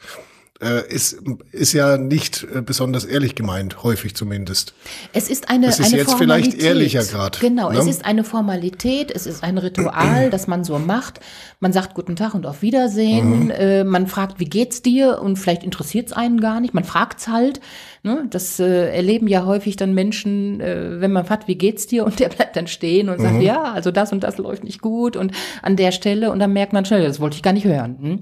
äh, 0.62 0.88
ist, 0.88 1.20
ist 1.50 1.72
ja 1.72 1.96
nicht 1.98 2.46
äh, 2.54 2.62
besonders 2.62 3.04
ehrlich 3.04 3.34
gemeint, 3.34 3.82
häufig 3.82 4.14
zumindest. 4.14 4.74
Es 5.12 5.28
ist 5.28 5.50
eine 5.50 5.66
Es 5.66 5.80
ist 5.80 5.86
eine 5.86 5.96
jetzt 5.96 6.10
Formalität. 6.10 6.52
vielleicht 6.52 6.62
ehrlicher 6.62 7.04
gerade. 7.04 7.38
Genau, 7.40 7.70
ne? 7.70 7.78
es 7.78 7.86
ist 7.86 8.04
eine 8.04 8.22
Formalität, 8.22 9.10
es 9.10 9.26
ist 9.26 9.42
ein 9.42 9.58
Ritual, 9.58 10.30
das 10.30 10.46
man 10.46 10.62
so 10.62 10.78
macht. 10.78 11.20
Man 11.58 11.72
sagt 11.72 11.94
Guten 11.94 12.16
Tag 12.16 12.34
und 12.34 12.46
auf 12.46 12.62
Wiedersehen. 12.62 13.46
Mhm. 13.46 13.50
Äh, 13.50 13.84
man 13.84 14.06
fragt, 14.06 14.38
wie 14.38 14.44
geht's 14.44 14.82
dir? 14.82 15.20
Und 15.20 15.36
vielleicht 15.36 15.64
interessiert 15.64 16.06
es 16.06 16.12
einen 16.12 16.40
gar 16.40 16.60
nicht. 16.60 16.74
Man 16.74 16.84
fragt's 16.84 17.28
halt. 17.28 17.60
Ne? 18.04 18.26
Das 18.30 18.60
äh, 18.60 18.94
erleben 18.94 19.26
ja 19.26 19.44
häufig 19.44 19.76
dann 19.76 19.94
Menschen, 19.94 20.60
äh, 20.60 21.00
wenn 21.00 21.12
man 21.12 21.24
fragt, 21.24 21.48
wie 21.48 21.56
geht's 21.56 21.86
dir? 21.88 22.04
Und 22.04 22.20
der 22.20 22.28
bleibt 22.28 22.56
dann 22.56 22.68
stehen 22.68 23.08
und 23.08 23.18
mhm. 23.18 23.22
sagt, 23.22 23.42
ja, 23.42 23.62
also 23.62 23.90
das 23.90 24.12
und 24.12 24.22
das 24.22 24.38
läuft 24.38 24.62
nicht 24.64 24.80
gut 24.80 25.16
und 25.16 25.32
an 25.60 25.76
der 25.76 25.90
Stelle. 25.90 26.30
Und 26.30 26.38
dann 26.38 26.52
merkt 26.52 26.72
man 26.72 26.84
schnell, 26.84 27.02
das 27.02 27.18
wollte 27.18 27.36
ich 27.36 27.42
gar 27.42 27.52
nicht 27.52 27.64
hören. 27.64 27.98
Hm? 28.00 28.20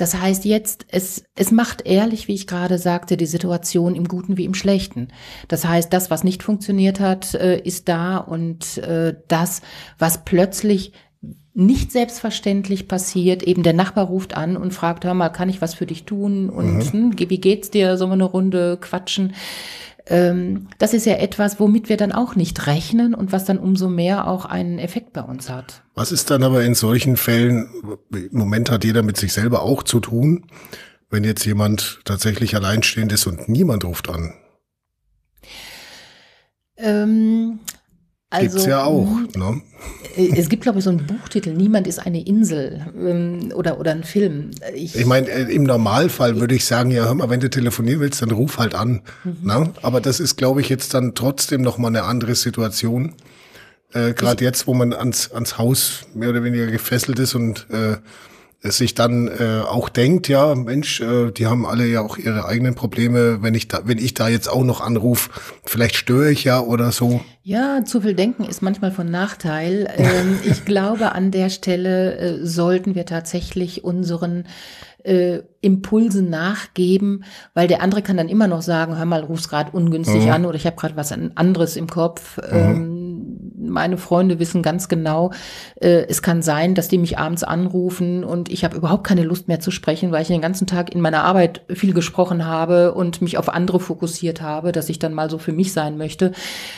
Das 0.00 0.14
heißt 0.18 0.44
jetzt, 0.44 0.86
es, 0.88 1.24
es 1.36 1.50
macht 1.50 1.86
ehrlich, 1.86 2.26
wie 2.26 2.34
ich 2.34 2.46
gerade 2.46 2.78
sagte, 2.78 3.16
die 3.16 3.26
Situation 3.26 3.94
im 3.94 4.08
Guten 4.08 4.36
wie 4.36 4.44
im 4.44 4.54
Schlechten. 4.54 5.08
Das 5.48 5.66
heißt, 5.66 5.92
das, 5.92 6.10
was 6.10 6.24
nicht 6.24 6.42
funktioniert 6.42 7.00
hat, 7.00 7.34
äh, 7.34 7.60
ist 7.60 7.88
da 7.88 8.16
und 8.16 8.78
äh, 8.78 9.14
das, 9.28 9.60
was 9.98 10.24
plötzlich 10.24 10.92
nicht 11.52 11.92
selbstverständlich 11.92 12.88
passiert. 12.88 13.42
Eben 13.42 13.62
der 13.62 13.72
Nachbar 13.74 14.06
ruft 14.06 14.36
an 14.36 14.56
und 14.56 14.72
fragt, 14.72 15.04
hör 15.04 15.14
mal, 15.14 15.28
kann 15.28 15.50
ich 15.50 15.60
was 15.60 15.74
für 15.74 15.86
dich 15.86 16.04
tun? 16.04 16.48
Und 16.48 16.76
mhm. 16.76 16.92
hm, 16.92 17.18
wie 17.18 17.40
geht's 17.40 17.70
dir? 17.70 17.96
Sollen 17.98 18.10
wir 18.10 18.14
eine 18.14 18.24
Runde 18.24 18.78
quatschen? 18.80 19.34
Ähm, 20.06 20.68
das 20.78 20.94
ist 20.94 21.06
ja 21.06 21.14
etwas, 21.14 21.60
womit 21.60 21.88
wir 21.88 21.96
dann 21.96 22.12
auch 22.12 22.34
nicht 22.34 22.66
rechnen 22.66 23.14
und 23.14 23.32
was 23.32 23.44
dann 23.44 23.58
umso 23.58 23.88
mehr 23.88 24.26
auch 24.26 24.44
einen 24.44 24.78
Effekt 24.78 25.12
bei 25.12 25.22
uns 25.22 25.50
hat. 25.50 25.82
Was 25.94 26.12
ist 26.12 26.30
dann 26.30 26.42
aber 26.42 26.64
in 26.64 26.74
solchen 26.74 27.16
Fällen, 27.16 27.68
im 28.10 28.28
Moment 28.38 28.70
hat 28.70 28.84
jeder 28.84 29.02
mit 29.02 29.16
sich 29.16 29.32
selber 29.32 29.62
auch 29.62 29.82
zu 29.82 30.00
tun, 30.00 30.46
wenn 31.10 31.24
jetzt 31.24 31.44
jemand 31.44 32.00
tatsächlich 32.04 32.54
alleinstehend 32.54 33.12
ist 33.12 33.26
und 33.26 33.48
niemand 33.48 33.84
ruft 33.84 34.08
an? 34.08 34.32
Ähm, 36.76 37.60
also, 38.30 38.58
Gibt's 38.58 38.66
ja 38.66 38.84
auch, 38.84 39.08
ne? 39.34 39.60
Äh, 40.16 40.30
es 40.36 40.48
gibt, 40.48 40.62
glaube 40.62 40.78
ich, 40.78 40.84
so 40.84 40.90
einen 40.90 41.04
Buchtitel, 41.04 41.52
Niemand 41.52 41.88
ist 41.88 41.98
eine 41.98 42.24
Insel 42.24 42.86
ähm, 42.96 43.52
oder, 43.54 43.80
oder 43.80 43.90
ein 43.90 44.04
Film. 44.04 44.52
Ich, 44.72 44.94
ich 44.94 45.04
meine, 45.04 45.28
äh, 45.28 45.52
im 45.52 45.64
Normalfall 45.64 46.38
würde 46.38 46.54
ich 46.54 46.64
sagen, 46.64 46.92
ja, 46.92 47.04
hör 47.04 47.14
mal, 47.14 47.28
wenn 47.28 47.40
du 47.40 47.50
telefonieren 47.50 48.00
willst, 48.00 48.22
dann 48.22 48.30
ruf 48.30 48.58
halt 48.58 48.76
an. 48.76 49.02
Mhm. 49.24 49.36
Ne? 49.42 49.72
Aber 49.82 50.00
das 50.00 50.20
ist, 50.20 50.36
glaube 50.36 50.60
ich, 50.60 50.68
jetzt 50.68 50.94
dann 50.94 51.16
trotzdem 51.16 51.62
noch 51.62 51.76
mal 51.76 51.88
eine 51.88 52.04
andere 52.04 52.36
Situation. 52.36 53.14
Äh, 53.92 54.12
Gerade 54.12 54.44
jetzt, 54.44 54.68
wo 54.68 54.74
man 54.74 54.92
ans, 54.92 55.32
ans 55.32 55.58
Haus 55.58 56.02
mehr 56.14 56.30
oder 56.30 56.44
weniger 56.44 56.66
gefesselt 56.66 57.18
ist 57.18 57.34
und 57.34 57.66
äh, 57.70 57.96
sich 58.62 58.94
dann 58.94 59.28
äh, 59.28 59.62
auch 59.66 59.88
denkt, 59.88 60.28
ja, 60.28 60.54
Mensch, 60.54 61.00
äh, 61.00 61.30
die 61.30 61.46
haben 61.46 61.64
alle 61.64 61.86
ja 61.86 62.02
auch 62.02 62.18
ihre 62.18 62.44
eigenen 62.44 62.74
Probleme. 62.74 63.42
Wenn 63.42 63.54
ich 63.54 63.68
da, 63.68 63.80
wenn 63.84 63.98
ich 63.98 64.12
da 64.12 64.28
jetzt 64.28 64.48
auch 64.48 64.64
noch 64.64 64.82
anrufe, 64.82 65.30
vielleicht 65.64 65.96
störe 65.96 66.30
ich 66.30 66.44
ja 66.44 66.60
oder 66.60 66.92
so. 66.92 67.22
Ja, 67.42 67.84
zu 67.84 68.02
viel 68.02 68.14
Denken 68.14 68.44
ist 68.44 68.60
manchmal 68.60 68.92
von 68.92 69.10
Nachteil. 69.10 69.88
Ähm, 70.00 70.38
ich 70.44 70.64
glaube, 70.64 71.12
an 71.12 71.30
der 71.30 71.50
Stelle 71.50 72.16
äh, 72.16 72.46
sollten 72.46 72.94
wir 72.94 73.04
tatsächlich 73.04 73.84
unseren 73.84 74.44
äh, 75.04 75.40
Impulsen 75.60 76.30
nachgeben, 76.30 77.24
weil 77.54 77.68
der 77.68 77.82
andere 77.82 78.02
kann 78.02 78.16
dann 78.16 78.28
immer 78.28 78.46
noch 78.46 78.62
sagen, 78.62 78.96
hör 78.96 79.04
mal, 79.04 79.22
ruf's 79.22 79.48
gerade 79.48 79.72
ungünstig 79.72 80.24
mhm. 80.24 80.30
an 80.30 80.46
oder 80.46 80.56
ich 80.56 80.66
habe 80.66 80.76
gerade 80.76 80.96
was 80.96 81.12
anderes 81.12 81.76
im 81.76 81.86
Kopf. 81.86 82.38
Mhm. 82.38 82.99
Meine 83.60 83.96
Freunde 83.98 84.38
wissen 84.38 84.62
ganz 84.62 84.88
genau, 84.88 85.30
äh, 85.80 86.06
es 86.08 86.22
kann 86.22 86.42
sein, 86.42 86.74
dass 86.74 86.88
die 86.88 86.98
mich 86.98 87.18
abends 87.18 87.42
anrufen 87.42 88.24
und 88.24 88.50
ich 88.50 88.64
habe 88.64 88.76
überhaupt 88.76 89.04
keine 89.04 89.22
Lust 89.22 89.48
mehr 89.48 89.60
zu 89.60 89.70
sprechen, 89.70 90.12
weil 90.12 90.22
ich 90.22 90.28
den 90.28 90.40
ganzen 90.40 90.66
Tag 90.66 90.94
in 90.94 91.00
meiner 91.00 91.24
Arbeit 91.24 91.62
viel 91.68 91.92
gesprochen 91.92 92.46
habe 92.46 92.94
und 92.94 93.22
mich 93.22 93.38
auf 93.38 93.48
andere 93.48 93.80
fokussiert 93.80 94.40
habe, 94.40 94.72
dass 94.72 94.88
ich 94.88 94.98
dann 94.98 95.14
mal 95.14 95.30
so 95.30 95.38
für 95.38 95.52
mich 95.52 95.72
sein 95.72 95.96
möchte. 95.96 96.32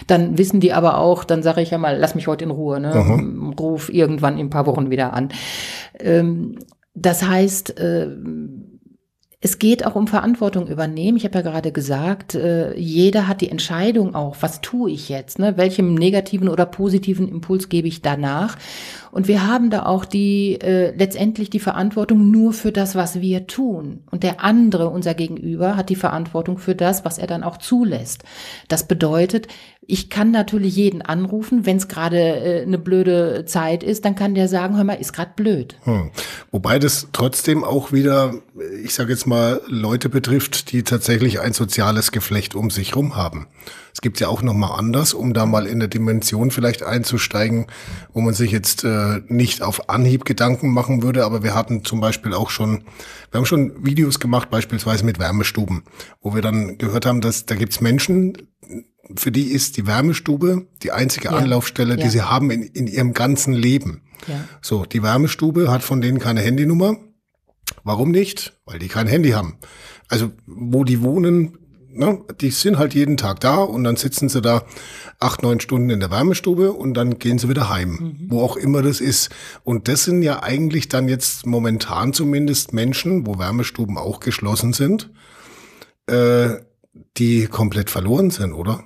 Dann 0.06 0.38
wissen 0.38 0.60
die 0.60 0.72
aber 0.72 0.98
auch, 0.98 1.24
dann 1.24 1.42
sage 1.42 1.62
ich 1.62 1.70
ja 1.70 1.78
mal, 1.78 1.96
lass 1.98 2.14
mich 2.14 2.26
heute 2.26 2.44
in 2.44 2.50
Ruhe, 2.50 2.80
ne? 2.80 3.54
Ruf 3.58 3.92
irgendwann 3.92 4.38
in 4.38 4.46
ein 4.46 4.50
paar 4.50 4.66
Wochen 4.66 4.90
wieder 4.90 5.12
an. 5.12 5.30
Ähm, 5.98 6.58
das 6.94 7.26
heißt, 7.26 7.78
äh, 7.78 8.08
es 9.45 9.59
geht 9.59 9.84
auch 9.84 9.97
um 9.97 10.07
Verantwortung 10.07 10.68
übernehmen. 10.68 11.16
Ich 11.16 11.24
habe 11.24 11.34
ja 11.38 11.43
gerade 11.43 11.72
gesagt, 11.72 12.36
äh, 12.36 12.78
jeder 12.78 13.26
hat 13.26 13.40
die 13.40 13.51
Entscheidung 13.51 14.14
auch, 14.14 14.36
was 14.40 14.61
tue 14.61 14.93
ich 14.93 15.09
jetzt, 15.09 15.40
ne? 15.40 15.57
welchem 15.57 15.95
negativen 15.95 16.49
oder 16.49 16.64
positiven 16.64 17.26
Impuls 17.26 17.68
gebe 17.68 17.88
ich 17.88 18.03
danach. 18.03 18.57
Und 19.11 19.26
wir 19.26 19.45
haben 19.45 19.68
da 19.70 19.84
auch 19.84 20.05
die 20.05 20.61
äh, 20.61 20.97
letztendlich 20.97 21.51
die 21.51 21.59
Verantwortung 21.59 22.30
nur 22.30 22.53
für 22.53 22.70
das, 22.70 22.95
was 22.95 23.20
wir 23.20 23.49
tun. 23.49 24.05
Und 24.12 24.22
der 24.22 24.45
andere, 24.45 24.88
unser 24.90 25.14
Gegenüber, 25.14 25.76
hat 25.76 25.90
die 25.90 25.97
Verantwortung 25.97 26.59
für 26.59 26.76
das, 26.76 27.05
was 27.05 27.18
er 27.18 27.26
dann 27.26 27.43
auch 27.43 27.57
zulässt. 27.57 28.22
Das 28.68 28.86
bedeutet, 28.86 29.49
ich 29.84 30.10
kann 30.10 30.30
natürlich 30.30 30.76
jeden 30.76 31.02
anrufen, 31.02 31.66
wenn 31.66 31.76
es 31.76 31.88
gerade 31.88 32.18
äh, 32.18 32.62
eine 32.62 32.78
blöde 32.78 33.44
Zeit 33.46 33.82
ist, 33.82 34.04
dann 34.04 34.14
kann 34.14 34.34
der 34.34 34.46
sagen, 34.46 34.76
hör 34.76 34.84
mal, 34.84 34.94
ist 34.94 35.12
gerade 35.12 35.32
blöd. 35.34 35.76
Hm. 35.82 36.10
Wobei 36.52 36.78
das 36.78 37.08
trotzdem 37.12 37.64
auch 37.64 37.90
wieder, 37.90 38.34
ich 38.82 38.94
sage 38.94 39.10
jetzt 39.10 39.26
mal, 39.26 39.60
Leute 39.66 40.08
betrifft, 40.08 40.70
die 40.70 40.84
tatsächlich 40.84 41.40
ein 41.40 41.52
soziales 41.52 42.12
Geflecht 42.12 42.54
um 42.54 42.70
sich 42.70 42.94
rum 42.94 43.16
haben. 43.16 43.48
Es 43.92 44.00
gibt 44.00 44.20
ja 44.20 44.28
auch 44.28 44.40
noch 44.40 44.54
mal 44.54 44.74
anders, 44.74 45.14
um 45.14 45.34
da 45.34 45.46
mal 45.46 45.66
in 45.66 45.74
eine 45.74 45.88
Dimension 45.88 46.50
vielleicht 46.50 46.82
einzusteigen, 46.84 47.66
wo 48.12 48.20
man 48.20 48.34
sich 48.34 48.52
jetzt 48.52 48.84
äh, 48.84 49.20
nicht 49.26 49.62
auf 49.62 49.90
Anhieb 49.90 50.24
Gedanken 50.24 50.70
machen 50.70 51.02
würde. 51.02 51.24
Aber 51.24 51.42
wir 51.42 51.54
hatten 51.54 51.84
zum 51.84 52.00
Beispiel 52.00 52.34
auch 52.34 52.50
schon, 52.50 52.84
wir 53.30 53.38
haben 53.38 53.46
schon 53.46 53.84
Videos 53.84 54.20
gemacht, 54.20 54.48
beispielsweise 54.48 55.04
mit 55.04 55.18
Wärmestuben, 55.18 55.82
wo 56.20 56.34
wir 56.34 56.40
dann 56.40 56.78
gehört 56.78 57.04
haben, 57.04 57.20
dass 57.20 57.46
da 57.46 57.56
gibt's 57.56 57.80
Menschen, 57.80 58.38
für 59.16 59.32
die 59.32 59.50
ist 59.50 59.76
die 59.76 59.86
Wärmestube 59.86 60.66
die 60.82 60.92
einzige 60.92 61.28
ja. 61.28 61.36
Anlaufstelle, 61.36 61.96
die 61.96 62.05
ja. 62.05 62.11
sie 62.11 62.22
haben 62.22 62.50
in, 62.50 62.62
in 62.62 62.86
ihrem 62.86 63.12
ganzen 63.12 63.53
Leben. 63.53 64.03
Ja. 64.26 64.44
So, 64.61 64.84
die 64.84 65.03
Wärmestube 65.03 65.70
hat 65.70 65.82
von 65.82 66.00
denen 66.00 66.18
keine 66.18 66.40
Handynummer. 66.40 66.96
Warum 67.84 68.11
nicht? 68.11 68.59
Weil 68.64 68.78
die 68.78 68.88
kein 68.88 69.07
Handy 69.07 69.30
haben. 69.30 69.59
Also, 70.09 70.30
wo 70.46 70.84
die 70.84 71.03
wohnen, 71.03 71.59
ne, 71.88 72.20
die 72.40 72.50
sind 72.50 72.78
halt 72.78 72.94
jeden 72.94 73.16
Tag 73.16 73.40
da 73.40 73.57
und 73.57 73.84
dann 73.84 73.96
sitzen 73.96 74.28
sie 74.28 74.40
da 74.40 74.64
acht, 75.18 75.42
neun 75.42 75.61
Stunden 75.61 75.90
in 75.90 76.00
der 76.00 76.11
Wärmestube 76.11 76.72
und 76.72 76.94
dann 76.94 77.18
gehen 77.18 77.38
sie 77.38 77.48
wieder 77.48 77.68
heim, 77.68 77.90
mhm. 77.90 78.26
wo 78.28 78.42
auch 78.42 78.57
immer 78.57 78.82
das 78.82 79.00
ist. 79.00 79.30
Und 79.64 79.88
das 79.88 80.05
sind 80.05 80.22
ja 80.22 80.42
eigentlich 80.42 80.88
dann 80.88 81.09
jetzt 81.09 81.46
momentan 81.46 82.12
zumindest 82.12 82.72
Menschen, 82.72 83.26
wo 83.26 83.38
Wärmestuben 83.38 83.98
auch 83.98 84.20
geschlossen 84.20 84.72
sind, 84.72 85.11
äh, 86.07 86.50
die 87.16 87.46
komplett 87.46 87.90
verloren 87.90 88.30
sind, 88.30 88.53
oder? 88.53 88.84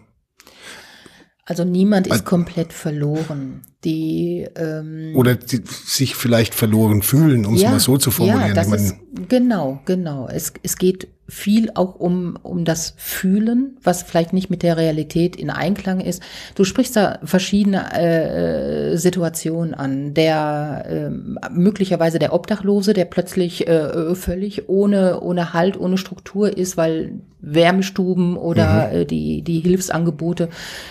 Also 1.46 1.64
niemand 1.64 2.08
ist 2.08 2.12
also, 2.12 2.24
komplett 2.24 2.72
verloren. 2.72 3.62
Die 3.86 4.48
ähm, 4.56 5.12
oder 5.14 5.36
die 5.36 5.62
sich 5.64 6.16
vielleicht 6.16 6.56
verloren 6.56 7.02
fühlen, 7.02 7.46
um 7.46 7.54
ja, 7.54 7.68
es 7.68 7.72
mal 7.72 7.78
so 7.78 7.98
zu 7.98 8.10
formulieren. 8.10 8.48
Ja, 8.48 8.54
das 8.54 8.72
ist, 8.72 8.96
genau, 9.28 9.80
genau. 9.84 10.26
Es, 10.28 10.54
es 10.64 10.76
geht 10.76 11.06
viel 11.28 11.70
auch 11.74 11.94
um, 11.94 12.36
um 12.42 12.64
das 12.64 12.94
Fühlen, 12.96 13.76
was 13.84 14.02
vielleicht 14.02 14.32
nicht 14.32 14.50
mit 14.50 14.64
der 14.64 14.76
Realität 14.76 15.36
in 15.36 15.50
Einklang 15.50 16.00
ist. 16.00 16.20
Du 16.56 16.64
sprichst 16.64 16.96
da 16.96 17.20
verschiedene 17.22 17.92
äh, 17.96 18.96
Situationen 18.96 19.74
an. 19.74 20.14
Der 20.14 20.84
äh, 20.88 21.48
möglicherweise 21.50 22.18
der 22.18 22.32
Obdachlose, 22.32 22.92
der 22.92 23.04
plötzlich 23.04 23.68
äh, 23.68 24.16
völlig 24.16 24.68
ohne, 24.68 25.20
ohne 25.20 25.52
Halt, 25.52 25.78
ohne 25.78 25.96
Struktur 25.96 26.56
ist, 26.56 26.76
weil 26.76 27.20
Wärmestuben 27.40 28.36
oder 28.36 28.88
mhm. 28.88 28.96
äh, 28.96 29.04
die, 29.04 29.42
die 29.42 29.60
Hilfsangebote 29.60 30.48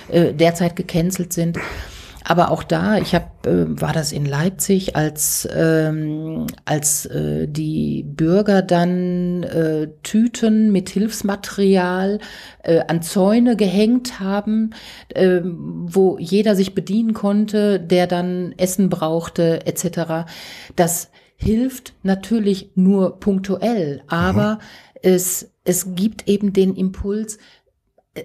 äh, 0.09 0.33
derzeit 0.33 0.77
gecancelt 0.77 1.33
sind. 1.33 1.57
Aber 2.27 2.49
auch 2.51 2.63
da, 2.63 2.97
ich 2.97 3.13
habe, 3.13 3.27
äh, 3.49 3.81
war 3.81 3.93
das 3.93 4.11
in 4.11 4.25
Leipzig, 4.25 4.95
als 4.95 5.47
ähm, 5.55 6.47
als 6.65 7.05
äh, 7.05 7.47
die 7.47 8.03
Bürger 8.03 8.63
dann 8.63 9.43
äh, 9.43 9.89
Tüten 10.01 10.71
mit 10.71 10.89
Hilfsmaterial 10.89 12.19
äh, 12.63 12.81
an 12.87 13.03
Zäune 13.03 13.55
gehängt 13.55 14.19
haben, 14.19 14.71
äh, 15.09 15.41
wo 15.43 16.17
jeder 16.17 16.55
sich 16.55 16.73
bedienen 16.73 17.13
konnte, 17.13 17.79
der 17.79 18.07
dann 18.07 18.55
Essen 18.57 18.89
brauchte 18.89 19.65
etc. 19.67 20.27
Das 20.75 21.11
hilft 21.35 21.93
natürlich 22.01 22.71
nur 22.73 23.19
punktuell, 23.19 24.01
aber 24.07 24.55
mhm. 24.55 24.99
es 25.03 25.51
es 25.67 25.95
gibt 25.95 26.27
eben 26.29 26.53
den 26.53 26.75
Impuls, 26.75 27.39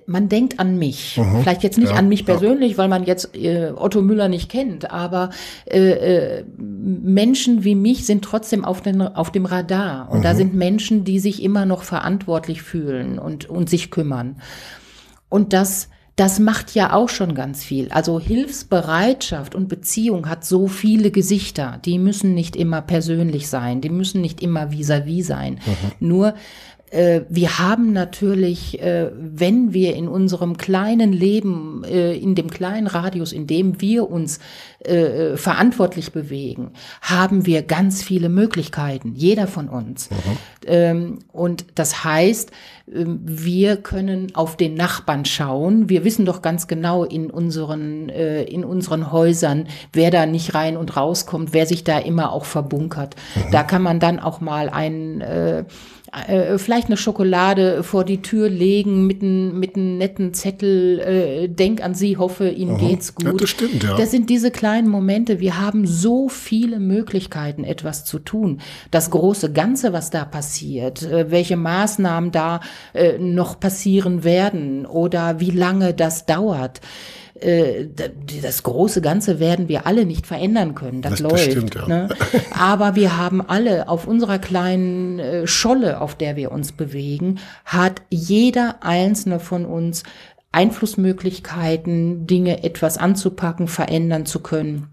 man 0.06 0.28
denkt 0.28 0.60
an 0.60 0.78
mich. 0.78 1.16
Mhm. 1.16 1.42
Vielleicht 1.42 1.62
jetzt 1.62 1.78
nicht 1.78 1.90
ja, 1.90 1.96
an 1.96 2.08
mich 2.08 2.24
persönlich, 2.24 2.72
ja. 2.72 2.78
weil 2.78 2.88
man 2.88 3.04
jetzt 3.04 3.34
äh, 3.36 3.72
Otto 3.74 4.02
Müller 4.02 4.28
nicht 4.28 4.48
kennt, 4.48 4.90
aber 4.90 5.30
äh, 5.66 6.38
äh, 6.38 6.44
Menschen 6.58 7.64
wie 7.64 7.74
mich 7.74 8.06
sind 8.06 8.24
trotzdem 8.24 8.64
auf, 8.64 8.80
den, 8.80 9.02
auf 9.02 9.32
dem 9.32 9.46
Radar. 9.46 10.08
Und 10.10 10.18
mhm. 10.18 10.22
da 10.22 10.34
sind 10.34 10.54
Menschen, 10.54 11.04
die 11.04 11.18
sich 11.18 11.42
immer 11.42 11.66
noch 11.66 11.82
verantwortlich 11.82 12.62
fühlen 12.62 13.18
und, 13.18 13.50
und 13.50 13.68
sich 13.68 13.90
kümmern. 13.90 14.36
Und 15.28 15.52
das, 15.52 15.88
das 16.14 16.38
macht 16.38 16.74
ja 16.74 16.92
auch 16.92 17.08
schon 17.08 17.34
ganz 17.34 17.64
viel. 17.64 17.88
Also 17.90 18.20
Hilfsbereitschaft 18.20 19.54
und 19.56 19.68
Beziehung 19.68 20.28
hat 20.28 20.44
so 20.44 20.68
viele 20.68 21.10
Gesichter. 21.10 21.80
Die 21.84 21.98
müssen 21.98 22.34
nicht 22.34 22.54
immer 22.54 22.80
persönlich 22.80 23.48
sein, 23.48 23.80
die 23.80 23.90
müssen 23.90 24.20
nicht 24.20 24.40
immer 24.40 24.70
vis-à-vis 24.70 25.24
-vis 25.24 25.24
sein. 25.24 25.54
Mhm. 25.54 26.08
Nur 26.08 26.34
wir 26.92 27.58
haben 27.60 27.92
natürlich, 27.92 28.82
äh, 28.82 29.10
wenn 29.16 29.72
wir 29.72 29.94
in 29.94 30.08
unserem 30.08 30.56
kleinen 30.56 31.12
Leben, 31.12 31.84
äh, 31.84 32.14
in 32.14 32.34
dem 32.34 32.50
kleinen 32.50 32.88
Radius, 32.88 33.32
in 33.32 33.46
dem 33.46 33.80
wir 33.80 34.10
uns 34.10 34.40
verantwortlich 35.34 36.10
bewegen, 36.10 36.70
haben 37.02 37.44
wir 37.44 37.62
ganz 37.62 38.02
viele 38.02 38.30
Möglichkeiten, 38.30 39.12
jeder 39.14 39.46
von 39.46 39.68
uns. 39.68 40.08
Mhm. 40.08 40.16
Ähm, 40.66 41.18
und 41.32 41.66
das 41.74 42.02
heißt, 42.02 42.50
ähm, 42.90 43.20
wir 43.22 43.76
können 43.76 44.34
auf 44.34 44.56
den 44.56 44.72
Nachbarn 44.76 45.26
schauen. 45.26 45.90
Wir 45.90 46.02
wissen 46.06 46.24
doch 46.24 46.40
ganz 46.40 46.66
genau 46.66 47.04
in 47.04 47.30
unseren, 47.30 48.08
in 48.08 48.64
unseren 48.64 49.12
Häusern, 49.12 49.66
wer 49.92 50.10
da 50.10 50.24
nicht 50.24 50.54
rein 50.54 50.78
und 50.78 50.96
rauskommt, 50.96 51.52
wer 51.52 51.66
sich 51.66 51.84
da 51.84 51.98
immer 51.98 52.32
auch 52.32 52.46
verbunkert. 52.46 53.16
Mhm. 53.34 53.50
Da 53.52 53.62
kann 53.64 53.82
man 53.82 54.00
dann 54.00 54.18
auch 54.18 54.40
mal 54.40 54.70
einen 54.70 55.22
äh, 56.26 56.58
vielleicht 56.58 56.88
eine 56.88 56.96
Schokolade 56.96 57.82
vor 57.82 58.04
die 58.04 58.22
Tür 58.22 58.48
legen 58.48 59.06
mit 59.06 59.22
einem 59.22 59.58
mit 59.58 59.76
einem 59.76 59.98
netten 59.98 60.34
Zettel, 60.34 60.98
äh, 61.00 61.48
denk 61.48 61.82
an 61.82 61.94
sie, 61.94 62.16
hoffe, 62.16 62.48
ihnen 62.48 62.76
Aha. 62.76 62.88
geht's 62.88 63.14
gut. 63.14 63.26
Ja, 63.26 63.32
das 63.32 63.50
stimmt, 63.50 63.82
ja. 63.82 63.96
Das 63.96 64.10
sind 64.10 64.28
diese 64.28 64.50
kleinen 64.50 64.88
Momente. 64.88 65.40
Wir 65.40 65.60
haben 65.60 65.86
so 65.86 66.28
viele 66.28 66.80
Möglichkeiten, 66.80 67.64
etwas 67.64 68.04
zu 68.04 68.18
tun. 68.18 68.60
Das 68.90 69.10
große 69.10 69.52
Ganze, 69.52 69.92
was 69.92 70.10
da 70.10 70.24
passiert, 70.24 71.02
äh, 71.02 71.30
welche 71.30 71.56
Maßnahmen 71.56 72.32
da 72.32 72.60
äh, 72.92 73.18
noch 73.18 73.60
passieren 73.60 74.24
werden 74.24 74.86
oder 74.86 75.40
wie 75.40 75.50
lange 75.50 75.94
das 75.94 76.26
dauert 76.26 76.80
äh, 77.42 77.88
das 78.42 78.62
große 78.62 79.00
Ganze 79.00 79.40
werden 79.40 79.68
wir 79.68 79.86
alle 79.86 80.04
nicht 80.04 80.26
verändern 80.26 80.74
können. 80.74 81.02
Das, 81.02 81.12
das 81.12 81.20
läuft. 81.20 81.46
Bestimmt, 81.46 81.74
ja. 81.74 81.86
ne? 81.86 82.08
Aber 82.58 82.94
wir 82.94 83.16
haben 83.16 83.40
alle 83.40 83.88
auf 83.88 84.06
unserer 84.06 84.38
kleinen 84.38 85.18
äh, 85.18 85.46
Scholle, 85.46 86.00
auf 86.00 86.14
der 86.14 86.36
wir 86.36 86.52
uns 86.52 86.72
bewegen, 86.72 87.38
hat 87.64 88.02
jeder 88.10 88.82
einzelne 88.82 89.40
von 89.40 89.64
uns 89.64 90.02
Einflussmöglichkeiten, 90.52 92.26
Dinge 92.26 92.64
etwas 92.64 92.98
anzupacken, 92.98 93.68
verändern 93.68 94.26
zu 94.26 94.40
können. 94.40 94.89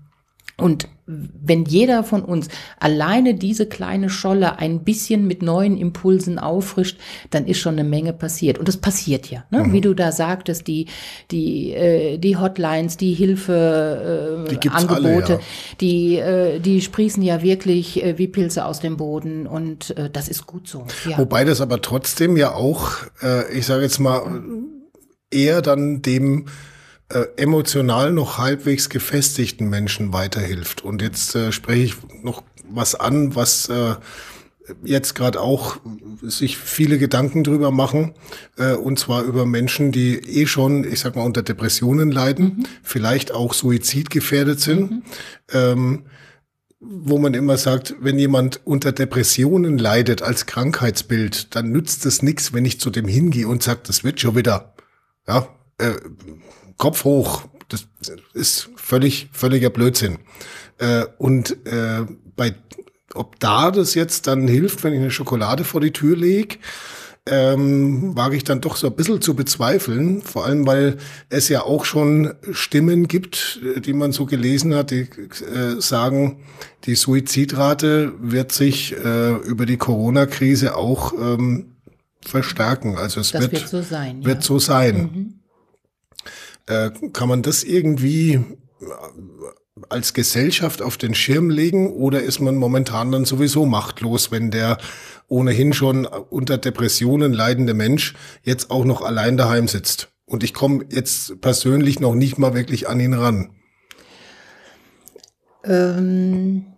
Und 0.59 0.87
wenn 1.05 1.65
jeder 1.65 2.03
von 2.03 2.23
uns 2.23 2.47
alleine 2.79 3.35
diese 3.35 3.67
kleine 3.67 4.09
Scholle 4.09 4.57
ein 4.59 4.83
bisschen 4.83 5.27
mit 5.27 5.41
neuen 5.41 5.77
Impulsen 5.77 6.37
auffrischt, 6.39 6.99
dann 7.29 7.45
ist 7.45 7.59
schon 7.59 7.75
eine 7.75 7.87
Menge 7.87 8.11
passiert. 8.11 8.57
Und 8.57 8.67
das 8.67 8.75
passiert 8.77 9.29
ja, 9.29 9.45
ne? 9.51 9.63
Mhm. 9.63 9.73
wie 9.73 9.81
du 9.81 9.93
da 9.93 10.11
sagtest, 10.11 10.65
die 10.67 10.87
die 11.31 11.73
äh, 11.73 12.17
die 12.17 12.37
Hotlines, 12.37 12.97
die 12.97 13.13
Hilfeangebote, 13.13 15.33
äh, 15.33 15.39
die, 15.79 16.15
ja. 16.15 16.25
die 16.25 16.55
äh, 16.55 16.59
die 16.59 16.81
sprießen 16.81 17.23
ja 17.23 17.41
wirklich 17.41 18.03
äh, 18.03 18.17
wie 18.17 18.27
Pilze 18.27 18.65
aus 18.65 18.81
dem 18.81 18.97
Boden 18.97 19.47
und 19.47 19.95
äh, 19.95 20.09
das 20.09 20.27
ist 20.27 20.45
gut 20.47 20.67
so. 20.67 20.85
Ja. 21.07 21.19
Wobei 21.19 21.45
das 21.45 21.61
aber 21.61 21.81
trotzdem 21.81 22.35
ja 22.35 22.53
auch, 22.53 22.91
äh, 23.21 23.57
ich 23.57 23.65
sage 23.65 23.83
jetzt 23.83 23.99
mal 23.99 24.41
eher 25.31 25.61
dann 25.61 26.01
dem 26.01 26.47
äh, 27.09 27.25
emotional 27.37 28.11
noch 28.11 28.37
halbwegs 28.37 28.89
gefestigten 28.89 29.69
Menschen 29.69 30.13
weiterhilft. 30.13 30.83
Und 30.83 31.01
jetzt 31.01 31.35
äh, 31.35 31.51
spreche 31.51 31.83
ich 31.83 32.23
noch 32.23 32.43
was 32.69 32.95
an, 32.95 33.35
was 33.35 33.69
äh, 33.69 33.95
jetzt 34.83 35.15
gerade 35.15 35.39
auch 35.39 35.77
sich 36.21 36.57
viele 36.57 36.97
Gedanken 36.97 37.43
drüber 37.43 37.71
machen, 37.71 38.13
äh, 38.57 38.73
und 38.73 38.99
zwar 38.99 39.23
über 39.23 39.45
Menschen, 39.45 39.91
die 39.91 40.17
eh 40.17 40.45
schon, 40.47 40.83
ich 40.83 40.99
sag 40.99 41.15
mal, 41.15 41.23
unter 41.23 41.43
Depressionen 41.43 42.11
leiden, 42.11 42.45
mhm. 42.45 42.65
vielleicht 42.83 43.31
auch 43.31 43.53
suizidgefährdet 43.53 44.59
sind. 44.59 44.91
Mhm. 44.91 45.03
Ähm, 45.53 46.05
wo 46.79 47.17
man 47.17 47.33
immer 47.33 47.57
sagt, 47.57 47.95
wenn 48.01 48.19
jemand 48.19 48.61
unter 48.63 48.91
Depressionen 48.91 49.79
leidet 49.79 50.21
als 50.21 50.45
Krankheitsbild, 50.45 51.55
dann 51.55 51.71
nützt 51.71 52.05
es 52.05 52.21
nichts, 52.21 52.53
wenn 52.53 52.65
ich 52.65 52.79
zu 52.79 52.91
dem 52.91 53.07
hingehe 53.07 53.47
und 53.47 53.63
sage, 53.63 53.79
das 53.87 54.03
wird 54.03 54.19
schon 54.19 54.35
wieder. 54.35 54.75
Ja, 55.27 55.47
äh, 55.79 55.93
Kopf 56.77 57.03
hoch. 57.03 57.43
Das 57.69 57.87
ist 58.33 58.69
völlig, 58.75 59.29
völliger 59.33 59.69
Blödsinn. 59.69 60.19
Äh, 60.77 61.05
und 61.17 61.51
äh, 61.65 62.05
bei, 62.35 62.55
ob 63.13 63.39
da 63.39 63.71
das 63.71 63.93
jetzt 63.95 64.27
dann 64.27 64.47
hilft, 64.47 64.83
wenn 64.83 64.93
ich 64.93 64.99
eine 64.99 65.11
Schokolade 65.11 65.63
vor 65.63 65.81
die 65.81 65.91
Tür 65.91 66.15
lege, 66.15 66.57
ähm, 67.29 68.15
wage 68.15 68.37
ich 68.37 68.43
dann 68.43 68.61
doch 68.61 68.77
so 68.77 68.87
ein 68.87 68.95
bisschen 68.95 69.21
zu 69.21 69.35
bezweifeln. 69.35 70.21
Vor 70.21 70.45
allem, 70.45 70.65
weil 70.65 70.97
es 71.29 71.49
ja 71.49 71.63
auch 71.63 71.83
schon 71.85 72.33
Stimmen 72.51 73.07
gibt, 73.07 73.59
die 73.85 73.93
man 73.93 74.11
so 74.11 74.25
gelesen 74.25 74.73
hat, 74.73 74.91
die 74.91 75.01
äh, 75.01 75.79
sagen, 75.79 76.43
die 76.85 76.95
Suizidrate 76.95 78.13
wird 78.21 78.51
sich 78.51 78.95
äh, 78.95 79.35
über 79.35 79.65
die 79.65 79.77
Corona-Krise 79.77 80.75
auch 80.75 81.13
ähm, 81.13 81.75
verstärken. 82.25 82.97
Also 82.97 83.19
es 83.19 83.31
das 83.31 83.41
wird, 83.41 83.53
wird 83.53 83.67
so 83.67 83.81
sein. 83.81 84.23
Wird 84.23 84.37
ja. 84.37 84.41
so 84.43 84.59
sein. 84.59 84.97
Mhm. 84.97 85.36
Äh, 86.67 86.91
kann 87.13 87.29
man 87.29 87.41
das 87.41 87.63
irgendwie 87.63 88.33
äh, 88.33 88.43
als 89.89 90.13
Gesellschaft 90.13 90.81
auf 90.81 90.97
den 90.97 91.15
Schirm 91.15 91.49
legen 91.49 91.93
oder 91.93 92.21
ist 92.21 92.39
man 92.39 92.55
momentan 92.55 93.11
dann 93.11 93.25
sowieso 93.25 93.65
machtlos, 93.65 94.31
wenn 94.31 94.51
der 94.51 94.77
ohnehin 95.27 95.73
schon 95.73 96.05
unter 96.05 96.57
Depressionen 96.57 97.31
leidende 97.33 97.73
Mensch 97.73 98.15
jetzt 98.43 98.69
auch 98.69 98.85
noch 98.85 99.01
allein 99.01 99.37
daheim 99.37 99.67
sitzt? 99.67 100.09
Und 100.25 100.43
ich 100.43 100.53
komme 100.53 100.85
jetzt 100.91 101.39
persönlich 101.39 101.99
noch 101.99 102.15
nicht 102.15 102.37
mal 102.37 102.53
wirklich 102.53 102.89
an 102.89 102.99
ihn 102.99 103.13
ran. 103.13 103.55
Ähm 105.63 106.76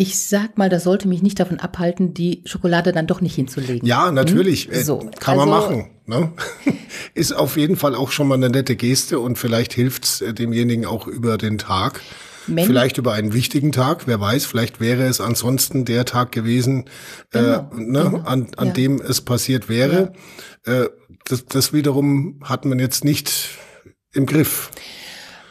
ich 0.00 0.18
sag 0.18 0.56
mal, 0.56 0.70
das 0.70 0.84
sollte 0.84 1.08
mich 1.08 1.22
nicht 1.22 1.38
davon 1.38 1.60
abhalten, 1.60 2.14
die 2.14 2.40
Schokolade 2.46 2.90
dann 2.90 3.06
doch 3.06 3.20
nicht 3.20 3.34
hinzulegen. 3.34 3.86
Ja, 3.86 4.10
natürlich. 4.10 4.70
Hm? 4.72 4.82
So. 4.82 5.10
Kann 5.20 5.36
man 5.36 5.50
also, 5.50 5.68
machen. 5.68 5.90
Ne? 6.06 6.32
Ist 7.14 7.32
auf 7.32 7.58
jeden 7.58 7.76
Fall 7.76 7.94
auch 7.94 8.10
schon 8.10 8.26
mal 8.26 8.36
eine 8.36 8.48
nette 8.48 8.76
Geste 8.76 9.20
und 9.20 9.36
vielleicht 9.36 9.74
hilft's 9.74 10.22
äh, 10.22 10.32
demjenigen 10.32 10.86
auch 10.86 11.06
über 11.06 11.36
den 11.36 11.58
Tag. 11.58 12.00
Men 12.46 12.64
vielleicht 12.64 12.96
über 12.96 13.12
einen 13.12 13.34
wichtigen 13.34 13.72
Tag, 13.72 14.06
wer 14.06 14.18
weiß, 14.18 14.46
vielleicht 14.46 14.80
wäre 14.80 15.02
es 15.02 15.20
ansonsten 15.20 15.84
der 15.84 16.06
Tag 16.06 16.32
gewesen, 16.32 16.86
äh, 17.34 17.42
genau. 17.42 17.70
äh, 17.70 17.80
ne, 17.80 18.10
genau. 18.10 18.18
an, 18.24 18.46
an 18.56 18.68
ja. 18.68 18.72
dem 18.72 19.02
es 19.02 19.20
passiert 19.20 19.68
wäre. 19.68 20.14
Ja. 20.66 20.84
Äh, 20.84 20.88
das, 21.26 21.44
das 21.44 21.74
wiederum 21.74 22.40
hat 22.42 22.64
man 22.64 22.78
jetzt 22.78 23.04
nicht 23.04 23.50
im 24.14 24.24
Griff. 24.24 24.70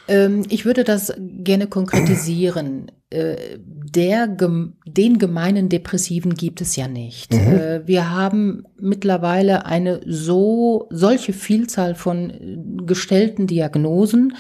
Ähm, 0.10 0.44
ich 0.50 0.66
würde 0.66 0.84
das 0.84 1.14
gerne 1.18 1.68
konkretisieren. 1.68 2.92
Äh, 3.10 3.58
der, 3.92 4.28
den 4.28 5.18
gemeinen 5.18 5.70
Depressiven 5.70 6.36
gibt 6.36 6.62
es 6.62 6.76
ja 6.76 6.88
nicht. 6.88 7.34
Mhm. 7.34 7.40
Äh, 7.40 7.88
wir 7.88 8.12
haben 8.12 8.66
mittlerweile 8.80 9.66
eine 9.66 10.02
so, 10.06 10.88
solche 10.92 11.34
Vielzahl 11.34 11.96
von 11.96 12.30
äh, 12.30 12.58
gestellten 12.86 13.48
Diagnosen, 13.48 14.36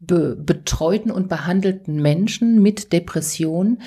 be 0.00 0.36
betreuten 0.36 1.10
und 1.10 1.28
behandelten 1.28 2.00
Menschen 2.00 2.60
mit 2.60 2.92
Depression, 2.92 3.78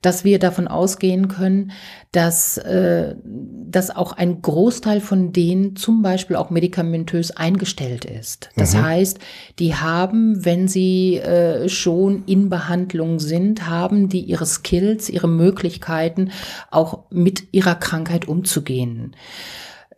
dass 0.00 0.24
wir 0.24 0.38
davon 0.38 0.68
ausgehen 0.68 1.28
können, 1.28 1.72
dass, 2.12 2.56
äh, 2.58 3.16
dass 3.24 3.94
auch 3.94 4.12
ein 4.12 4.40
Großteil 4.40 5.00
von 5.00 5.32
denen 5.32 5.76
zum 5.76 6.02
Beispiel 6.02 6.36
auch 6.36 6.50
medikamentös 6.50 7.32
eingestellt 7.32 8.04
ist. 8.04 8.50
Das 8.56 8.74
mhm. 8.74 8.82
heißt, 8.84 9.18
die 9.58 9.74
haben, 9.74 10.44
wenn 10.44 10.68
sie 10.68 11.16
äh, 11.16 11.68
schon 11.68 12.24
in 12.24 12.48
Behandlung 12.48 13.18
sind, 13.18 13.68
haben 13.68 14.08
die 14.08 14.22
ihre 14.22 14.46
Skills, 14.46 15.08
ihre 15.08 15.28
Möglichkeiten, 15.28 16.30
auch 16.70 17.10
mit 17.10 17.52
ihrer 17.52 17.74
Krankheit 17.74 18.26
umzugehen. 18.26 19.14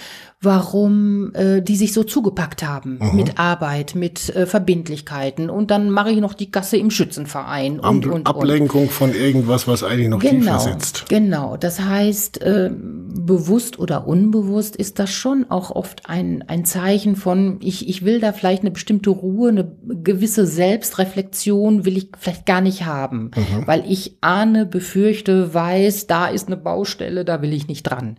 warum 0.43 1.33
äh, 1.35 1.61
die 1.61 1.75
sich 1.75 1.93
so 1.93 2.03
zugepackt 2.03 2.63
haben 2.63 2.97
mhm. 2.99 3.15
mit 3.15 3.37
Arbeit, 3.37 3.93
mit 3.93 4.35
äh, 4.35 4.47
Verbindlichkeiten 4.47 5.51
und 5.51 5.69
dann 5.69 5.91
mache 5.91 6.09
ich 6.09 6.19
noch 6.19 6.33
die 6.33 6.49
Gasse 6.49 6.77
im 6.77 6.89
Schützenverein 6.89 7.79
und, 7.79 8.07
und, 8.07 8.11
und 8.11 8.27
Ablenkung 8.27 8.89
von 8.89 9.13
irgendwas, 9.13 9.67
was 9.67 9.83
eigentlich 9.83 10.09
noch 10.09 10.19
genau, 10.19 10.57
tiefer 10.57 10.59
sitzt. 10.59 11.09
Genau, 11.09 11.57
das 11.57 11.79
heißt, 11.79 12.41
äh, 12.41 12.71
bewusst 12.73 13.77
oder 13.77 14.07
unbewusst 14.07 14.75
ist 14.75 14.97
das 14.97 15.11
schon 15.11 15.45
auch 15.49 15.69
oft 15.69 16.09
ein, 16.09 16.43
ein 16.47 16.65
Zeichen 16.65 17.15
von, 17.15 17.59
ich, 17.61 17.87
ich 17.87 18.03
will 18.03 18.19
da 18.19 18.33
vielleicht 18.33 18.63
eine 18.63 18.71
bestimmte 18.71 19.11
Ruhe, 19.11 19.49
eine 19.49 19.71
gewisse 19.87 20.47
Selbstreflexion 20.47 21.85
will 21.85 21.97
ich 21.97 22.09
vielleicht 22.17 22.47
gar 22.47 22.61
nicht 22.61 22.85
haben, 22.85 23.29
mhm. 23.35 23.67
weil 23.67 23.83
ich 23.87 24.17
ahne, 24.21 24.65
befürchte, 24.65 25.53
weiß, 25.53 26.07
da 26.07 26.27
ist 26.27 26.47
eine 26.47 26.57
Baustelle, 26.57 27.25
da 27.25 27.43
will 27.43 27.53
ich 27.53 27.67
nicht 27.67 27.83
dran. 27.83 28.17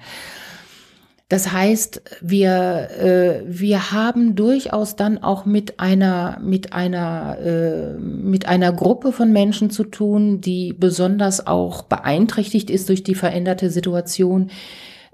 Das 1.33 1.51
heißt, 1.51 2.03
wir, 2.21 2.91
äh, 3.01 3.43
wir 3.47 3.91
haben 3.91 4.35
durchaus 4.35 4.97
dann 4.97 5.17
auch 5.17 5.47
mit 5.47 5.81
einer, 5.81 6.39
mit 6.43 6.75
einer, 6.75 7.39
äh, 7.39 7.95
mit 7.99 8.47
einer 8.47 8.71
Gruppe 8.71 9.13
von 9.13 9.33
Menschen 9.33 9.71
zu 9.71 9.85
tun, 9.85 10.43
die 10.43 10.75
besonders 10.75 11.47
auch 11.47 11.85
beeinträchtigt 11.85 12.69
ist 12.69 12.91
durch 12.91 13.03
die 13.03 13.15
veränderte 13.15 13.71
Situation, 13.71 14.51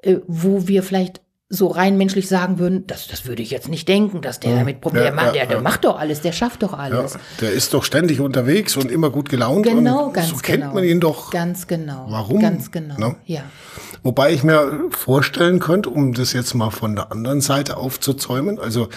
äh, 0.03 0.17
wo 0.27 0.67
wir 0.67 0.83
vielleicht 0.83 1.21
so 1.51 1.69
rein 1.69 1.97
menschlich 1.97 2.29
sagen 2.29 2.59
würden, 2.59 2.87
das, 2.89 3.07
das 3.07 3.25
würde 3.27 3.41
ich 3.41 3.53
jetzt 3.53 3.69
nicht 3.69 3.89
denken, 3.89 4.21
dass 4.21 4.41
der 4.41 4.57
damit 4.57 4.81
Probleme 4.81 5.07
ja, 5.07 5.13
macht. 5.13 5.35
Der, 5.37 5.47
der 5.47 5.57
ja. 5.59 5.63
macht 5.63 5.85
doch 5.85 6.01
alles, 6.01 6.21
der 6.21 6.33
schafft 6.33 6.65
doch 6.65 6.73
alles. 6.73 7.17
Der 7.41 7.53
ist 7.53 7.73
doch 7.73 7.85
ständig 7.85 8.21
unterwegs 8.21 8.77
und 8.77 8.91
immer 8.91 9.11
gut 9.11 9.31
gelaunt. 9.31 9.65
Genau, 9.65 10.11
ganz 10.11 10.31
so 10.31 10.37
genau. 10.37 10.43
kennt 10.43 10.75
man 10.75 10.83
ihn 10.83 10.99
doch. 10.99 11.31
Ganz 11.31 11.69
genau. 11.69 12.07
Warum? 12.09 12.41
Ganz 12.41 12.73
genau. 12.73 12.97
No? 12.99 13.15
Ja. 13.25 13.45
Wobei 14.03 14.33
ich 14.33 14.45
mir 14.45 14.89
vorstellen 14.91 15.59
könnte, 15.59 15.91
um 15.91 16.13
das 16.13 16.33
jetzt 16.33 16.55
mal 16.55 16.71
von 16.71 16.95
der 16.95 17.13
anderen 17.13 17.41
Seite 17.41 17.77
aufzuzäumen, 17.77 18.59
also 18.59 18.89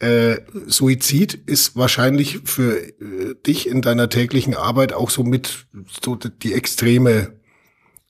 äh, 0.00 0.40
Suizid 0.66 1.34
ist 1.34 1.76
wahrscheinlich 1.76 2.40
für 2.44 2.78
äh, 2.78 3.34
dich 3.46 3.68
in 3.68 3.82
deiner 3.82 4.08
täglichen 4.08 4.54
Arbeit 4.54 4.92
auch 4.94 5.10
so 5.10 5.22
mit 5.22 5.66
so 6.02 6.16
die 6.16 6.54
extreme, 6.54 7.34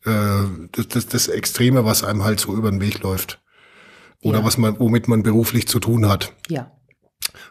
äh, 0.05 0.45
das, 0.73 0.89
das, 0.89 1.07
das 1.07 1.29
Extreme, 1.29 1.85
was 1.85 2.05
einem 2.05 2.25
halt 2.25 2.39
so 2.39 2.55
über 2.55 2.71
den 2.71 2.81
Weg 2.81 3.03
läuft. 3.03 3.43
Oder 4.23 4.39
ja. 4.39 4.45
was 4.45 4.57
man, 4.57 4.79
womit 4.79 5.09
man 5.09 5.23
beruflich 5.23 5.67
zu 5.67 5.81
tun 5.81 6.09
hat. 6.09 6.33
Ja. 6.49 6.71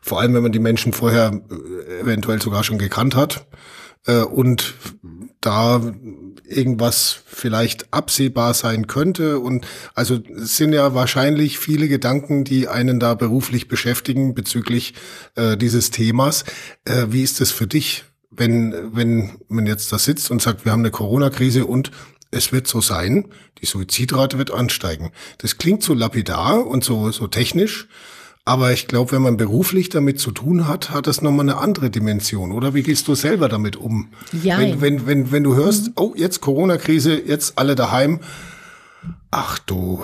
Vor 0.02 0.22
allem, 0.22 0.34
wenn 0.34 0.44
man 0.44 0.52
die 0.52 0.60
Menschen 0.60 0.94
vorher 0.94 1.42
äh, 1.50 2.00
eventuell 2.02 2.42
sogar 2.42 2.64
schon 2.64 2.78
gekannt 2.78 3.16
hat 3.16 3.46
äh, 4.06 4.22
und 4.22 4.76
da 5.42 5.82
irgendwas 6.50 7.20
vielleicht 7.26 7.94
absehbar 7.94 8.54
sein 8.54 8.88
könnte. 8.88 9.40
Und 9.40 9.66
also 9.94 10.20
es 10.36 10.58
sind 10.58 10.74
ja 10.74 10.94
wahrscheinlich 10.94 11.60
viele 11.60 11.88
Gedanken, 11.88 12.44
die 12.44 12.68
einen 12.68 13.00
da 13.00 13.14
beruflich 13.14 13.68
beschäftigen 13.68 14.34
bezüglich 14.34 14.94
äh, 15.36 15.58
dieses 15.58 15.92
Themas. 15.92 16.44
Äh, 16.86 17.08
wie 17.10 17.24
ist 17.24 17.42
es 17.42 17.52
für 17.52 17.68
dich, 17.68 18.04
wenn, 18.32 18.96
wenn 18.96 19.38
man 19.48 19.66
jetzt 19.66 19.92
da 19.92 20.00
sitzt 20.00 20.32
und 20.32 20.42
sagt, 20.42 20.66
wir 20.66 20.72
haben 20.72 20.82
eine 20.82 20.92
Corona-Krise 20.92 21.66
und 21.66 21.92
es 22.32 22.52
wird 22.52 22.68
so 22.68 22.82
sein, 22.82 23.26
die 23.62 23.66
Suizidrate 23.66 24.38
wird 24.38 24.52
ansteigen. 24.52 25.12
Das 25.40 25.58
klingt 25.58 25.84
so 25.84 25.94
lapidar 25.94 26.66
und 26.66 26.84
so, 26.84 27.12
so 27.12 27.28
technisch. 27.28 27.88
Aber 28.50 28.74
ich 28.74 28.88
glaube, 28.88 29.12
wenn 29.12 29.22
man 29.22 29.38
beruflich 29.38 29.90
damit 29.90 30.20
zu 30.20 30.32
tun 30.32 30.68
hat, 30.68 30.90
hat 30.90 31.06
das 31.06 31.22
nochmal 31.22 31.48
eine 31.48 31.60
andere 31.60 31.92
Dimension. 31.92 32.52
Oder 32.52 32.74
wie 32.74 32.82
gehst 32.82 33.08
du 33.08 33.14
selber 33.14 33.48
damit 33.48 33.76
um? 33.76 34.10
Ja. 34.42 34.58
Wenn, 34.58 34.82
wenn, 34.82 35.06
wenn, 35.06 35.32
wenn 35.32 35.44
du 35.44 35.54
hörst, 35.54 35.90
mhm. 35.90 35.94
oh, 35.98 36.14
jetzt 36.16 36.42
Corona-Krise, 36.42 37.22
jetzt 37.24 37.60
alle 37.60 37.76
daheim. 37.76 38.22
Ach 39.30 39.60
du 39.60 40.04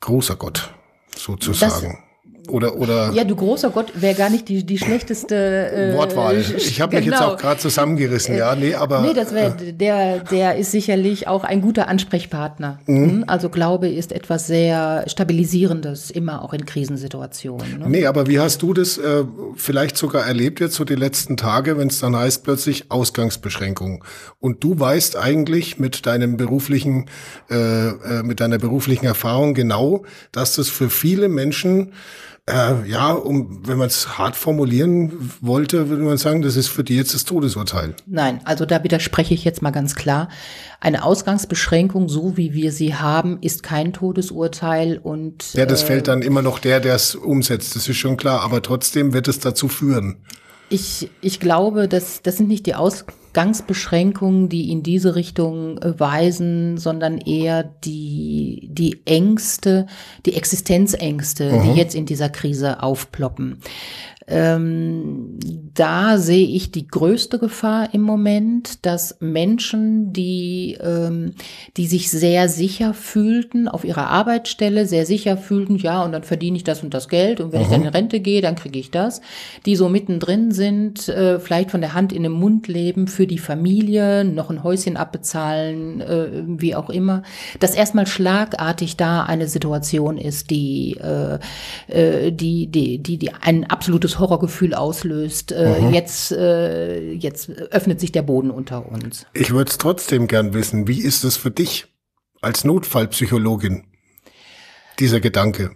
großer 0.00 0.36
Gott, 0.36 0.72
sozusagen. 1.14 2.01
Oder, 2.48 2.76
oder 2.76 3.12
ja, 3.12 3.24
du 3.24 3.36
großer 3.36 3.70
Gott, 3.70 3.92
wäre 3.94 4.14
gar 4.14 4.28
nicht 4.28 4.48
die, 4.48 4.64
die 4.64 4.78
schlechteste 4.78 5.36
äh, 5.36 5.94
Wortwahl. 5.94 6.38
Ich 6.38 6.80
habe 6.80 6.96
mich 6.96 7.04
genau. 7.04 7.16
jetzt 7.16 7.26
auch 7.26 7.36
gerade 7.36 7.60
zusammengerissen, 7.60 8.36
ja, 8.36 8.54
nee, 8.56 8.74
aber 8.74 9.02
nee, 9.02 9.14
das 9.14 9.32
wäre 9.32 9.54
der, 9.72 10.20
der 10.20 10.56
ist 10.56 10.72
sicherlich 10.72 11.28
auch 11.28 11.44
ein 11.44 11.60
guter 11.60 11.88
Ansprechpartner. 11.88 12.80
Mhm. 12.86 13.10
Hm? 13.10 13.24
Also 13.26 13.48
Glaube 13.48 13.88
ist 13.88 14.12
etwas 14.12 14.46
sehr 14.46 15.04
stabilisierendes, 15.06 16.10
immer 16.10 16.42
auch 16.42 16.52
in 16.52 16.66
Krisensituationen. 16.66 17.78
Ne? 17.78 17.88
Nee, 17.88 18.06
aber 18.06 18.26
wie 18.26 18.40
hast 18.40 18.62
du 18.62 18.74
das 18.74 18.98
äh, 18.98 19.24
vielleicht 19.56 19.96
sogar 19.96 20.26
erlebt 20.26 20.60
jetzt 20.60 20.74
so 20.74 20.84
die 20.84 20.96
letzten 20.96 21.36
Tage, 21.36 21.78
wenn 21.78 21.88
es 21.88 22.00
dann 22.00 22.16
heißt 22.16 22.42
plötzlich 22.42 22.90
Ausgangsbeschränkungen 22.90 24.00
und 24.40 24.64
du 24.64 24.78
weißt 24.78 25.16
eigentlich 25.16 25.78
mit 25.78 26.06
deinem 26.06 26.36
beruflichen, 26.36 27.06
äh, 27.50 27.88
äh, 27.88 28.22
mit 28.24 28.40
deiner 28.40 28.58
beruflichen 28.58 29.06
Erfahrung 29.06 29.54
genau, 29.54 30.04
dass 30.32 30.56
das 30.56 30.68
für 30.68 30.90
viele 30.90 31.28
Menschen 31.28 31.92
äh, 32.50 32.88
ja, 32.88 33.12
um, 33.12 33.66
wenn 33.66 33.78
man 33.78 33.86
es 33.86 34.18
hart 34.18 34.34
formulieren 34.34 35.30
wollte, 35.40 35.88
würde 35.88 36.02
man 36.02 36.16
sagen, 36.16 36.42
das 36.42 36.56
ist 36.56 36.68
für 36.68 36.82
die 36.82 36.96
jetzt 36.96 37.14
das 37.14 37.24
Todesurteil. 37.24 37.94
Nein, 38.06 38.40
also 38.44 38.66
da 38.66 38.82
widerspreche 38.82 39.32
ich 39.32 39.44
jetzt 39.44 39.62
mal 39.62 39.70
ganz 39.70 39.94
klar. 39.94 40.28
Eine 40.80 41.04
Ausgangsbeschränkung, 41.04 42.08
so 42.08 42.36
wie 42.36 42.52
wir 42.52 42.72
sie 42.72 42.96
haben, 42.96 43.38
ist 43.42 43.62
kein 43.62 43.92
Todesurteil 43.92 44.98
und. 44.98 45.54
Ja, 45.54 45.66
das 45.66 45.84
äh, 45.84 45.86
fällt 45.86 46.08
dann 46.08 46.22
immer 46.22 46.42
noch 46.42 46.58
der, 46.58 46.80
der 46.80 46.96
es 46.96 47.14
umsetzt. 47.14 47.76
Das 47.76 47.88
ist 47.88 47.96
schon 47.96 48.16
klar. 48.16 48.40
Aber 48.40 48.60
trotzdem 48.60 49.12
wird 49.12 49.28
es 49.28 49.38
dazu 49.38 49.68
führen. 49.68 50.16
Ich, 50.68 51.10
ich 51.20 51.38
glaube, 51.38 51.86
dass 51.86 52.22
das 52.22 52.38
sind 52.38 52.48
nicht 52.48 52.66
die 52.66 52.74
Ausgangsbeschränkungen, 53.32 54.50
die 54.50 54.70
in 54.70 54.82
diese 54.82 55.14
Richtung 55.14 55.78
äh, 55.78 55.98
weisen, 55.98 56.76
sondern 56.76 57.16
eher 57.16 57.62
die, 57.62 58.68
die 58.70 59.00
Ängste, 59.06 59.86
die 60.26 60.34
Existenzängste, 60.34 61.50
mhm. 61.50 61.62
die 61.62 61.78
jetzt 61.78 61.94
in 61.94 62.04
dieser 62.04 62.28
Krise 62.28 62.82
aufploppen. 62.82 63.62
Ähm, 64.32 65.38
da 65.74 66.16
sehe 66.18 66.46
ich 66.46 66.70
die 66.70 66.86
größte 66.86 67.38
Gefahr 67.38 67.92
im 67.92 68.00
Moment, 68.02 68.84
dass 68.86 69.16
Menschen, 69.20 70.12
die, 70.12 70.78
ähm, 70.82 71.32
die 71.76 71.86
sich 71.86 72.10
sehr 72.10 72.48
sicher 72.48 72.94
fühlten 72.94 73.68
auf 73.68 73.84
ihrer 73.84 74.08
Arbeitsstelle, 74.08 74.86
sehr 74.86 75.06
sicher 75.06 75.36
fühlten, 75.36 75.76
ja, 75.76 76.02
und 76.02 76.12
dann 76.12 76.22
verdiene 76.22 76.56
ich 76.56 76.64
das 76.64 76.82
und 76.82 76.94
das 76.94 77.08
Geld 77.08 77.40
und 77.40 77.52
wenn 77.52 77.60
Aha. 77.60 77.66
ich 77.66 77.72
dann 77.72 77.82
in 77.82 77.88
Rente 77.88 78.20
gehe, 78.20 78.40
dann 78.42 78.56
kriege 78.56 78.78
ich 78.78 78.90
das, 78.90 79.20
die 79.66 79.76
so 79.76 79.88
mittendrin 79.88 80.50
sind, 80.50 81.08
äh, 81.08 81.38
vielleicht 81.38 81.70
von 81.70 81.80
der 81.80 81.94
Hand 81.94 82.12
in 82.12 82.22
den 82.22 82.32
Mund 82.32 82.68
leben, 82.68 83.08
für 83.08 83.26
die 83.26 83.38
Familie, 83.38 84.24
noch 84.24 84.50
ein 84.50 84.62
Häuschen 84.62 84.96
abbezahlen, 84.96 86.00
äh, 86.00 86.28
wie 86.46 86.74
auch 86.74 86.90
immer, 86.90 87.22
dass 87.60 87.74
erstmal 87.74 88.06
schlagartig 88.06 88.96
da 88.96 89.22
eine 89.24 89.48
Situation 89.48 90.16
ist, 90.18 90.50
die, 90.50 90.98
äh, 90.98 91.38
äh 91.88 92.32
die, 92.32 92.66
die, 92.66 92.98
die, 92.98 93.18
die 93.18 93.30
ein 93.40 93.64
absolutes 93.68 93.92
absolutes 94.02 94.18
Horrorgefühl 94.22 94.72
auslöst. 94.72 95.52
Äh, 95.52 95.90
jetzt, 95.90 96.32
äh, 96.32 97.12
jetzt 97.12 97.50
öffnet 97.50 98.00
sich 98.00 98.12
der 98.12 98.22
Boden 98.22 98.50
unter 98.50 98.90
uns. 98.90 99.26
Ich 99.34 99.52
würde 99.52 99.70
es 99.70 99.76
trotzdem 99.76 100.28
gern 100.28 100.54
wissen. 100.54 100.88
Wie 100.88 101.00
ist 101.00 101.24
es 101.24 101.36
für 101.36 101.50
dich 101.50 101.86
als 102.40 102.64
Notfallpsychologin, 102.64 103.84
dieser 104.98 105.20
Gedanke? 105.20 105.72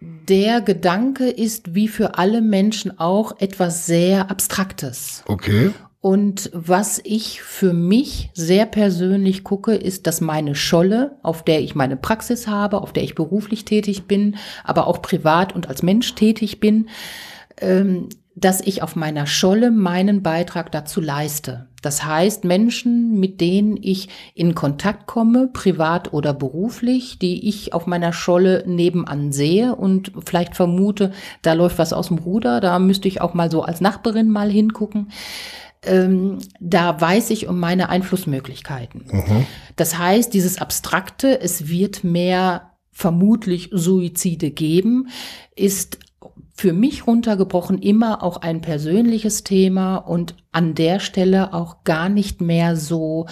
Der 0.00 0.60
Gedanke 0.60 1.28
ist 1.28 1.74
wie 1.74 1.88
für 1.88 2.18
alle 2.18 2.40
Menschen 2.40 2.98
auch 2.98 3.40
etwas 3.40 3.86
sehr 3.86 4.30
Abstraktes. 4.30 5.22
Okay. 5.26 5.70
Und 6.04 6.50
was 6.52 7.00
ich 7.02 7.40
für 7.40 7.72
mich 7.72 8.28
sehr 8.34 8.66
persönlich 8.66 9.42
gucke, 9.42 9.74
ist, 9.74 10.06
dass 10.06 10.20
meine 10.20 10.54
Scholle, 10.54 11.16
auf 11.22 11.42
der 11.42 11.62
ich 11.62 11.74
meine 11.74 11.96
Praxis 11.96 12.46
habe, 12.46 12.82
auf 12.82 12.92
der 12.92 13.04
ich 13.04 13.14
beruflich 13.14 13.64
tätig 13.64 14.04
bin, 14.04 14.36
aber 14.64 14.86
auch 14.86 15.00
privat 15.00 15.54
und 15.54 15.66
als 15.70 15.82
Mensch 15.82 16.14
tätig 16.14 16.60
bin, 16.60 16.90
dass 18.36 18.60
ich 18.60 18.82
auf 18.82 18.96
meiner 18.96 19.26
Scholle 19.26 19.70
meinen 19.70 20.22
Beitrag 20.22 20.72
dazu 20.72 21.00
leiste. 21.00 21.68
Das 21.82 22.04
heißt, 22.04 22.44
Menschen, 22.44 23.20
mit 23.20 23.40
denen 23.40 23.78
ich 23.80 24.08
in 24.34 24.54
Kontakt 24.54 25.06
komme, 25.06 25.48
privat 25.52 26.12
oder 26.12 26.34
beruflich, 26.34 27.18
die 27.18 27.48
ich 27.48 27.72
auf 27.74 27.86
meiner 27.86 28.12
Scholle 28.12 28.64
nebenan 28.66 29.32
sehe 29.32 29.76
und 29.76 30.12
vielleicht 30.26 30.56
vermute, 30.56 31.12
da 31.42 31.52
läuft 31.52 31.78
was 31.78 31.92
aus 31.92 32.08
dem 32.08 32.18
Ruder, 32.18 32.60
da 32.60 32.78
müsste 32.78 33.06
ich 33.06 33.20
auch 33.20 33.34
mal 33.34 33.50
so 33.50 33.62
als 33.62 33.80
Nachbarin 33.80 34.30
mal 34.30 34.50
hingucken. 34.50 35.12
Ähm, 35.82 36.38
da 36.60 36.98
weiß 36.98 37.30
ich 37.30 37.46
um 37.46 37.60
meine 37.60 37.90
Einflussmöglichkeiten. 37.90 39.04
Mhm. 39.10 39.46
Das 39.76 39.98
heißt, 39.98 40.32
dieses 40.32 40.58
Abstrakte, 40.58 41.40
es 41.40 41.68
wird 41.68 42.02
mehr 42.02 42.70
vermutlich 42.90 43.68
Suizide 43.72 44.50
geben, 44.50 45.08
ist 45.54 45.98
für 46.56 46.72
mich 46.72 47.08
runtergebrochen 47.08 47.78
immer 47.78 48.22
auch 48.22 48.36
ein 48.36 48.60
persönliches 48.60 49.42
Thema 49.42 49.96
und 49.96 50.36
an 50.52 50.76
der 50.76 51.00
Stelle 51.00 51.52
auch 51.52 51.82
gar 51.82 52.08
nicht 52.08 52.40
mehr 52.40 52.76
so 52.76 53.26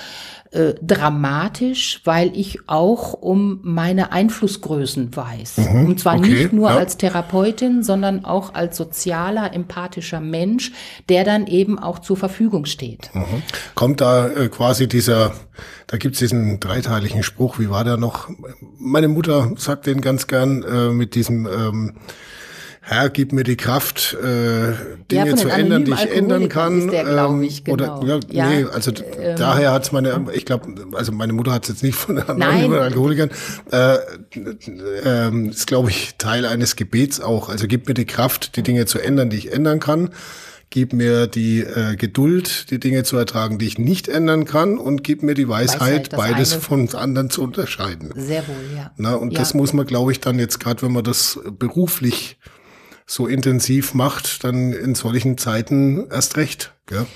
äh, 0.51 0.75
dramatisch, 0.83 2.01
weil 2.05 2.37
ich 2.37 2.69
auch 2.69 3.13
um 3.13 3.61
meine 3.63 4.11
Einflussgrößen 4.11 5.15
weiß. 5.15 5.59
Mhm, 5.59 5.87
und 5.87 6.01
zwar 6.01 6.19
okay, 6.19 6.31
nicht 6.31 6.53
nur 6.53 6.71
ja. 6.71 6.77
als 6.77 6.97
Therapeutin, 6.97 7.85
sondern 7.85 8.25
auch 8.25 8.55
als 8.55 8.77
sozialer, 8.77 9.55
empathischer 9.55 10.19
Mensch, 10.19 10.73
der 11.09 11.23
dann 11.23 11.47
eben 11.47 11.79
auch 11.79 12.01
zur 12.01 12.17
Verfügung 12.17 12.65
steht. 12.65 13.09
Mhm. 13.15 13.43
Kommt 13.77 14.01
da 14.01 14.27
äh, 14.27 14.49
quasi 14.49 14.89
dieser, 14.89 15.33
da 15.87 15.97
gibt's 15.97 16.19
diesen 16.19 16.59
dreiteiligen 16.59 17.23
Spruch, 17.23 17.61
wie 17.61 17.71
war 17.71 17.85
der 17.85 17.99
noch? 17.99 18.29
Meine 18.79 19.07
Mutter 19.07 19.53
sagt 19.57 19.87
den 19.87 20.01
ganz 20.01 20.27
gern 20.27 20.65
äh, 20.65 20.89
mit 20.89 21.15
diesem 21.15 21.47
ähm, 21.47 21.95
Herr, 22.85 23.11
gib 23.11 23.33
mir 23.33 23.45
die 23.45 23.57
Kraft, 23.57 24.17
äh, 24.21 24.73
Dinge 25.09 25.31
ja, 25.31 25.37
zu 25.37 25.49
ändern, 25.49 25.85
die 25.85 25.93
ich 25.93 26.11
ändern 26.11 26.49
kann. 26.49 26.89
Der, 26.91 27.07
ähm, 27.07 27.45
ich, 27.45 27.63
genau. 27.63 28.01
Oder 28.01 28.19
ja, 28.29 28.49
nee, 28.49 28.65
also 28.65 28.91
ähm, 28.91 29.37
daher 29.37 29.71
hat's 29.73 29.93
meine, 29.93 30.27
ich 30.35 30.45
glaube, 30.45 30.75
also 30.93 31.13
meine 31.13 31.33
Mutter 31.33 31.53
hat's 31.53 31.69
jetzt 31.69 31.85
nicht 31.85 31.95
von 31.95 32.19
anonymen 32.19 32.81
Alkoholikern. 32.81 33.31
Äh, 33.71 33.99
äh, 34.35 35.49
ist, 35.49 35.69
glaube 35.69 35.91
ich, 35.91 36.17
Teil 36.19 36.45
eines 36.45 36.75
Gebets 36.75 37.21
auch. 37.21 37.49
Also 37.49 37.69
gib 37.69 37.87
mir 37.87 37.95
die 37.95 38.05
Kraft, 38.05 38.57
die 38.57 38.65
Dinge 38.65 38.85
zu 38.87 38.99
ändern, 38.99 39.31
die 39.31 39.37
ich 39.37 39.53
ändern 39.53 39.79
kann 39.79 40.11
gib 40.73 40.95
mir 40.95 41.27
die 41.27 41.61
äh, 41.61 41.97
Geduld, 41.97 42.71
die 42.71 42.81
Dinge 42.81 43.05
zu 43.05 43.19
ertragen, 43.19 43.59
die 43.59 43.67
ich 43.67 43.79
nicht 43.79 44.09
ändern 44.09 44.47
kann, 44.47 44.79
und 44.79 45.05
gib 45.05 45.23
mir 45.23 45.35
die 45.35 45.47
Weisheit, 45.47 45.81
Weisheit 45.81 46.17
beides 46.17 46.55
von 46.55 46.89
anderen 46.95 47.29
zu 47.29 47.43
unterscheiden. 47.43 48.11
Sehr 48.17 48.49
wohl, 48.49 48.57
ja. 48.75 48.91
Na, 48.97 49.15
und 49.15 49.35
ja. 49.35 49.39
das 49.39 49.53
muss 49.53 49.75
man, 49.75 49.87
glaube 49.87 50.13
ich, 50.13 50.21
dann 50.21 50.39
jetzt 50.39 50.61
gerade, 50.61 50.81
wenn 50.81 50.93
man 50.93 51.05
das 51.05 51.39
beruflich 51.59 52.39
so 53.07 53.27
intensiv 53.27 53.95
macht, 53.95 54.45
dann 54.45 54.73
in 54.73 54.95
solchen 54.95 55.39
Zeiten 55.39 56.09
erst 56.11 56.37
recht. 56.37 56.75
Gell? 56.87 57.07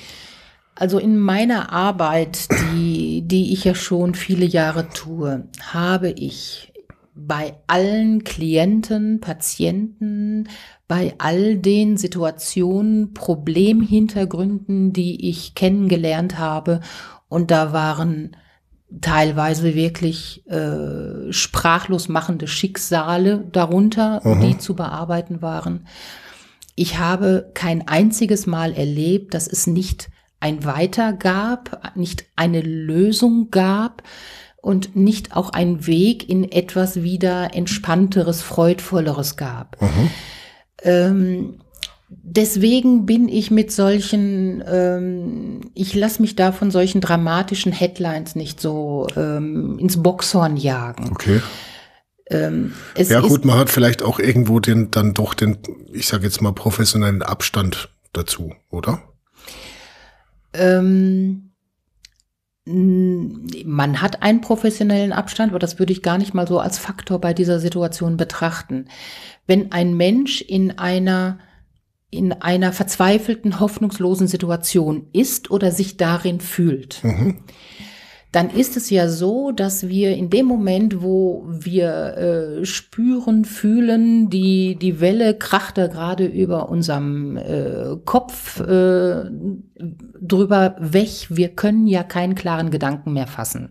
Also 0.74 0.99
in 0.99 1.18
meiner 1.18 1.72
Arbeit, 1.72 2.49
die, 2.72 3.22
die 3.22 3.53
ich 3.53 3.64
ja 3.64 3.74
schon 3.74 4.14
viele 4.14 4.45
Jahre 4.45 4.89
tue, 4.91 5.49
habe 5.72 6.11
ich 6.11 6.72
bei 7.14 7.55
allen 7.66 8.24
Klienten, 8.24 9.20
Patienten, 9.20 10.49
bei 10.87 11.14
all 11.16 11.57
den 11.57 11.97
Situationen, 11.97 13.14
Problemhintergründen, 13.14 14.93
die 14.93 15.30
ich 15.30 15.55
kennengelernt 15.55 16.39
habe. 16.39 16.80
Und 17.28 17.51
da 17.51 17.72
waren 17.72 18.37
teilweise 19.01 19.74
wirklich 19.74 20.47
äh, 20.47 21.32
sprachlos 21.32 22.09
machende 22.09 22.47
Schicksale 22.47 23.45
darunter, 23.51 24.20
mhm. 24.24 24.41
die 24.41 24.59
zu 24.59 24.74
bearbeiten 24.74 25.43
waren. 25.43 25.87
Ich 26.74 26.99
habe 26.99 27.51
kein 27.55 27.89
einziges 27.89 28.47
Mal 28.47 28.72
erlebt, 28.72 29.34
dass 29.34 29.47
es 29.47 29.66
nicht 29.66 30.11
ein 30.41 30.64
Weiter 30.64 31.12
gab, 31.12 31.97
nicht 31.97 32.26
eine 32.37 32.61
Lösung 32.61 33.51
gab, 33.51 34.03
und 34.66 34.97
nicht 34.97 35.37
auch 35.37 35.51
ein 35.51 35.87
Weg 35.87 36.28
in 36.28 36.51
etwas 36.51 37.05
wieder 37.05 37.55
entspannteres, 37.55 38.43
freudvolleres 38.43 39.37
gab. 39.37 39.80
Mhm. 39.80 40.11
Ähm, 40.82 41.61
deswegen 42.09 43.07
bin 43.07 43.29
ich 43.29 43.51
mit 43.51 43.73
solchen, 43.73 44.63
ähm, 44.67 45.61
ich 45.75 45.95
lasse 45.95 46.23
mich 46.23 46.37
da 46.37 46.53
von 46.53 46.71
solchen 46.71 47.01
dramatischen 47.01 47.73
Headlines 47.73 48.37
nicht 48.37 48.61
so 48.61 49.07
ähm, 49.17 49.79
ins 49.79 50.03
Boxhorn 50.03 50.57
jagen. 50.57 51.11
Okay. 51.11 51.41
Ähm, 52.29 52.75
ja 52.97 53.21
gut, 53.21 53.45
man 53.45 53.59
hat 53.59 53.71
vielleicht 53.71 54.03
auch 54.03 54.19
irgendwo 54.19 54.59
den 54.59 54.91
dann 54.91 55.15
doch 55.15 55.35
den, 55.35 55.59
ich 55.93 56.09
sage 56.09 56.25
jetzt 56.25 56.43
mal 56.43 56.53
professionellen 56.53 57.23
Abstand 57.23 57.89
dazu, 58.13 58.53
oder? 58.71 59.03
Ähm, 60.53 61.53
man 62.65 64.03
hat 64.03 64.23
einen 64.23 64.41
professionellen 64.41 65.13
Abstand, 65.13 65.51
aber 65.51 65.61
das 65.61 65.79
würde 65.79 65.93
ich 65.93 66.03
gar 66.03 66.19
nicht 66.19 66.35
mal 66.35 66.49
so 66.49 66.59
als 66.59 66.79
Faktor 66.79 67.21
bei 67.21 67.33
dieser 67.33 67.61
Situation 67.61 68.17
betrachten. 68.17 68.89
Wenn 69.47 69.71
ein 69.71 69.97
Mensch 69.97 70.41
in 70.41 70.77
einer 70.77 71.39
in 72.17 72.33
einer 72.33 72.73
verzweifelten, 72.73 73.61
hoffnungslosen 73.61 74.27
Situation 74.27 75.07
ist 75.12 75.51
oder 75.51 75.71
sich 75.71 75.97
darin 75.97 76.41
fühlt, 76.41 77.05
mhm. 77.05 77.37
Dann 78.37 78.51
ist 78.51 78.77
es 78.77 78.91
ja 78.91 79.09
so, 79.09 79.51
dass 79.51 79.89
wir 79.89 80.14
in 80.14 80.29
dem 80.29 80.45
Moment, 80.45 81.01
wo 81.01 81.47
wir 81.49 82.59
äh, 82.59 82.67
spüren, 82.67 83.47
fühlen, 83.47 84.29
die, 84.29 84.77
die 84.77 85.01
Welle 85.01 85.33
kracht 85.39 85.79
da 85.79 85.87
gerade 85.87 86.27
über 86.27 86.69
unserem 86.69 87.39
äh, 87.39 87.97
Kopf 88.05 88.61
äh, 88.61 89.25
drüber 89.79 90.77
weg. 90.79 91.29
Wir 91.31 91.49
können 91.49 91.87
ja 91.87 92.03
keinen 92.03 92.35
klaren 92.35 92.70
Gedanken 92.70 93.12
mehr 93.12 93.27
fassen. 93.27 93.70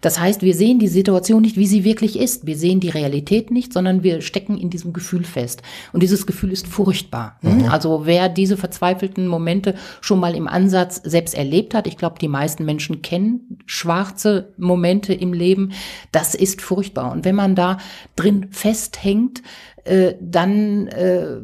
Das 0.00 0.18
heißt, 0.18 0.42
wir 0.42 0.54
sehen 0.54 0.78
die 0.78 0.88
Situation 0.88 1.42
nicht, 1.42 1.56
wie 1.56 1.66
sie 1.66 1.84
wirklich 1.84 2.18
ist. 2.18 2.46
Wir 2.46 2.56
sehen 2.56 2.80
die 2.80 2.90
Realität 2.90 3.50
nicht, 3.50 3.72
sondern 3.72 4.02
wir 4.02 4.20
stecken 4.20 4.56
in 4.56 4.70
diesem 4.70 4.92
Gefühl 4.92 5.24
fest. 5.24 5.62
Und 5.92 6.02
dieses 6.02 6.26
Gefühl 6.26 6.52
ist 6.52 6.66
furchtbar. 6.66 7.38
Mhm. 7.42 7.66
Also 7.66 8.06
wer 8.06 8.28
diese 8.28 8.56
verzweifelten 8.56 9.28
Momente 9.28 9.74
schon 10.00 10.20
mal 10.20 10.34
im 10.34 10.48
Ansatz 10.48 11.00
selbst 11.04 11.34
erlebt 11.34 11.74
hat, 11.74 11.86
ich 11.86 11.96
glaube, 11.96 12.16
die 12.20 12.28
meisten 12.28 12.64
Menschen 12.64 13.02
kennen 13.02 13.58
schwarz 13.66 13.96
schwarze 13.96 14.54
Momente 14.56 15.14
im 15.14 15.32
Leben, 15.32 15.72
das 16.12 16.34
ist 16.34 16.62
furchtbar. 16.62 17.12
Und 17.12 17.24
wenn 17.24 17.34
man 17.34 17.54
da 17.54 17.78
drin 18.14 18.48
festhängt, 18.50 19.42
äh, 19.84 20.14
dann 20.20 20.88
äh, 20.88 21.40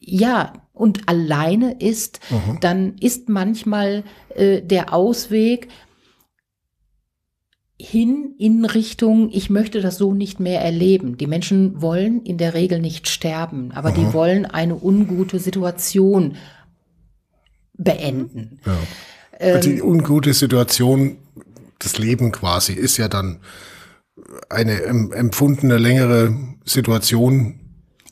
ja, 0.00 0.52
und 0.74 1.08
alleine 1.08 1.76
ist, 1.78 2.20
mhm. 2.30 2.58
dann 2.60 2.94
ist 3.00 3.28
manchmal 3.28 4.04
äh, 4.34 4.60
der 4.60 4.92
Ausweg 4.92 5.68
hin 7.80 8.34
in 8.38 8.64
Richtung, 8.64 9.30
ich 9.32 9.50
möchte 9.50 9.80
das 9.80 9.96
so 9.96 10.12
nicht 10.12 10.40
mehr 10.40 10.60
erleben. 10.60 11.16
Die 11.16 11.26
Menschen 11.26 11.80
wollen 11.80 12.22
in 12.22 12.38
der 12.38 12.54
Regel 12.54 12.80
nicht 12.80 13.08
sterben, 13.08 13.72
aber 13.72 13.90
mhm. 13.90 13.94
die 13.94 14.12
wollen 14.12 14.46
eine 14.46 14.76
ungute 14.76 15.38
Situation 15.38 16.36
beenden. 17.76 18.60
Ja. 18.66 18.76
Also 19.40 19.70
die 19.70 19.82
ungute 19.82 20.34
Situation 20.34 21.18
das 21.78 21.98
Leben 21.98 22.32
quasi 22.32 22.72
ist 22.72 22.96
ja 22.96 23.08
dann 23.08 23.40
eine 24.48 24.80
empfundene 24.82 25.76
längere 25.76 26.36
Situation. 26.64 27.60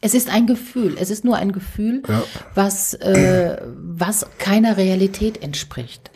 Es 0.05 0.15
ist 0.15 0.29
ein 0.29 0.47
Gefühl, 0.47 0.97
es 0.99 1.11
ist 1.11 1.25
nur 1.25 1.37
ein 1.37 1.53
Gefühl, 1.53 2.03
ja. 2.09 2.23
was, 2.55 2.93
äh, 2.95 3.57
was 3.65 4.27
keiner 4.39 4.77
Realität 4.77 5.43
entspricht. 5.43 6.11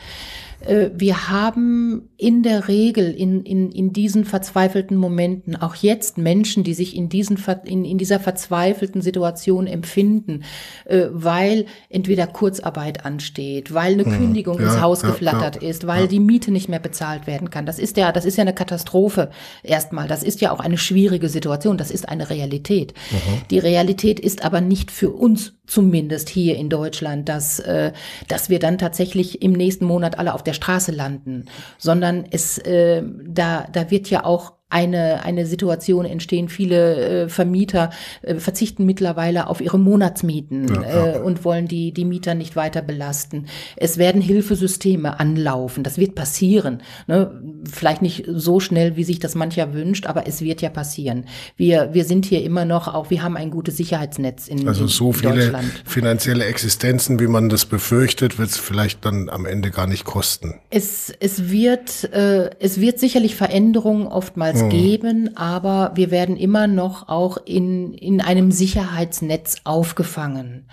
Äh, 0.66 0.90
wir 0.94 1.28
haben 1.28 2.08
in 2.16 2.42
der 2.42 2.68
Regel 2.68 3.12
in, 3.12 3.42
in, 3.42 3.70
in 3.70 3.92
diesen 3.92 4.24
verzweifelten 4.24 4.96
Momenten 4.96 5.54
auch 5.56 5.74
jetzt 5.74 6.18
Menschen, 6.18 6.64
die 6.64 6.74
sich 6.74 6.96
in, 6.96 7.08
diesen, 7.08 7.38
in, 7.64 7.84
in 7.84 7.98
dieser 7.98 8.20
verzweifelten 8.20 9.02
Situation 9.02 9.66
empfinden, 9.66 10.44
äh, 10.86 11.06
weil 11.10 11.66
entweder 11.88 12.26
Kurzarbeit 12.26 13.04
ansteht, 13.04 13.74
weil 13.74 13.94
eine 13.94 14.04
mhm. 14.04 14.16
Kündigung 14.16 14.58
ja, 14.60 14.66
ins 14.66 14.80
Haus 14.80 15.02
ja, 15.02 15.10
geflattert 15.10 15.62
ja, 15.62 15.68
ist, 15.68 15.86
weil 15.86 16.08
die 16.08 16.20
Miete 16.20 16.50
nicht 16.50 16.68
mehr 16.68 16.78
bezahlt 16.78 17.26
werden 17.26 17.50
kann. 17.50 17.66
Das 17.66 17.78
ist 17.78 17.96
ja, 17.96 18.12
das 18.12 18.24
ist 18.24 18.36
ja 18.36 18.42
eine 18.42 18.54
Katastrophe 18.54 19.30
erstmal. 19.62 20.08
Das 20.08 20.22
ist 20.22 20.40
ja 20.40 20.52
auch 20.52 20.60
eine 20.60 20.78
schwierige 20.78 21.28
Situation. 21.28 21.76
Das 21.76 21.90
ist 21.90 22.08
eine 22.08 22.30
Realität. 22.30 22.94
Mhm. 23.10 23.42
Die 23.50 23.58
Realität 23.58 24.20
ist 24.20 24.44
aber 24.44 24.60
nicht 24.60 24.90
für 24.90 25.10
uns 25.10 25.52
zumindest 25.66 26.28
hier 26.28 26.56
in 26.56 26.68
Deutschland, 26.68 27.28
dass, 27.28 27.58
äh, 27.58 27.92
dass 28.28 28.48
wir 28.48 28.58
dann 28.58 28.78
tatsächlich 28.78 29.42
im 29.42 29.52
nächsten 29.52 29.84
Monat 29.84 30.18
alle 30.18 30.32
auf 30.32 30.42
der 30.42 30.54
Straße 30.56 30.90
landen, 30.90 31.46
sondern 31.78 32.24
es, 32.30 32.58
äh, 32.58 33.02
da, 33.24 33.68
da 33.72 33.90
wird 33.90 34.10
ja 34.10 34.24
auch 34.24 34.55
eine, 34.68 35.22
eine 35.22 35.46
Situation 35.46 36.04
entstehen. 36.04 36.48
Viele 36.48 37.24
äh, 37.24 37.28
Vermieter 37.28 37.90
äh, 38.22 38.34
verzichten 38.34 38.84
mittlerweile 38.84 39.48
auf 39.48 39.60
ihre 39.60 39.78
Monatsmieten 39.78 40.66
ja, 40.66 40.82
ja. 40.82 41.06
Äh, 41.14 41.18
und 41.20 41.44
wollen 41.44 41.68
die, 41.68 41.92
die 41.92 42.04
Mieter 42.04 42.34
nicht 42.34 42.56
weiter 42.56 42.82
belasten. 42.82 43.46
Es 43.76 43.96
werden 43.96 44.20
Hilfesysteme 44.20 45.20
anlaufen. 45.20 45.84
Das 45.84 45.98
wird 45.98 46.16
passieren. 46.16 46.82
Ne? 47.06 47.40
Vielleicht 47.70 48.02
nicht 48.02 48.24
so 48.28 48.58
schnell, 48.58 48.96
wie 48.96 49.04
sich 49.04 49.20
das 49.20 49.36
mancher 49.36 49.72
wünscht, 49.72 50.06
aber 50.06 50.26
es 50.26 50.42
wird 50.42 50.62
ja 50.62 50.68
passieren. 50.68 51.26
Wir, 51.56 51.90
wir 51.92 52.04
sind 52.04 52.26
hier 52.26 52.42
immer 52.42 52.64
noch 52.64 52.92
auch, 52.92 53.08
wir 53.08 53.22
haben 53.22 53.36
ein 53.36 53.52
gutes 53.52 53.76
Sicherheitsnetz 53.76 54.48
in, 54.48 54.66
also 54.66 54.88
so 54.88 55.12
viele 55.12 55.60
finanzielle 55.84 56.44
Existenzen, 56.44 57.20
wie 57.20 57.28
man 57.28 57.48
das 57.48 57.66
befürchtet, 57.66 58.40
wird 58.40 58.50
es 58.50 58.56
vielleicht 58.56 59.04
dann 59.04 59.28
am 59.28 59.46
Ende 59.46 59.70
gar 59.70 59.86
nicht 59.86 60.04
kosten. 60.04 60.54
Es, 60.70 61.12
es 61.20 61.50
wird, 61.50 62.12
äh, 62.12 62.50
es 62.58 62.80
wird 62.80 62.98
sicherlich 62.98 63.36
Veränderungen 63.36 64.08
oftmals 64.08 64.55
niemals 64.56 64.62
mhm. 64.62 64.68
geben, 64.68 65.36
aber 65.36 65.92
wir 65.94 66.10
werden 66.10 66.36
immer 66.36 66.66
noch 66.66 67.08
auch 67.08 67.38
in, 67.44 67.94
in 67.94 68.20
einem 68.20 68.50
Sicherheitsnetz 68.50 69.56
aufgefangen. 69.64 70.66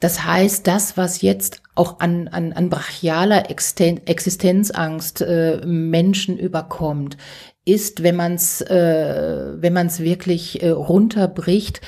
Das 0.00 0.24
heißt, 0.24 0.66
das, 0.66 0.96
was 0.96 1.20
jetzt 1.20 1.60
auch 1.74 2.00
an, 2.00 2.28
an, 2.28 2.54
an 2.54 2.70
brachialer 2.70 3.50
Existenzangst 3.50 5.20
äh, 5.20 5.60
Menschen 5.66 6.38
überkommt, 6.38 7.18
ist, 7.66 8.02
wenn 8.02 8.16
man 8.16 8.34
es 8.34 8.62
äh, 8.62 9.52
wenn 9.60 9.76
es 9.76 10.00
wirklich 10.00 10.62
äh, 10.62 10.70
runterbricht, 10.70 11.82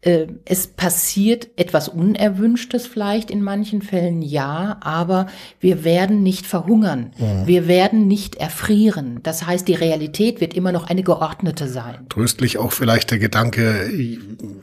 es 0.00 0.68
passiert 0.68 1.48
etwas 1.56 1.88
Unerwünschtes 1.88 2.86
vielleicht 2.86 3.32
in 3.32 3.42
manchen 3.42 3.82
Fällen, 3.82 4.22
ja, 4.22 4.76
aber 4.80 5.26
wir 5.58 5.82
werden 5.82 6.22
nicht 6.22 6.46
verhungern. 6.46 7.12
Ja. 7.18 7.46
Wir 7.48 7.66
werden 7.66 8.06
nicht 8.06 8.36
erfrieren. 8.36 9.18
Das 9.24 9.44
heißt, 9.44 9.66
die 9.66 9.74
Realität 9.74 10.40
wird 10.40 10.54
immer 10.54 10.70
noch 10.70 10.86
eine 10.88 11.02
geordnete 11.02 11.66
sein. 11.66 12.06
Tröstlich 12.10 12.58
auch 12.58 12.70
vielleicht 12.70 13.10
der 13.10 13.18
Gedanke, 13.18 13.90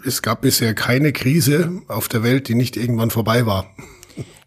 es 0.05 0.21
gab 0.21 0.41
bisher 0.41 0.73
keine 0.73 1.11
Krise 1.11 1.81
auf 1.89 2.07
der 2.07 2.23
Welt, 2.23 2.47
die 2.47 2.55
nicht 2.55 2.77
irgendwann 2.77 3.09
vorbei 3.09 3.45
war. 3.45 3.67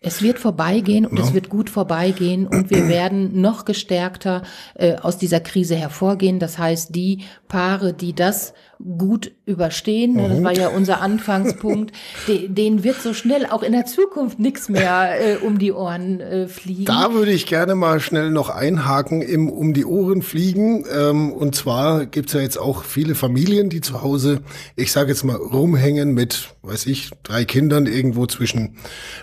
Es 0.01 0.23
wird 0.23 0.39
vorbeigehen 0.39 1.05
und 1.05 1.19
no. 1.19 1.25
es 1.25 1.35
wird 1.35 1.49
gut 1.49 1.69
vorbeigehen 1.69 2.47
und 2.47 2.71
wir 2.71 2.89
werden 2.89 3.41
noch 3.41 3.65
gestärkter 3.65 4.43
äh, 4.75 4.95
aus 4.97 5.19
dieser 5.19 5.41
Krise 5.41 5.75
hervorgehen. 5.75 6.39
Das 6.39 6.57
heißt, 6.57 6.95
die 6.95 7.25
Paare, 7.49 7.93
die 7.93 8.15
das 8.15 8.55
gut 8.79 9.33
überstehen. 9.45 10.15
Mhm. 10.15 10.29
Das 10.29 10.43
war 10.43 10.53
ja 10.53 10.69
unser 10.69 11.01
Anfangspunkt. 11.01 11.93
Den, 12.27 12.85
wird 12.85 13.03
so 13.03 13.13
schnell 13.13 13.47
auch 13.47 13.63
in 13.63 13.73
der 13.73 13.87
Zukunft 13.87 14.39
nichts 14.39 14.69
mehr 14.69 15.11
äh, 15.21 15.37
um 15.37 15.59
die 15.59 15.73
Ohren 15.73 16.21
äh, 16.21 16.47
fliegen. 16.47 16.85
Da 16.85 17.13
würde 17.13 17.33
ich 17.33 17.47
gerne 17.47 17.75
mal 17.75 18.01
schnell 18.01 18.31
noch 18.31 18.51
einhaken 18.51 19.23
im 19.23 19.51
um 19.51 19.75
die 19.75 19.85
Ohren 19.85 20.23
fliegen. 20.23 20.85
Ähm, 20.93 21.33
und 21.33 21.55
zwar 21.55 22.07
gibt's 22.07 22.33
ja 22.33 22.41
jetzt 22.41 22.59
auch 22.59 22.85
viele 22.85 23.15
Familien, 23.15 23.69
die 23.71 23.81
zu 23.81 24.03
Hause, 24.03 24.41
ich 24.77 24.93
sage 24.93 25.11
jetzt 25.11 25.25
mal, 25.25 25.37
rumhängen 25.37 26.13
mit, 26.15 26.55
weiß 26.63 26.87
ich, 26.87 27.11
drei 27.23 27.45
Kindern 27.45 27.87
irgendwo 27.87 28.27
zwischen 28.27 28.77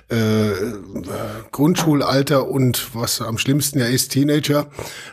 äh, 0.10 0.51
Grundschulalter 1.51 2.49
und 2.49 2.93
was 2.93 3.22
am 3.22 3.38
schlimmsten 3.38 3.80
ja 3.80 3.86
ist, 3.86 4.12
Teenager, 4.12 4.68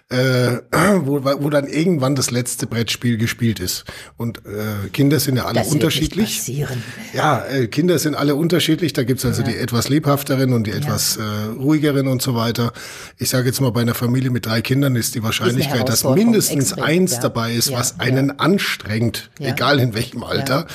äh, 0.08 0.58
wo, 1.04 1.24
wo 1.24 1.50
dann 1.50 1.66
irgendwann 1.66 2.14
das 2.14 2.30
letzte 2.30 2.66
Brettspiel 2.66 3.16
gespielt 3.16 3.60
ist. 3.60 3.84
Und 4.16 4.31
äh, 4.38 4.88
Kinder 4.88 5.20
sind 5.20 5.36
ja 5.36 5.44
alle 5.46 5.60
das 5.60 5.68
unterschiedlich. 5.68 6.50
Ja, 7.12 7.44
äh, 7.44 7.66
Kinder 7.66 7.98
sind 7.98 8.14
alle 8.14 8.34
unterschiedlich. 8.34 8.92
Da 8.92 9.04
gibt's 9.04 9.24
also 9.24 9.42
ja. 9.42 9.48
die 9.48 9.56
etwas 9.56 9.88
lebhafteren 9.88 10.52
und 10.52 10.66
die 10.66 10.72
etwas 10.72 11.16
ja. 11.16 11.22
äh, 11.22 11.46
ruhigeren 11.58 12.08
und 12.08 12.22
so 12.22 12.34
weiter. 12.34 12.72
Ich 13.18 13.30
sage 13.30 13.46
jetzt 13.46 13.60
mal, 13.60 13.70
bei 13.70 13.82
einer 13.82 13.94
Familie 13.94 14.30
mit 14.30 14.46
drei 14.46 14.60
Kindern 14.62 14.96
ist 14.96 15.14
die 15.14 15.22
Wahrscheinlichkeit, 15.22 15.88
dass 15.88 16.04
mindestens 16.04 16.72
Extrem, 16.72 16.84
eins 16.84 17.12
ja. 17.12 17.20
dabei 17.20 17.54
ist, 17.54 17.72
was 17.72 18.00
einen 18.00 18.38
anstrengt, 18.38 19.30
egal 19.38 19.78
in 19.78 19.94
welchem 19.94 20.22
Alter, 20.24 20.66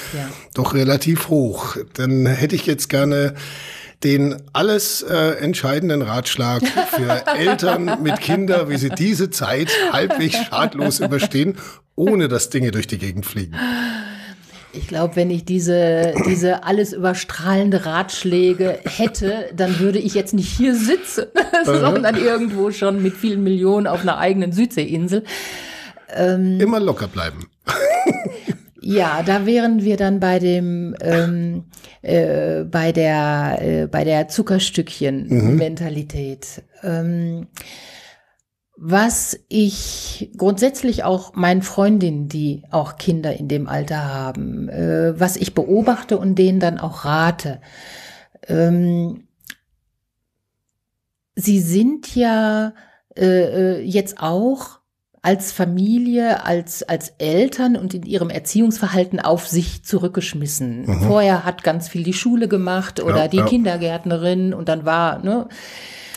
doch 0.54 0.74
relativ 0.74 1.30
hoch. 1.30 1.78
Dann 1.94 2.26
hätte 2.26 2.56
ich 2.56 2.66
jetzt 2.66 2.90
gerne 2.90 3.36
den 4.04 4.36
alles 4.54 5.02
äh, 5.02 5.40
entscheidenden 5.40 6.02
Ratschlag 6.02 6.62
für 6.96 7.26
Eltern 7.38 8.04
mit 8.04 8.20
Kindern, 8.20 8.70
wie 8.70 8.78
sie 8.78 8.90
diese 8.90 9.30
Zeit 9.32 9.70
halbwegs 9.92 10.38
schadlos 10.46 11.00
überstehen, 11.00 11.58
ohne 11.98 12.30
dass 12.30 12.50
Dinge 12.50 12.72
durch 12.72 12.88
die 12.88 12.98
Gegend 12.98 13.26
fliegen. 13.26 13.58
Ich 14.72 14.88
glaube, 14.88 15.18
wenn 15.18 15.30
ich 15.32 15.44
diese, 15.44 16.14
diese 16.28 16.64
alles 16.64 16.94
überstrahlende 16.94 17.86
Ratschläge 17.86 18.80
hätte, 18.86 19.50
dann 19.56 19.80
würde 19.80 20.00
ich 20.00 20.14
jetzt 20.14 20.34
nicht 20.34 20.50
hier 20.50 20.76
sitzen, 20.76 21.26
sondern 21.66 22.16
irgendwo 22.16 22.72
schon 22.72 23.02
mit 23.02 23.16
vielen 23.16 23.44
Millionen 23.44 23.88
auf 23.88 24.02
einer 24.02 24.20
eigenen 24.20 24.52
Südseeinsel. 24.52 25.24
Ähm, 26.16 26.60
Immer 26.60 26.80
locker 26.80 27.08
bleiben. 27.08 27.48
Ja, 28.80 29.24
da 29.26 29.46
wären 29.46 29.84
wir 29.84 29.98
dann 29.98 30.22
bei 30.22 30.40
dem 30.40 30.96
ähm, 31.02 31.66
äh, 32.04 32.64
bei 32.64 32.94
der 32.94 33.60
äh, 33.62 33.88
bei 33.88 34.06
der 34.06 34.30
Zuckerstückchen-Mentalität. 34.30 36.64
Mhm. 36.84 36.90
Ähm, 36.90 37.48
was 38.80 39.40
ich 39.50 40.32
grundsätzlich 40.38 41.04
auch 41.04 41.34
meinen 41.34 41.64
Freundinnen, 41.64 42.30
die 42.30 42.64
auch 42.70 42.98
Kinder 42.98 43.36
in 43.36 43.48
dem 43.48 43.68
Alter 43.68 44.06
haben, 44.06 44.70
äh, 44.70 45.20
was 45.20 45.36
ich 45.36 45.56
beobachte 45.56 46.20
und 46.20 46.36
denen 46.36 46.60
dann 46.60 46.78
auch 46.78 47.04
rate. 47.04 47.60
Ähm, 48.48 49.28
sie 51.36 51.60
sind 51.60 52.16
ja 52.16 52.74
äh, 53.16 53.80
äh 53.80 53.82
jetzt 53.82 54.22
auch 54.22 54.78
als 55.24 55.52
Familie, 55.52 56.46
als, 56.46 56.84
als 56.84 57.10
Eltern 57.18 57.76
und 57.76 57.96
in 57.96 58.04
ihrem 58.04 58.30
Erziehungsverhalten 58.30 59.20
auf 59.20 59.48
sich 59.48 59.84
zurückgeschmissen. 59.84 60.86
Mhm. 60.86 61.02
Vorher 61.02 61.44
hat 61.44 61.64
ganz 61.64 61.90
viel 61.90 62.04
die 62.04 62.14
Schule 62.14 62.48
gemacht 62.48 63.02
oder 63.02 63.24
ja, 63.24 63.28
die 63.28 63.38
ja. 63.38 63.46
Kindergärtnerin 63.46 64.54
und 64.54 64.70
dann 64.70 64.86
war, 64.86 65.20
ne? 65.24 65.50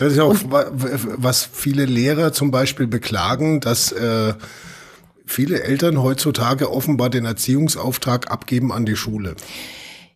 Das 0.00 0.12
ist 0.12 0.16
ja 0.16 0.24
auch, 0.24 0.30
und, 0.30 0.46
was 0.50 1.46
viele 1.52 1.84
Lehrer 1.84 2.32
zum 2.32 2.50
Beispiel 2.50 2.86
beklagen, 2.86 3.60
dass 3.60 3.92
äh, 3.92 4.32
viele 5.26 5.62
Eltern 5.62 6.02
heutzutage 6.02 6.72
offenbar 6.72 7.10
den 7.10 7.26
Erziehungsauftrag 7.26 8.30
abgeben 8.30 8.72
an 8.72 8.86
die 8.86 8.96
Schule. 8.96 9.36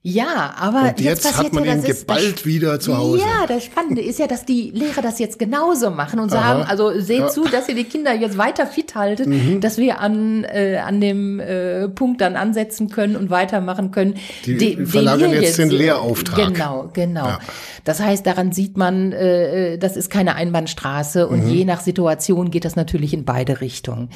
Ja, 0.07 0.53
aber 0.59 0.81
und 0.81 1.01
jetzt, 1.01 1.25
jetzt 1.25 1.39
hat 1.39 1.55
man 1.55 1.65
ja, 1.65 1.73
ihn 1.73 1.83
geballt 1.83 2.37
das, 2.37 2.45
wieder 2.45 2.79
zu 2.79 2.99
Hause. 2.99 3.21
Ja, 3.21 3.47
das 3.47 3.65
Spannende 3.65 4.03
ist 4.03 4.19
ja, 4.19 4.27
dass 4.27 4.45
die 4.45 4.71
Lehrer 4.71 5.01
das 5.01 5.19
jetzt 5.19 5.39
genauso 5.39 5.91
machen 5.91 6.21
und 6.21 6.29
sagen, 6.29 6.61
Aha. 6.61 6.69
also 6.69 7.01
seht 7.01 7.21
ja. 7.21 7.29
zu, 7.29 7.45
dass 7.49 7.71
ihr 7.71 7.75
die 7.75 7.85
Kinder 7.85 8.13
jetzt 8.13 8.37
weiter 8.37 8.67
fit 8.67 8.95
haltet, 8.95 9.29
mhm. 9.29 9.63
dass 9.63 9.79
wir 9.79 10.01
an, 10.01 10.45
äh, 10.45 10.77
an 10.77 11.01
dem 11.01 11.41
äh, 11.41 11.89
Punkt 11.89 12.21
dann 12.21 12.37
ansetzen 12.37 12.91
können 12.91 13.17
und 13.17 13.31
weitermachen 13.31 13.93
können. 13.93 14.17
Die 14.45 14.59
den, 14.59 14.87
verlagern 14.87 15.33
jetzt, 15.33 15.43
jetzt 15.43 15.59
den 15.59 15.71
Lehrauftrag. 15.71 16.53
Genau, 16.53 16.91
genau. 16.93 17.25
Ja. 17.25 17.39
Das 17.85 18.01
heißt, 18.01 18.27
daran 18.27 18.53
sieht 18.53 18.77
man, 18.77 19.13
äh, 19.13 19.73
äh, 19.73 19.79
das 19.79 19.97
ist 19.97 20.11
keine 20.11 20.35
Einbahnstraße 20.35 21.27
und 21.27 21.45
mhm. 21.47 21.51
je 21.51 21.65
nach 21.65 21.81
Situation 21.81 22.51
geht 22.51 22.67
das 22.67 22.77
natürlich 22.77 23.15
in 23.15 23.25
beide 23.25 23.63
Richtungen. 23.63 24.11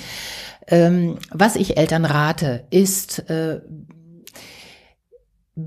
Ähm, 0.67 1.17
was 1.31 1.57
ich 1.57 1.79
Eltern 1.79 2.05
rate, 2.05 2.65
ist, 2.69 3.31
äh, 3.31 3.61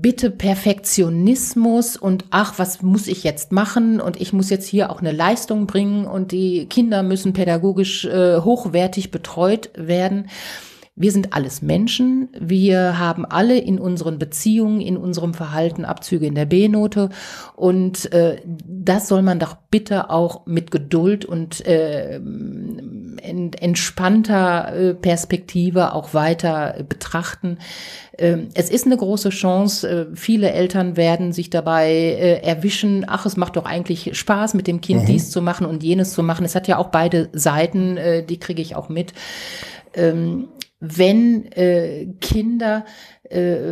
bitte 0.00 0.30
Perfektionismus 0.30 1.98
und 1.98 2.24
ach, 2.30 2.54
was 2.58 2.80
muss 2.80 3.08
ich 3.08 3.24
jetzt 3.24 3.52
machen 3.52 4.00
und 4.00 4.18
ich 4.18 4.32
muss 4.32 4.48
jetzt 4.48 4.66
hier 4.66 4.90
auch 4.90 5.00
eine 5.00 5.12
Leistung 5.12 5.66
bringen 5.66 6.06
und 6.06 6.32
die 6.32 6.64
Kinder 6.64 7.02
müssen 7.02 7.34
pädagogisch 7.34 8.06
äh, 8.06 8.38
hochwertig 8.40 9.10
betreut 9.10 9.68
werden. 9.74 10.30
Wir 11.02 11.10
sind 11.10 11.32
alles 11.34 11.62
Menschen. 11.62 12.28
Wir 12.38 12.96
haben 12.96 13.24
alle 13.24 13.58
in 13.58 13.80
unseren 13.80 14.20
Beziehungen, 14.20 14.80
in 14.80 14.96
unserem 14.96 15.34
Verhalten 15.34 15.84
Abzüge 15.84 16.26
in 16.26 16.36
der 16.36 16.46
B-Note. 16.46 17.08
Und 17.56 18.12
äh, 18.12 18.40
das 18.44 19.08
soll 19.08 19.22
man 19.22 19.40
doch 19.40 19.56
bitte 19.68 20.10
auch 20.10 20.46
mit 20.46 20.70
Geduld 20.70 21.24
und 21.24 21.66
äh, 21.66 22.20
entspannter 23.22 24.74
äh, 24.74 24.94
Perspektive 24.94 25.92
auch 25.92 26.14
weiter 26.14 26.84
betrachten. 26.88 27.58
Ähm, 28.16 28.50
es 28.54 28.70
ist 28.70 28.86
eine 28.86 28.96
große 28.96 29.30
Chance. 29.30 29.88
Äh, 29.88 30.06
viele 30.14 30.52
Eltern 30.52 30.96
werden 30.96 31.32
sich 31.32 31.50
dabei 31.50 31.90
äh, 31.90 32.42
erwischen, 32.42 33.04
ach, 33.08 33.26
es 33.26 33.36
macht 33.36 33.56
doch 33.56 33.64
eigentlich 33.64 34.16
Spaß, 34.16 34.54
mit 34.54 34.68
dem 34.68 34.80
Kind 34.80 35.02
mhm. 35.02 35.06
dies 35.06 35.30
zu 35.30 35.42
machen 35.42 35.66
und 35.66 35.82
jenes 35.82 36.12
zu 36.12 36.22
machen. 36.22 36.44
Es 36.44 36.54
hat 36.54 36.68
ja 36.68 36.78
auch 36.78 36.88
beide 36.88 37.28
Seiten, 37.32 37.98
die 38.28 38.38
kriege 38.38 38.62
ich 38.62 38.76
auch 38.76 38.88
mit. 38.88 39.12
Ähm, 39.94 40.48
wenn 40.80 41.50
äh, 41.52 42.08
Kinder 42.20 42.84
äh, 43.30 43.66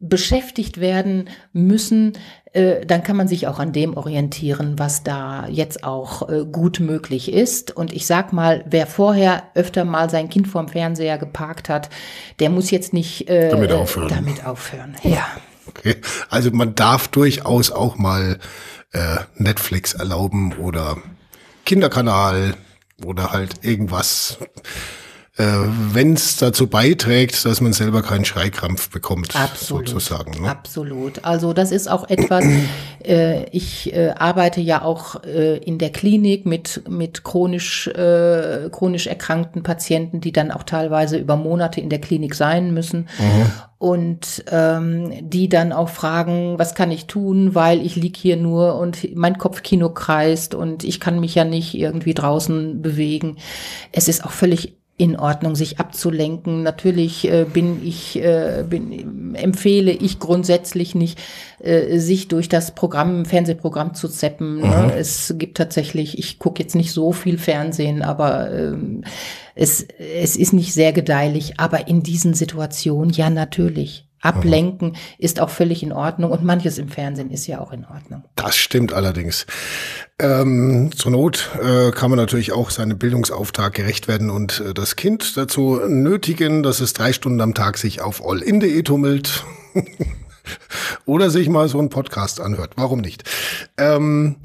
beschäftigt 0.00 0.78
werden 0.78 1.28
müssen, 1.52 2.12
äh, 2.52 2.86
dann 2.86 3.02
kann 3.02 3.16
man 3.16 3.26
sich 3.26 3.46
auch 3.46 3.58
an 3.58 3.72
dem 3.72 3.96
orientieren, 3.96 4.78
was 4.78 5.02
da 5.02 5.48
jetzt 5.48 5.82
auch 5.82 6.28
äh, 6.28 6.44
gut 6.44 6.80
möglich 6.80 7.32
ist. 7.32 7.74
Und 7.74 7.92
ich 7.92 8.06
sag 8.06 8.32
mal, 8.32 8.64
wer 8.68 8.86
vorher 8.86 9.44
öfter 9.54 9.84
mal 9.84 10.08
sein 10.08 10.28
Kind 10.28 10.46
vorm 10.46 10.68
Fernseher 10.68 11.18
geparkt 11.18 11.68
hat, 11.68 11.90
der 12.38 12.50
muss 12.50 12.70
jetzt 12.70 12.92
nicht 12.92 13.28
äh, 13.28 13.50
damit 13.50 13.72
aufhören. 13.72 14.08
Damit 14.08 14.46
aufhören. 14.46 14.94
Ja. 15.02 15.26
Okay. 15.66 15.96
Also 16.30 16.50
man 16.52 16.74
darf 16.74 17.08
durchaus 17.08 17.70
auch 17.70 17.96
mal 17.98 18.38
äh, 18.92 19.16
Netflix 19.36 19.94
erlauben 19.94 20.54
oder 20.54 20.96
Kinderkanal 21.66 22.54
oder 23.04 23.32
halt 23.32 23.64
irgendwas 23.64 24.38
äh, 25.38 25.44
wenn 25.92 26.14
es 26.14 26.36
dazu 26.36 26.66
beiträgt, 26.66 27.44
dass 27.44 27.60
man 27.60 27.72
selber 27.72 28.02
keinen 28.02 28.24
Schreikrampf 28.24 28.90
bekommt, 28.90 29.36
Absolut. 29.36 29.88
sozusagen. 29.88 30.42
Ne? 30.42 30.50
Absolut. 30.50 31.24
Also 31.24 31.52
das 31.52 31.70
ist 31.70 31.88
auch 31.88 32.08
etwas, 32.08 32.44
äh, 33.04 33.44
ich 33.50 33.94
äh, 33.94 34.10
arbeite 34.18 34.60
ja 34.60 34.82
auch 34.82 35.22
äh, 35.22 35.58
in 35.58 35.78
der 35.78 35.90
Klinik 35.90 36.44
mit, 36.44 36.82
mit 36.88 37.22
chronisch, 37.22 37.86
äh, 37.86 38.68
chronisch 38.72 39.06
erkrankten 39.06 39.62
Patienten, 39.62 40.20
die 40.20 40.32
dann 40.32 40.50
auch 40.50 40.64
teilweise 40.64 41.18
über 41.18 41.36
Monate 41.36 41.80
in 41.80 41.88
der 41.88 42.00
Klinik 42.00 42.34
sein 42.34 42.74
müssen. 42.74 43.08
Mhm. 43.18 43.52
Und 43.78 44.44
ähm, 44.50 45.12
die 45.20 45.48
dann 45.48 45.72
auch 45.72 45.88
fragen, 45.88 46.58
was 46.58 46.74
kann 46.74 46.90
ich 46.90 47.06
tun, 47.06 47.54
weil 47.54 47.80
ich 47.86 47.94
lieg 47.94 48.16
hier 48.16 48.36
nur 48.36 48.74
und 48.74 49.14
mein 49.14 49.38
Kopfkino 49.38 49.90
kreist 49.90 50.56
und 50.56 50.82
ich 50.82 50.98
kann 50.98 51.20
mich 51.20 51.36
ja 51.36 51.44
nicht 51.44 51.74
irgendwie 51.74 52.12
draußen 52.12 52.82
bewegen. 52.82 53.36
Es 53.92 54.08
ist 54.08 54.24
auch 54.24 54.32
völlig 54.32 54.77
in 54.98 55.16
Ordnung, 55.16 55.54
sich 55.54 55.78
abzulenken. 55.78 56.64
Natürlich 56.64 57.30
äh, 57.30 57.46
bin 57.50 57.80
ich, 57.86 58.20
äh, 58.20 58.64
bin, 58.68 59.34
empfehle 59.36 59.92
ich 59.92 60.18
grundsätzlich 60.18 60.96
nicht, 60.96 61.20
äh, 61.60 61.98
sich 61.98 62.26
durch 62.26 62.48
das 62.48 62.74
Programm, 62.74 63.24
Fernsehprogramm 63.24 63.94
zu 63.94 64.08
zeppen. 64.08 64.58
Ne? 64.58 64.90
Mhm. 64.92 64.98
Es 64.98 65.34
gibt 65.38 65.56
tatsächlich, 65.56 66.18
ich 66.18 66.40
gucke 66.40 66.60
jetzt 66.60 66.74
nicht 66.74 66.92
so 66.92 67.12
viel 67.12 67.38
Fernsehen, 67.38 68.02
aber 68.02 68.52
ähm, 68.52 69.04
es, 69.54 69.86
es 69.98 70.34
ist 70.34 70.52
nicht 70.52 70.74
sehr 70.74 70.92
gedeihlich. 70.92 71.60
Aber 71.60 71.86
in 71.86 72.02
diesen 72.02 72.34
Situationen, 72.34 73.10
ja, 73.10 73.30
natürlich. 73.30 74.07
Ablenken 74.20 74.90
mhm. 74.90 74.96
ist 75.18 75.40
auch 75.40 75.50
völlig 75.50 75.82
in 75.82 75.92
Ordnung 75.92 76.30
und 76.30 76.44
manches 76.44 76.78
im 76.78 76.88
Fernsehen 76.88 77.30
ist 77.30 77.46
ja 77.46 77.60
auch 77.60 77.72
in 77.72 77.84
Ordnung. 77.84 78.24
Das 78.36 78.56
stimmt 78.56 78.92
allerdings. 78.92 79.46
Ähm, 80.20 80.90
zur 80.96 81.12
Not 81.12 81.50
äh, 81.62 81.92
kann 81.92 82.10
man 82.10 82.18
natürlich 82.18 82.52
auch 82.52 82.70
seinem 82.70 82.98
Bildungsauftrag 82.98 83.74
gerecht 83.74 84.08
werden 84.08 84.30
und 84.30 84.60
äh, 84.60 84.74
das 84.74 84.96
Kind 84.96 85.36
dazu 85.36 85.80
nötigen, 85.86 86.62
dass 86.62 86.80
es 86.80 86.92
drei 86.92 87.12
Stunden 87.12 87.40
am 87.40 87.54
Tag 87.54 87.78
sich 87.78 88.00
auf 88.00 88.24
allin.de 88.26 88.82
tummelt 88.82 89.44
oder 91.06 91.30
sich 91.30 91.48
mal 91.48 91.68
so 91.68 91.78
einen 91.78 91.90
Podcast 91.90 92.40
anhört. 92.40 92.72
Warum 92.76 93.00
nicht? 93.00 93.24
Ähm, 93.76 94.36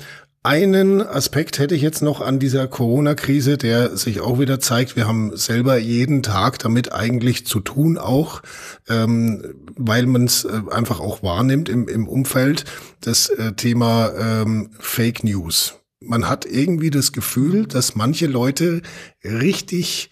Einen 0.45 1.01
Aspekt 1.01 1.57
hätte 1.57 1.73
ich 1.73 1.81
jetzt 1.81 2.01
noch 2.01 2.19
an 2.19 2.37
dieser 2.37 2.67
Corona-Krise, 2.67 3.57
der 3.57 3.95
sich 3.95 4.19
auch 4.19 4.39
wieder 4.39 4.59
zeigt. 4.59 4.97
Wir 4.97 5.07
haben 5.07 5.37
selber 5.37 5.77
jeden 5.77 6.21
Tag 6.21 6.59
damit 6.59 6.91
eigentlich 6.91 7.47
zu 7.47 7.61
tun, 7.61 7.97
auch 7.97 8.41
ähm, 8.89 9.55
weil 9.77 10.05
man 10.05 10.25
es 10.25 10.43
äh, 10.43 10.61
einfach 10.69 10.99
auch 10.99 11.23
wahrnimmt 11.23 11.69
im, 11.69 11.87
im 11.87 12.09
Umfeld. 12.09 12.65
Das 12.99 13.29
äh, 13.29 13.53
Thema 13.53 14.11
ähm, 14.19 14.71
Fake 14.79 15.23
News. 15.23 15.75
Man 16.01 16.27
hat 16.27 16.45
irgendwie 16.45 16.89
das 16.89 17.13
Gefühl, 17.13 17.65
dass 17.65 17.95
manche 17.95 18.27
Leute 18.27 18.81
richtig 19.23 20.09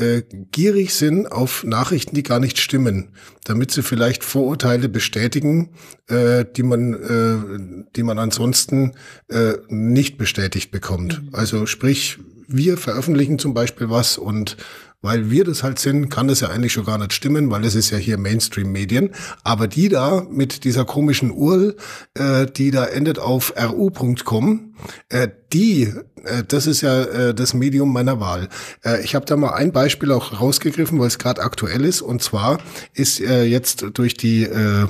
äh, 0.00 0.22
gierig 0.52 0.94
sind 0.94 1.30
auf 1.30 1.64
Nachrichten, 1.64 2.14
die 2.14 2.22
gar 2.22 2.40
nicht 2.40 2.58
stimmen, 2.58 3.10
damit 3.44 3.70
sie 3.70 3.82
vielleicht 3.82 4.24
Vorurteile 4.24 4.88
bestätigen, 4.88 5.70
äh, 6.08 6.44
die 6.44 6.62
man, 6.62 6.94
äh, 6.94 7.86
die 7.96 8.02
man 8.02 8.18
ansonsten 8.18 8.94
äh, 9.28 9.54
nicht 9.68 10.18
bestätigt 10.18 10.70
bekommt. 10.70 11.22
Mhm. 11.22 11.28
Also 11.32 11.66
sprich, 11.66 12.18
wir 12.48 12.76
veröffentlichen 12.76 13.38
zum 13.38 13.54
Beispiel 13.54 13.90
was 13.90 14.18
und 14.18 14.56
weil 15.02 15.30
wir 15.30 15.44
das 15.44 15.62
halt 15.62 15.78
sind, 15.78 16.10
kann 16.10 16.28
das 16.28 16.40
ja 16.40 16.48
eigentlich 16.48 16.72
schon 16.72 16.84
gar 16.84 16.98
nicht 16.98 17.12
stimmen, 17.12 17.50
weil 17.50 17.64
es 17.64 17.74
ist 17.74 17.90
ja 17.90 17.96
hier 17.96 18.18
Mainstream-Medien. 18.18 19.10
Aber 19.44 19.66
die 19.66 19.88
da 19.88 20.26
mit 20.30 20.64
dieser 20.64 20.84
komischen 20.84 21.30
URL, 21.30 21.76
äh, 22.14 22.46
die 22.46 22.70
da 22.70 22.84
endet 22.84 23.18
auf 23.18 23.54
ru.com, 23.56 24.74
äh, 25.08 25.28
die, 25.52 25.92
äh, 26.24 26.44
das 26.46 26.66
ist 26.66 26.80
ja 26.80 27.02
äh, 27.02 27.34
das 27.34 27.54
Medium 27.54 27.92
meiner 27.92 28.20
Wahl. 28.20 28.48
Äh, 28.84 29.02
ich 29.02 29.14
habe 29.14 29.26
da 29.26 29.36
mal 29.36 29.54
ein 29.54 29.72
Beispiel 29.72 30.12
auch 30.12 30.40
rausgegriffen, 30.40 30.98
weil 30.98 31.08
es 31.08 31.18
gerade 31.18 31.42
aktuell 31.42 31.84
ist. 31.84 32.02
Und 32.02 32.22
zwar 32.22 32.58
ist 32.94 33.20
äh, 33.20 33.44
jetzt 33.44 33.84
durch 33.94 34.14
die, 34.14 34.44
äh, 34.44 34.86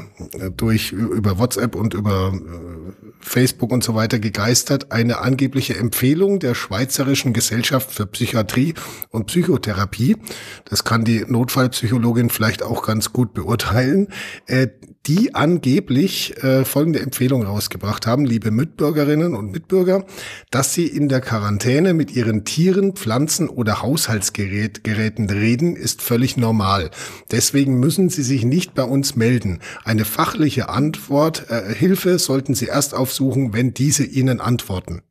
durch 0.56 0.92
über 0.92 1.38
WhatsApp 1.38 1.74
und 1.74 1.94
über 1.94 2.32
äh, 2.34 2.92
Facebook 3.20 3.72
und 3.72 3.84
so 3.84 3.94
weiter 3.94 4.18
gegeistert 4.18 4.92
eine 4.92 5.18
angebliche 5.18 5.76
Empfehlung 5.76 6.40
der 6.40 6.54
Schweizerischen 6.54 7.32
Gesellschaft 7.32 7.90
für 7.90 8.06
Psychiatrie 8.06 8.74
und 9.10 9.26
Psychotherapie. 9.26 10.16
Das 10.64 10.84
kann 10.84 11.04
die 11.04 11.24
Notfallpsychologin 11.26 12.30
vielleicht 12.30 12.62
auch 12.62 12.86
ganz 12.86 13.12
gut 13.12 13.34
beurteilen. 13.34 14.08
Äh, 14.46 14.68
die 15.06 15.34
angeblich 15.34 16.42
äh, 16.42 16.64
folgende 16.64 17.00
Empfehlung 17.00 17.42
rausgebracht 17.42 18.06
haben, 18.06 18.26
liebe 18.26 18.50
Mitbürgerinnen 18.50 19.34
und 19.34 19.50
Mitbürger, 19.50 20.04
dass 20.50 20.74
sie 20.74 20.86
in 20.86 21.08
der 21.08 21.20
Quarantäne 21.20 21.94
mit 21.94 22.10
ihren 22.10 22.44
Tieren, 22.44 22.94
Pflanzen 22.94 23.48
oder 23.48 23.82
Haushaltsgeräten 23.82 25.30
reden, 25.30 25.76
ist 25.76 26.02
völlig 26.02 26.36
normal. 26.36 26.90
Deswegen 27.30 27.78
müssen 27.78 28.08
sie 28.08 28.24
sich 28.24 28.44
nicht 28.44 28.74
bei 28.74 28.82
uns 28.82 29.14
melden. 29.14 29.60
Eine 29.84 30.04
fachliche 30.04 30.68
Antwort, 30.68 31.50
äh, 31.50 31.72
Hilfe 31.74 32.18
sollten 32.18 32.54
sie 32.54 32.66
erst 32.66 32.94
aufsuchen, 32.94 33.52
wenn 33.52 33.74
diese 33.74 34.04
ihnen 34.04 34.40
antworten. 34.40 35.02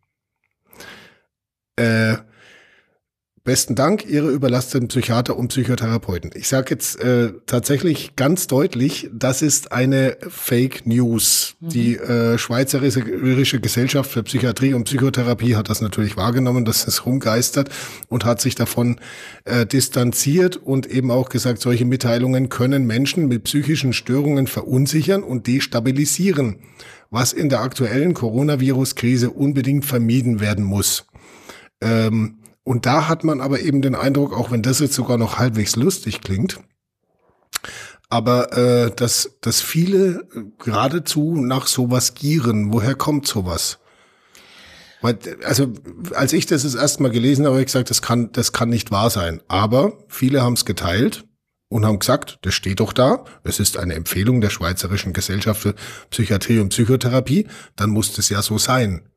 Äh, 1.77 2.17
Besten 3.49 3.73
Dank, 3.73 4.05
Ihre 4.05 4.29
überlasteten 4.29 4.89
Psychiater 4.89 5.35
und 5.35 5.47
Psychotherapeuten. 5.47 6.29
Ich 6.35 6.47
sage 6.47 6.67
jetzt 6.69 7.01
äh, 7.01 7.31
tatsächlich 7.47 8.15
ganz 8.15 8.45
deutlich, 8.45 9.09
das 9.11 9.41
ist 9.41 9.71
eine 9.71 10.17
Fake 10.29 10.85
News. 10.85 11.55
Mhm. 11.59 11.69
Die 11.69 11.95
äh, 11.95 12.37
Schweizerische 12.37 13.59
Gesellschaft 13.59 14.11
für 14.11 14.21
Psychiatrie 14.21 14.75
und 14.75 14.83
Psychotherapie 14.83 15.55
hat 15.55 15.67
das 15.67 15.81
natürlich 15.81 16.15
wahrgenommen, 16.15 16.63
dass 16.63 16.85
es 16.85 17.07
rumgeistert 17.07 17.69
und 18.07 18.23
hat 18.23 18.39
sich 18.39 18.53
davon 18.53 18.99
äh, 19.45 19.65
distanziert 19.65 20.55
und 20.55 20.85
eben 20.85 21.09
auch 21.09 21.29
gesagt, 21.29 21.59
solche 21.59 21.85
Mitteilungen 21.85 22.49
können 22.49 22.85
Menschen 22.85 23.27
mit 23.27 23.45
psychischen 23.45 23.93
Störungen 23.93 24.45
verunsichern 24.45 25.23
und 25.23 25.47
destabilisieren, 25.47 26.57
was 27.09 27.33
in 27.33 27.49
der 27.49 27.61
aktuellen 27.61 28.13
Coronavirus-Krise 28.13 29.31
unbedingt 29.31 29.85
vermieden 29.85 30.39
werden 30.39 30.63
muss. 30.63 31.07
Ähm, 31.81 32.35
und 32.63 32.85
da 32.85 33.07
hat 33.07 33.23
man 33.23 33.41
aber 33.41 33.59
eben 33.59 33.81
den 33.81 33.95
Eindruck, 33.95 34.33
auch 34.33 34.51
wenn 34.51 34.61
das 34.61 34.79
jetzt 34.79 34.93
sogar 34.93 35.17
noch 35.17 35.39
halbwegs 35.39 35.75
lustig 35.75 36.21
klingt, 36.21 36.59
aber 38.09 38.57
äh, 38.57 38.91
dass, 38.95 39.37
dass 39.41 39.61
viele 39.61 40.27
geradezu 40.57 41.35
nach 41.35 41.67
sowas 41.67 42.15
gieren. 42.15 42.73
Woher 42.73 42.95
kommt 42.95 43.27
sowas? 43.27 43.79
Weil, 45.01 45.17
also 45.45 45.71
als 46.13 46.33
ich 46.33 46.45
das 46.45 46.63
das 46.63 46.75
erste 46.75 47.09
gelesen 47.09 47.45
habe, 47.45 47.53
habe 47.53 47.61
ich 47.61 47.67
gesagt, 47.67 47.89
das 47.89 48.01
kann, 48.01 48.31
das 48.31 48.51
kann 48.51 48.69
nicht 48.69 48.91
wahr 48.91 49.09
sein. 49.09 49.41
Aber 49.47 49.93
viele 50.07 50.41
haben 50.41 50.53
es 50.53 50.65
geteilt 50.65 51.25
und 51.69 51.85
haben 51.85 51.99
gesagt, 51.99 52.39
das 52.41 52.55
steht 52.55 52.79
doch 52.79 52.93
da, 52.93 53.23
es 53.43 53.59
ist 53.59 53.77
eine 53.77 53.93
Empfehlung 53.93 54.41
der 54.41 54.49
Schweizerischen 54.49 55.13
Gesellschaft 55.13 55.61
für 55.61 55.75
Psychiatrie 56.09 56.59
und 56.59 56.69
Psychotherapie, 56.69 57.47
dann 57.75 57.91
muss 57.91 58.13
das 58.13 58.29
ja 58.29 58.41
so 58.41 58.57
sein. 58.57 59.08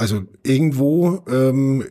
Also 0.00 0.22
irgendwo 0.42 1.22
ähm, 1.30 1.84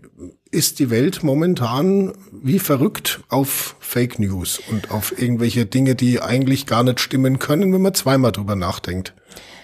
ist 0.50 0.80
die 0.80 0.90
Welt 0.90 1.22
momentan 1.22 2.14
wie 2.32 2.58
verrückt 2.58 3.22
auf 3.30 3.76
Fake 3.80 4.18
News 4.18 4.60
und 4.72 4.90
auf 4.90 5.22
irgendwelche 5.22 5.68
Dinge, 5.68 5.94
die 5.94 6.20
eigentlich 6.20 6.66
gar 6.66 6.84
nicht 6.84 7.00
stimmen 7.00 7.38
können, 7.38 7.72
wenn 7.72 7.84
man 7.84 7.94
zweimal 7.94 8.32
drüber 8.32 8.56
nachdenkt. 8.56 9.14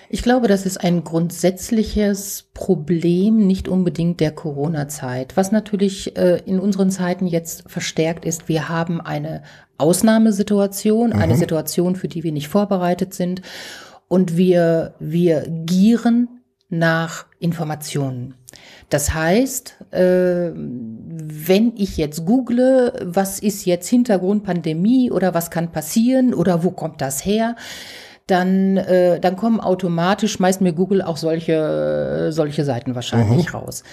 Ich 0.09 0.21
glaube, 0.21 0.47
das 0.47 0.67
ist 0.67 0.77
ein 0.77 1.03
grundsätzliches 1.03 2.51
Problem, 2.53 3.47
nicht 3.47 3.67
unbedingt 3.67 4.19
der 4.19 4.31
Corona-Zeit. 4.31 5.35
Was 5.35 5.51
natürlich 5.51 6.15
äh, 6.15 6.43
in 6.45 6.59
unseren 6.59 6.91
Zeiten 6.91 7.25
jetzt 7.25 7.63
verstärkt 7.65 8.25
ist, 8.25 8.47
wir 8.47 8.69
haben 8.69 9.01
eine 9.01 9.41
Ausnahmesituation, 9.79 11.09
mhm. 11.09 11.15
eine 11.15 11.35
Situation, 11.35 11.95
für 11.95 12.07
die 12.07 12.23
wir 12.23 12.31
nicht 12.31 12.47
vorbereitet 12.47 13.15
sind. 13.15 13.41
Und 14.07 14.37
wir, 14.37 14.93
wir 14.99 15.47
gieren 15.49 16.44
nach 16.69 17.25
Informationen. 17.39 18.35
Das 18.89 19.13
heißt, 19.13 19.75
äh, 19.91 20.51
wenn 20.53 21.73
ich 21.75 21.97
jetzt 21.97 22.25
google, 22.25 22.93
was 23.03 23.39
ist 23.39 23.65
jetzt 23.65 23.87
Hintergrund 23.87 24.43
Pandemie 24.43 25.11
oder 25.11 25.33
was 25.33 25.51
kann 25.51 25.71
passieren 25.71 26.33
oder 26.33 26.63
wo 26.63 26.71
kommt 26.71 27.01
das 27.01 27.25
her, 27.25 27.55
dann, 28.27 28.77
äh, 28.77 29.19
dann 29.19 29.35
kommen 29.35 29.59
automatisch, 29.59 30.33
schmeißt 30.33 30.61
mir 30.61 30.73
Google 30.73 31.01
auch 31.01 31.17
solche, 31.17 32.29
solche 32.31 32.63
Seiten 32.63 32.95
wahrscheinlich 32.95 33.53
mhm. 33.53 33.59
raus. 33.59 33.83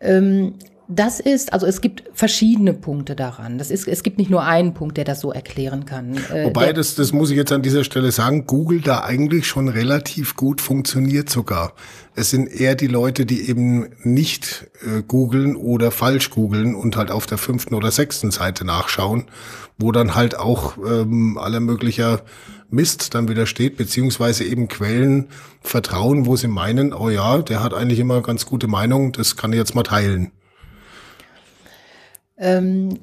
Ähm, 0.00 0.54
das 0.94 1.20
ist, 1.20 1.52
also 1.52 1.66
es 1.66 1.80
gibt 1.80 2.04
verschiedene 2.12 2.74
Punkte 2.74 3.16
daran. 3.16 3.58
Das 3.58 3.70
ist, 3.70 3.88
es 3.88 4.02
gibt 4.02 4.18
nicht 4.18 4.30
nur 4.30 4.44
einen 4.44 4.74
Punkt, 4.74 4.96
der 4.96 5.04
das 5.04 5.20
so 5.20 5.32
erklären 5.32 5.86
kann. 5.86 6.16
Äh, 6.32 6.46
Wobei, 6.46 6.72
das, 6.72 6.94
das 6.94 7.12
muss 7.12 7.30
ich 7.30 7.36
jetzt 7.36 7.52
an 7.52 7.62
dieser 7.62 7.84
Stelle 7.84 8.12
sagen, 8.12 8.46
Google 8.46 8.80
da 8.80 9.02
eigentlich 9.02 9.46
schon 9.46 9.68
relativ 9.68 10.36
gut 10.36 10.60
funktioniert 10.60 11.30
sogar. 11.30 11.72
Es 12.14 12.30
sind 12.30 12.48
eher 12.48 12.74
die 12.74 12.86
Leute, 12.88 13.24
die 13.26 13.48
eben 13.48 13.90
nicht 14.02 14.70
äh, 14.84 15.02
googeln 15.02 15.56
oder 15.56 15.90
falsch 15.90 16.30
googeln 16.30 16.74
und 16.74 16.96
halt 16.96 17.10
auf 17.10 17.26
der 17.26 17.38
fünften 17.38 17.74
oder 17.74 17.90
sechsten 17.90 18.30
Seite 18.30 18.64
nachschauen, 18.64 19.24
wo 19.78 19.92
dann 19.92 20.14
halt 20.14 20.38
auch 20.38 20.76
ähm, 20.78 21.38
aller 21.38 21.60
möglicher 21.60 22.22
Mist 22.70 23.14
dann 23.14 23.28
wieder 23.28 23.46
steht, 23.46 23.76
beziehungsweise 23.76 24.44
eben 24.44 24.68
Quellen 24.68 25.28
vertrauen, 25.60 26.26
wo 26.26 26.36
sie 26.36 26.48
meinen, 26.48 26.92
oh 26.92 27.10
ja, 27.10 27.38
der 27.38 27.62
hat 27.62 27.74
eigentlich 27.74 27.98
immer 27.98 28.22
ganz 28.22 28.46
gute 28.46 28.66
Meinung, 28.66 29.12
das 29.12 29.36
kann 29.36 29.52
ich 29.52 29.58
jetzt 29.58 29.74
mal 29.74 29.82
teilen. 29.82 30.32
Ähm, 32.42 32.98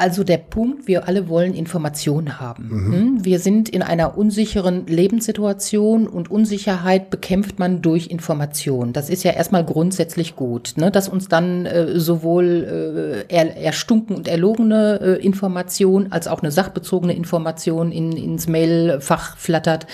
also 0.00 0.24
der 0.24 0.38
Punkt, 0.38 0.88
wir 0.88 1.06
alle 1.06 1.28
wollen 1.28 1.52
Informationen 1.52 2.40
haben. 2.40 2.68
Mhm. 2.70 2.92
Hm? 2.92 3.24
Wir 3.24 3.38
sind 3.38 3.68
in 3.68 3.82
einer 3.82 4.16
unsicheren 4.16 4.86
Lebenssituation 4.86 6.08
und 6.08 6.30
Unsicherheit 6.30 7.10
bekämpft 7.10 7.58
man 7.58 7.82
durch 7.82 8.06
Information. 8.06 8.94
Das 8.94 9.10
ist 9.10 9.24
ja 9.24 9.32
erstmal 9.32 9.62
grundsätzlich 9.62 10.36
gut, 10.36 10.72
ne? 10.76 10.90
dass 10.90 11.10
uns 11.10 11.28
dann 11.28 11.66
äh, 11.66 12.00
sowohl 12.00 13.26
äh, 13.28 13.34
er, 13.34 13.58
erstunken 13.58 14.16
und 14.16 14.26
erlogene 14.26 15.00
äh, 15.02 15.22
Information 15.22 16.10
als 16.10 16.28
auch 16.28 16.40
eine 16.40 16.50
sachbezogene 16.50 17.12
Information 17.12 17.92
in, 17.92 18.12
ins 18.12 18.48
Mailfach 18.48 19.36
flattert 19.36 19.86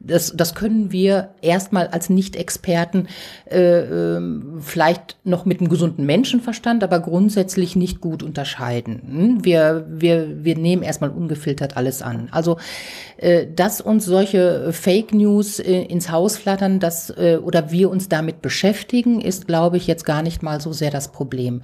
das, 0.00 0.32
das 0.36 0.54
können 0.54 0.92
wir 0.92 1.30
erstmal 1.42 1.88
als 1.88 2.08
Nicht-Experten 2.08 3.08
äh, 3.50 3.80
äh, 3.80 4.20
vielleicht 4.60 5.16
noch 5.24 5.44
mit 5.44 5.60
einem 5.60 5.68
gesunden 5.68 6.06
Menschenverstand, 6.06 6.84
aber 6.84 7.00
grundsätzlich 7.00 7.74
nicht 7.74 8.00
gut 8.00 8.22
unterscheiden. 8.22 9.02
Hm? 9.04 9.44
Wir, 9.44 9.86
wir, 9.88 10.44
wir 10.44 10.56
nehmen 10.56 10.82
erstmal 10.82 11.10
ungefiltert 11.10 11.76
alles 11.76 12.02
an. 12.02 12.28
Also, 12.30 12.58
äh, 13.16 13.46
dass 13.54 13.80
uns 13.80 14.04
solche 14.04 14.72
Fake 14.72 15.12
News 15.12 15.58
äh, 15.58 15.82
ins 15.82 16.10
Haus 16.10 16.36
flattern, 16.36 16.78
dass, 16.78 17.10
äh, 17.10 17.38
oder 17.42 17.72
wir 17.72 17.90
uns 17.90 18.08
damit 18.08 18.40
beschäftigen, 18.40 19.20
ist, 19.20 19.48
glaube 19.48 19.76
ich, 19.78 19.88
jetzt 19.88 20.04
gar 20.04 20.22
nicht 20.22 20.42
mal 20.42 20.60
so 20.60 20.72
sehr 20.72 20.92
das 20.92 21.10
Problem. 21.10 21.62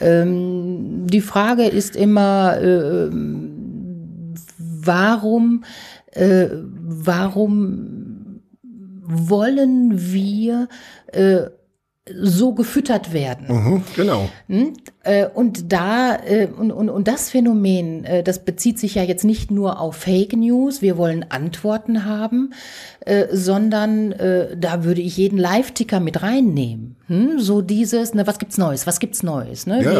Ähm, 0.00 1.06
die 1.06 1.20
Frage 1.20 1.64
ist 1.64 1.96
immer, 1.96 2.58
äh, 2.60 3.10
warum 4.58 5.64
äh, 6.12 6.48
warum 6.50 8.40
wollen 9.08 10.12
wir 10.12 10.68
äh, 11.12 11.46
so 12.10 12.54
gefüttert 12.54 13.12
werden. 13.12 13.46
Mhm, 13.48 13.82
genau. 13.94 14.28
Hm? 14.46 14.74
Äh, 15.08 15.26
und 15.32 15.72
da, 15.72 16.16
äh, 16.16 16.48
und, 16.54 16.70
und, 16.70 16.90
und 16.90 17.08
das 17.08 17.30
Phänomen, 17.30 18.04
äh, 18.04 18.22
das 18.22 18.44
bezieht 18.44 18.78
sich 18.78 18.96
ja 18.96 19.02
jetzt 19.02 19.24
nicht 19.24 19.50
nur 19.50 19.80
auf 19.80 19.96
Fake 19.96 20.36
News, 20.36 20.82
wir 20.82 20.98
wollen 20.98 21.24
Antworten 21.30 22.04
haben, 22.04 22.50
sondern 23.32 24.10
da 24.10 24.84
würde 24.84 25.00
ich 25.00 25.16
jeden 25.16 25.38
Live-Ticker 25.38 25.98
mit 25.98 26.22
reinnehmen. 26.22 26.96
Hm? 27.06 27.40
So 27.40 27.62
dieses, 27.62 28.12
ne, 28.12 28.26
was 28.26 28.38
gibt's 28.38 28.58
Neues, 28.58 28.86
was 28.86 29.00
gibt's 29.00 29.22
Neues? 29.22 29.66
Ne? 29.66 29.82
Ja, 29.82 29.92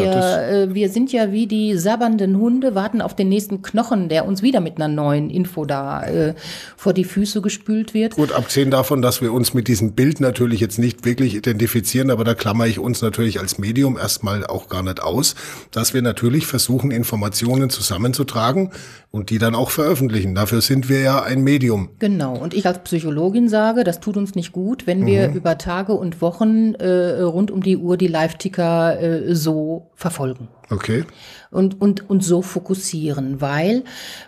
wir, 0.67 0.75
wir 0.75 0.89
sind 0.89 1.11
ja 1.11 1.31
wie 1.31 1.47
die 1.47 1.75
sabbernden 1.75 2.37
Hunde, 2.37 2.75
warten 2.75 3.01
auf 3.01 3.15
den 3.15 3.29
nächsten 3.29 3.63
Knochen, 3.63 4.09
der 4.09 4.27
uns 4.27 4.43
wieder 4.43 4.59
mit 4.59 4.75
einer 4.75 4.89
neuen 4.89 5.31
Info 5.31 5.65
da 5.65 6.03
äh, 6.03 6.35
vor 6.77 6.93
die 6.93 7.03
Füße 7.03 7.41
gespült 7.41 7.95
wird. 7.95 8.15
Gut, 8.15 8.31
abgesehen 8.31 8.69
davon, 8.69 9.01
dass 9.01 9.23
wir 9.23 9.33
uns 9.33 9.55
mit 9.55 9.67
diesem 9.67 9.93
Bild 9.93 10.19
natürlich 10.19 10.59
jetzt 10.59 10.77
nicht 10.77 11.03
wirklich 11.03 11.33
identifizieren, 11.33 12.11
aber 12.11 12.23
da 12.23 12.35
klammer 12.35 12.67
ich 12.67 12.77
uns 12.77 13.01
natürlich 13.01 13.39
als 13.39 13.57
Medium 13.57 13.97
erstmal 13.97 14.45
auch 14.45 14.69
gar 14.69 14.83
nicht 14.83 14.98
aus, 14.99 15.35
dass 15.71 15.93
wir 15.93 16.01
natürlich 16.01 16.47
versuchen, 16.47 16.91
Informationen 16.91 17.69
zusammenzutragen 17.69 18.71
und 19.11 19.29
die 19.29 19.39
dann 19.39 19.55
auch 19.55 19.71
veröffentlichen. 19.71 20.35
Dafür 20.35 20.61
sind 20.61 20.89
wir 20.89 21.01
ja 21.01 21.21
ein 21.21 21.41
Medium. 21.41 21.89
Genau. 21.99 22.35
Und 22.35 22.53
ich 22.53 22.67
als 22.67 22.83
Psychologin 22.83 23.49
sage, 23.49 23.83
das 23.83 23.99
tut 23.99 24.17
uns 24.17 24.35
nicht 24.35 24.51
gut, 24.51 24.87
wenn 24.87 25.05
wir 25.05 25.29
mhm. 25.29 25.35
über 25.35 25.57
Tage 25.57 25.93
und 25.93 26.21
Wochen 26.21 26.75
äh, 26.75 27.21
rund 27.21 27.51
um 27.51 27.63
die 27.63 27.77
Uhr 27.77 27.97
die 27.97 28.07
Live-Ticker 28.07 29.01
äh, 29.01 29.35
so 29.35 29.91
verfolgen. 29.95 30.47
Okay 30.69 31.05
und, 31.51 31.81
und, 31.81 32.07
und 32.09 32.23
so 32.23 32.43
fokussieren, 32.43 33.41
weil 33.41 33.83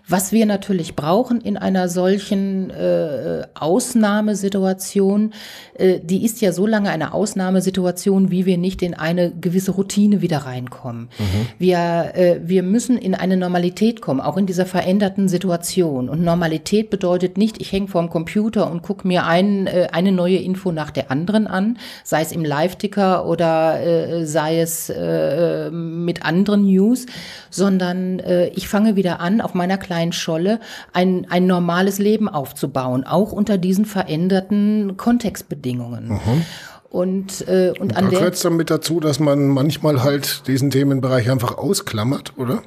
was 0.08 0.32
wir 0.32 0.48
natürlich 0.48 0.96
brauchen 0.96 1.40
in 1.40 1.56
einer 1.56 1.88
solchen 1.88 2.72
äh, 2.72 3.44
Ausnahmesituation, 3.54 5.34
äh, 5.76 6.00
die 6.02 6.26
ist 6.26 6.42
ja 6.42 6.52
so 6.52 6.66
lange 6.66 6.90
eine 6.90 7.14
Ausnahmesituation, 7.14 8.32
wie 8.32 8.48
wir 8.48 8.58
nicht 8.58 8.82
in 8.82 8.96
eine 8.96 9.32
gewisse 9.32 9.72
Routine 9.72 10.22
wieder 10.22 10.40
reinkommen. 10.40 11.10
Mhm. 11.20 11.48
Wir, 11.60 12.12
äh, 12.16 12.40
wir 12.44 12.64
müssen 12.64 12.98
in 12.98 13.14
eine 13.14 13.38
Normalität 13.38 14.02
kommen, 14.02 14.20
auch 14.20 14.38
in 14.38 14.48
dieser 14.48 14.66
veränderten 14.66 15.30
Situation. 15.30 16.10
Und 16.10 16.24
Normalität 16.24 16.90
bedeutet 16.90 17.38
nicht, 17.38 17.62
ich 17.62 17.72
hänge 17.72 17.88
vorm 17.88 18.10
Computer 18.10 18.72
und 18.72 18.82
gucke 18.82 19.08
mir 19.08 19.28
ein, 19.28 19.68
äh, 19.68 19.90
eine 19.92 20.12
neue 20.12 20.38
Info 20.38 20.72
nach 20.72 20.90
der 20.90 21.12
anderen 21.12 21.46
an, 21.46 21.78
sei 22.04 22.22
es 22.22 22.32
im 22.32 22.44
Live-Ticker 22.44 23.28
oder 23.28 23.80
äh, 23.80 24.26
sei 24.26 24.60
es 24.60 24.90
äh, 24.90 25.70
mit 25.70 26.26
anderen 26.26 26.66
News, 26.66 27.06
sondern 27.50 28.20
äh, 28.20 28.48
ich 28.48 28.68
fange 28.68 28.96
wieder 28.96 29.20
an, 29.20 29.42
auf 29.42 29.54
meiner 29.54 29.78
kleinen 29.78 30.14
Scholle 30.14 30.60
ein, 30.94 31.28
ein 31.30 31.48
normales 31.48 32.00
Leben 32.00 32.30
aufzubauen, 32.30 33.04
auch 33.04 33.32
unter 33.32 33.58
diesen 33.58 33.86
veränderten 33.86 34.98
Kontextbedingungen. 34.98 36.10
Mhm. 36.10 36.46
Und, 36.90 37.48
äh, 37.48 37.70
und, 37.70 37.80
und 37.80 37.98
an 37.98 38.06
da 38.06 38.12
gehört 38.12 38.34
es 38.34 38.42
dann 38.42 38.58
mit 38.58 38.70
dazu, 38.70 39.00
dass 39.00 39.20
man 39.20 39.48
manchmal 39.48 40.04
halt 40.04 40.48
diesen 40.48 40.72
Themenbereich 40.72 41.32
einfach 41.32 41.58
ausklammert, 41.58 42.34
oder? 42.38 42.64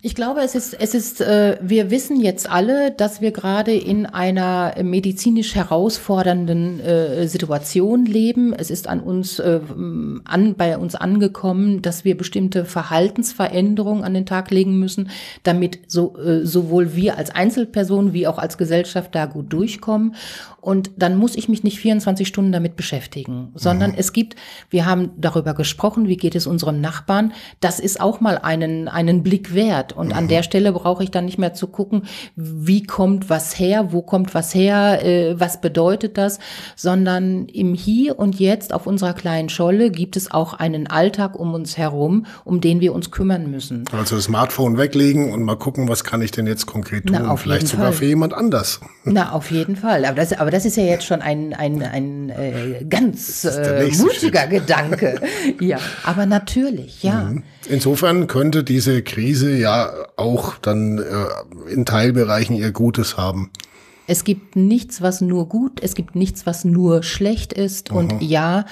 Ich 0.00 0.14
glaube, 0.14 0.42
es 0.42 0.54
ist, 0.54 0.74
es 0.80 0.94
ist, 0.94 1.20
äh, 1.20 1.58
wir 1.60 1.90
wissen 1.90 2.20
jetzt 2.20 2.48
alle, 2.48 2.92
dass 2.92 3.20
wir 3.20 3.32
gerade 3.32 3.74
in 3.74 4.06
einer 4.06 4.76
medizinisch 4.80 5.56
herausfordernden 5.56 6.78
äh, 6.78 7.26
Situation 7.26 8.06
leben. 8.06 8.52
Es 8.52 8.70
ist 8.70 8.86
an 8.86 9.00
uns, 9.00 9.40
äh, 9.40 9.58
an, 10.24 10.54
bei 10.56 10.78
uns 10.78 10.94
angekommen, 10.94 11.82
dass 11.82 12.04
wir 12.04 12.16
bestimmte 12.16 12.64
Verhaltensveränderungen 12.64 14.04
an 14.04 14.14
den 14.14 14.24
Tag 14.24 14.52
legen 14.52 14.78
müssen, 14.78 15.10
damit 15.42 15.80
so, 15.88 16.16
äh, 16.16 16.46
sowohl 16.46 16.94
wir 16.94 17.18
als 17.18 17.30
Einzelperson 17.30 18.12
wie 18.12 18.28
auch 18.28 18.38
als 18.38 18.56
Gesellschaft 18.56 19.16
da 19.16 19.26
gut 19.26 19.52
durchkommen. 19.52 20.14
Und 20.60 20.90
dann 20.96 21.16
muss 21.16 21.36
ich 21.36 21.48
mich 21.48 21.62
nicht 21.62 21.78
24 21.78 22.26
Stunden 22.26 22.52
damit 22.52 22.76
beschäftigen, 22.76 23.52
sondern 23.54 23.92
mhm. 23.92 23.98
es 23.98 24.12
gibt, 24.12 24.34
wir 24.70 24.86
haben 24.86 25.10
darüber 25.16 25.54
gesprochen, 25.54 26.08
wie 26.08 26.16
geht 26.16 26.34
es 26.34 26.46
unseren 26.46 26.80
Nachbarn. 26.80 27.32
Das 27.60 27.78
ist 27.78 28.00
auch 28.00 28.20
mal 28.20 28.38
einen, 28.38 28.88
einen 28.88 29.22
Blick 29.22 29.54
wert. 29.54 29.92
Und 29.92 30.08
mhm. 30.08 30.14
an 30.14 30.28
der 30.28 30.42
Stelle 30.42 30.72
brauche 30.72 31.04
ich 31.04 31.10
dann 31.10 31.26
nicht 31.26 31.38
mehr 31.38 31.54
zu 31.54 31.68
gucken, 31.68 32.02
wie 32.34 32.82
kommt 32.82 33.30
was 33.30 33.58
her, 33.58 33.92
wo 33.92 34.02
kommt 34.02 34.34
was 34.34 34.54
her, 34.54 35.04
äh, 35.04 35.38
was 35.38 35.60
bedeutet 35.60 36.18
das, 36.18 36.38
sondern 36.76 37.46
im 37.46 37.74
Hier 37.74 38.18
und 38.18 38.38
Jetzt 38.38 38.74
auf 38.74 38.86
unserer 38.86 39.14
kleinen 39.14 39.48
Scholle 39.48 39.90
gibt 39.90 40.16
es 40.16 40.30
auch 40.30 40.54
einen 40.54 40.86
Alltag 40.86 41.38
um 41.38 41.54
uns 41.54 41.78
herum, 41.78 42.26
um 42.44 42.60
den 42.60 42.80
wir 42.80 42.94
uns 42.94 43.10
kümmern 43.10 43.50
müssen. 43.50 43.84
Also 43.92 44.16
das 44.16 44.24
Smartphone 44.24 44.76
weglegen 44.76 45.32
und 45.32 45.44
mal 45.44 45.56
gucken, 45.56 45.88
was 45.88 46.04
kann 46.04 46.20
ich 46.20 46.30
denn 46.30 46.46
jetzt 46.46 46.66
konkret 46.66 47.06
tun? 47.06 47.16
Na, 47.20 47.36
Vielleicht 47.36 47.68
sogar 47.68 47.86
Fall. 47.86 47.94
für 47.94 48.04
jemand 48.06 48.34
anders. 48.34 48.80
Na, 49.04 49.32
auf 49.32 49.50
jeden 49.50 49.76
Fall. 49.76 50.04
Aber 50.04 50.16
das, 50.16 50.32
aber 50.32 50.47
aber 50.48 50.56
das 50.56 50.64
ist 50.64 50.78
ja 50.78 50.84
jetzt 50.84 51.04
schon 51.04 51.20
ein, 51.20 51.52
ein, 51.52 51.82
ein 51.82 52.30
äh, 52.30 52.82
ganz 52.88 53.44
äh, 53.44 53.86
mutiger 53.98 54.40
Schritt. 54.44 54.50
Gedanke. 54.50 55.20
ja, 55.60 55.76
aber 56.04 56.24
natürlich, 56.24 57.02
ja. 57.02 57.24
Mhm. 57.24 57.42
Insofern 57.68 58.28
könnte 58.28 58.64
diese 58.64 59.02
Krise 59.02 59.54
ja 59.54 59.92
auch 60.16 60.56
dann 60.56 61.00
äh, 61.00 61.70
in 61.70 61.84
Teilbereichen 61.84 62.56
ihr 62.56 62.72
Gutes 62.72 63.18
haben. 63.18 63.50
Es 64.08 64.24
gibt 64.24 64.56
nichts, 64.56 65.02
was 65.02 65.20
nur 65.20 65.50
gut, 65.50 65.80
es 65.82 65.94
gibt 65.94 66.16
nichts, 66.16 66.46
was 66.46 66.64
nur 66.64 67.02
schlecht 67.02 67.52
ist. 67.52 67.90
Mhm. 67.90 67.96
Und 67.96 68.22
ja, 68.22 68.64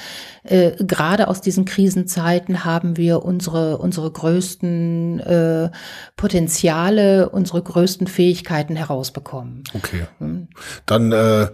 äh, 0.44 0.72
gerade 0.82 1.28
aus 1.28 1.42
diesen 1.42 1.66
Krisenzeiten 1.66 2.64
haben 2.64 2.96
wir 2.96 3.22
unsere, 3.22 3.76
unsere 3.76 4.10
größten 4.10 5.20
äh, 5.20 5.70
Potenziale, 6.16 7.28
unsere 7.28 7.62
größten 7.62 8.06
Fähigkeiten 8.06 8.76
herausbekommen. 8.76 9.62
Okay. 9.74 10.06
Mhm. 10.20 10.48
Dann 10.86 11.12
äh, 11.12 11.48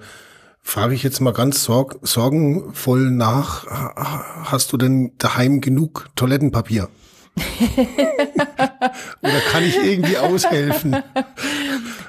frage 0.63 0.95
ich 0.95 1.03
jetzt 1.03 1.21
mal 1.21 1.33
ganz 1.33 1.65
sorg 1.65 1.99
sorgenvoll 2.03 3.11
nach, 3.11 3.67
hast 4.45 4.73
du 4.73 4.77
denn 4.77 5.11
daheim 5.19 5.61
genug 5.61 6.09
Toilettenpapier? 6.15 6.89
Oder 9.23 9.41
kann 9.51 9.65
ich 9.65 9.77
irgendwie 9.77 10.19
aushelfen? 10.19 10.97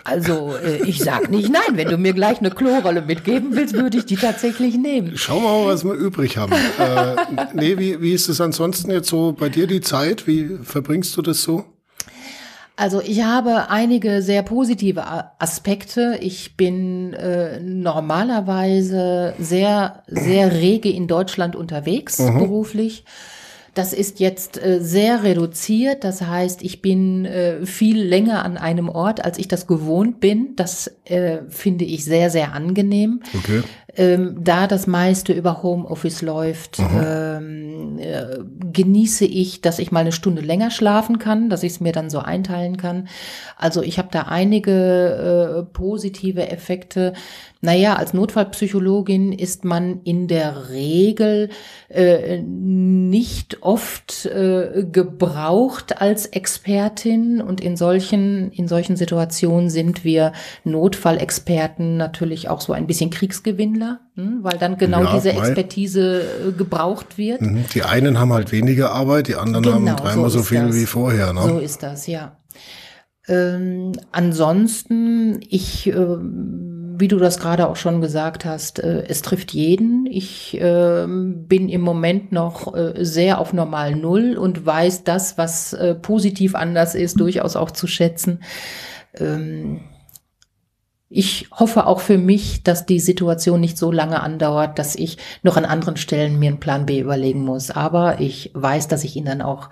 Also 0.03 0.55
äh, 0.55 0.83
ich 0.83 0.99
sag 0.99 1.29
nicht 1.29 1.49
nein. 1.49 1.77
Wenn 1.77 1.87
du 1.87 1.97
mir 1.97 2.13
gleich 2.13 2.39
eine 2.39 2.51
Klorolle 2.51 3.01
mitgeben 3.01 3.55
willst, 3.55 3.73
würde 3.73 3.97
ich 3.97 4.05
die 4.05 4.17
tatsächlich 4.17 4.75
nehmen. 4.75 5.17
Schauen 5.17 5.43
wir 5.43 5.49
mal, 5.49 5.67
was 5.67 5.83
wir 5.85 5.93
übrig 5.93 6.37
haben. 6.37 6.51
äh, 6.51 7.15
nee, 7.53 7.77
wie, 7.77 8.01
wie 8.01 8.13
ist 8.13 8.27
es 8.27 8.41
ansonsten 8.41 8.91
jetzt 8.91 9.09
so 9.09 9.31
bei 9.31 9.49
dir 9.49 9.67
die 9.67 9.81
Zeit? 9.81 10.27
Wie 10.27 10.57
verbringst 10.63 11.15
du 11.15 11.21
das 11.21 11.41
so? 11.43 11.65
Also 12.75 13.01
ich 13.01 13.23
habe 13.23 13.69
einige 13.69 14.23
sehr 14.23 14.41
positive 14.41 15.03
Aspekte. 15.39 16.17
Ich 16.21 16.57
bin 16.57 17.13
äh, 17.13 17.59
normalerweise 17.59 19.35
sehr, 19.37 20.03
sehr 20.07 20.51
rege 20.51 20.89
in 20.89 21.07
Deutschland 21.07 21.55
unterwegs, 21.55 22.17
mhm. 22.17 22.39
beruflich. 22.39 23.05
Das 23.73 23.91
ist 23.91 24.19
jetzt 24.19 24.63
äh, 24.63 24.79
sehr 24.81 25.23
reduziert. 25.23 26.03
Das 26.03 26.21
heißt, 26.21 26.61
ich 26.61 26.81
bin 26.81 27.25
äh, 27.25 27.65
viel 27.65 28.01
länger 28.01 28.45
an 28.45 28.57
einem 28.57 28.87
Ort, 28.87 29.25
als 29.25 29.39
ich 29.39 29.47
das 29.47 29.65
gewohnt 29.65 30.19
bin. 30.19 30.55
Das 30.55 30.91
äh, 31.05 31.39
finde 31.49 31.85
ich 31.85 32.05
sehr, 32.05 32.29
sehr 32.29 32.53
angenehm. 32.53 33.21
Okay. 33.35 33.63
Ähm, 33.95 34.43
da 34.43 34.65
das 34.65 34.87
meiste 34.87 35.33
über 35.33 35.61
Homeoffice 35.61 36.23
läuft, 36.23 36.79
ähm, 36.79 37.99
äh, 37.99 38.39
genieße 38.71 39.25
ich, 39.25 39.61
dass 39.61 39.77
ich 39.77 39.91
mal 39.91 39.99
eine 39.99 40.11
Stunde 40.11 40.41
länger 40.41 40.71
schlafen 40.71 41.19
kann, 41.19 41.49
dass 41.49 41.61
ich 41.61 41.73
es 41.73 41.79
mir 41.79 41.91
dann 41.91 42.09
so 42.09 42.17
einteilen 42.17 42.77
kann. 42.77 43.07
Also 43.55 43.83
ich 43.83 43.99
habe 43.99 44.09
da 44.11 44.23
einige 44.23 45.63
äh, 45.67 45.73
positive 45.73 46.49
Effekte. 46.49 47.13
Naja, 47.61 47.95
als 47.95 48.13
Notfallpsychologin 48.13 49.31
ist 49.31 49.63
man 49.63 50.01
in 50.03 50.27
der 50.27 50.69
Regel 50.69 51.49
äh, 51.87 52.41
nicht 52.41 53.61
oft 53.61 54.25
äh, 54.25 54.85
gebraucht 54.91 56.01
als 56.01 56.25
Expertin 56.25 57.41
und 57.41 57.61
in 57.61 57.77
solchen, 57.77 58.51
in 58.51 58.67
solchen 58.67 58.97
Situationen 58.97 59.69
sind 59.69 60.03
wir 60.03 60.33
Notfallexperten 60.65 61.95
natürlich 61.95 62.49
auch 62.49 62.59
so 62.59 62.73
ein 62.73 62.85
bisschen 62.85 63.11
Kriegsgewinnler, 63.11 63.82
hm, 64.15 64.43
weil 64.43 64.57
dann 64.57 64.77
genau 64.77 65.03
ja, 65.03 65.13
diese 65.15 65.31
Expertise 65.31 66.21
äh, 66.21 66.51
gebraucht 66.51 67.17
wird. 67.17 67.41
Mhm, 67.41 67.65
die 67.73 67.83
einen 67.83 68.19
haben 68.19 68.33
halt 68.33 68.51
weniger 68.51 68.91
Arbeit, 68.91 69.27
die 69.27 69.35
anderen 69.35 69.63
genau, 69.63 69.75
haben 69.75 69.85
dreimal 69.85 70.29
so, 70.29 70.39
so 70.39 70.43
viel 70.43 70.67
das. 70.67 70.75
wie 70.75 70.85
vorher. 70.85 71.33
Ne? 71.33 71.41
So 71.41 71.59
ist 71.59 71.83
das, 71.83 72.07
ja. 72.07 72.37
Ähm, 73.27 73.93
ansonsten, 74.11 75.39
ich 75.49 75.87
äh, 75.87 76.17
wie 76.95 77.07
du 77.07 77.17
das 77.17 77.39
gerade 77.39 77.67
auch 77.67 77.75
schon 77.75 78.01
gesagt 78.01 78.45
hast, 78.45 78.79
äh, 78.79 79.05
es 79.07 79.21
trifft 79.21 79.51
jeden. 79.51 80.05
Ich 80.05 80.59
äh, 80.59 81.05
bin 81.07 81.69
im 81.69 81.81
Moment 81.81 82.31
noch 82.31 82.75
äh, 82.75 82.93
sehr 83.03 83.39
auf 83.39 83.53
normal 83.53 83.95
Null 83.95 84.37
und 84.37 84.65
weiß 84.65 85.03
das, 85.03 85.37
was 85.37 85.73
äh, 85.73 85.95
positiv 85.95 86.55
anders 86.55 86.95
ist, 86.95 87.19
durchaus 87.19 87.55
auch 87.55 87.71
zu 87.71 87.87
schätzen. 87.87 88.43
Ähm, 89.15 89.81
ich 91.15 91.47
hoffe 91.51 91.85
auch 91.85 91.99
für 91.99 92.17
mich, 92.17 92.63
dass 92.63 92.87
die 92.87 92.99
Situation 92.99 93.61
nicht 93.61 93.77
so 93.77 93.91
lange 93.91 94.21
andauert, 94.21 94.79
dass 94.79 94.95
ich 94.95 95.17
noch 95.43 95.57
an 95.57 95.65
anderen 95.65 95.95
Stellen 95.95 96.39
mir 96.39 96.49
einen 96.49 96.59
Plan 96.59 96.87
B 96.87 96.99
überlegen 96.99 97.45
muss. 97.45 97.69
Aber 97.69 98.19
ich 98.19 98.49
weiß, 98.55 98.87
dass 98.87 99.03
ich 99.03 99.15
ihn 99.15 99.25
dann 99.25 99.43
auch 99.43 99.69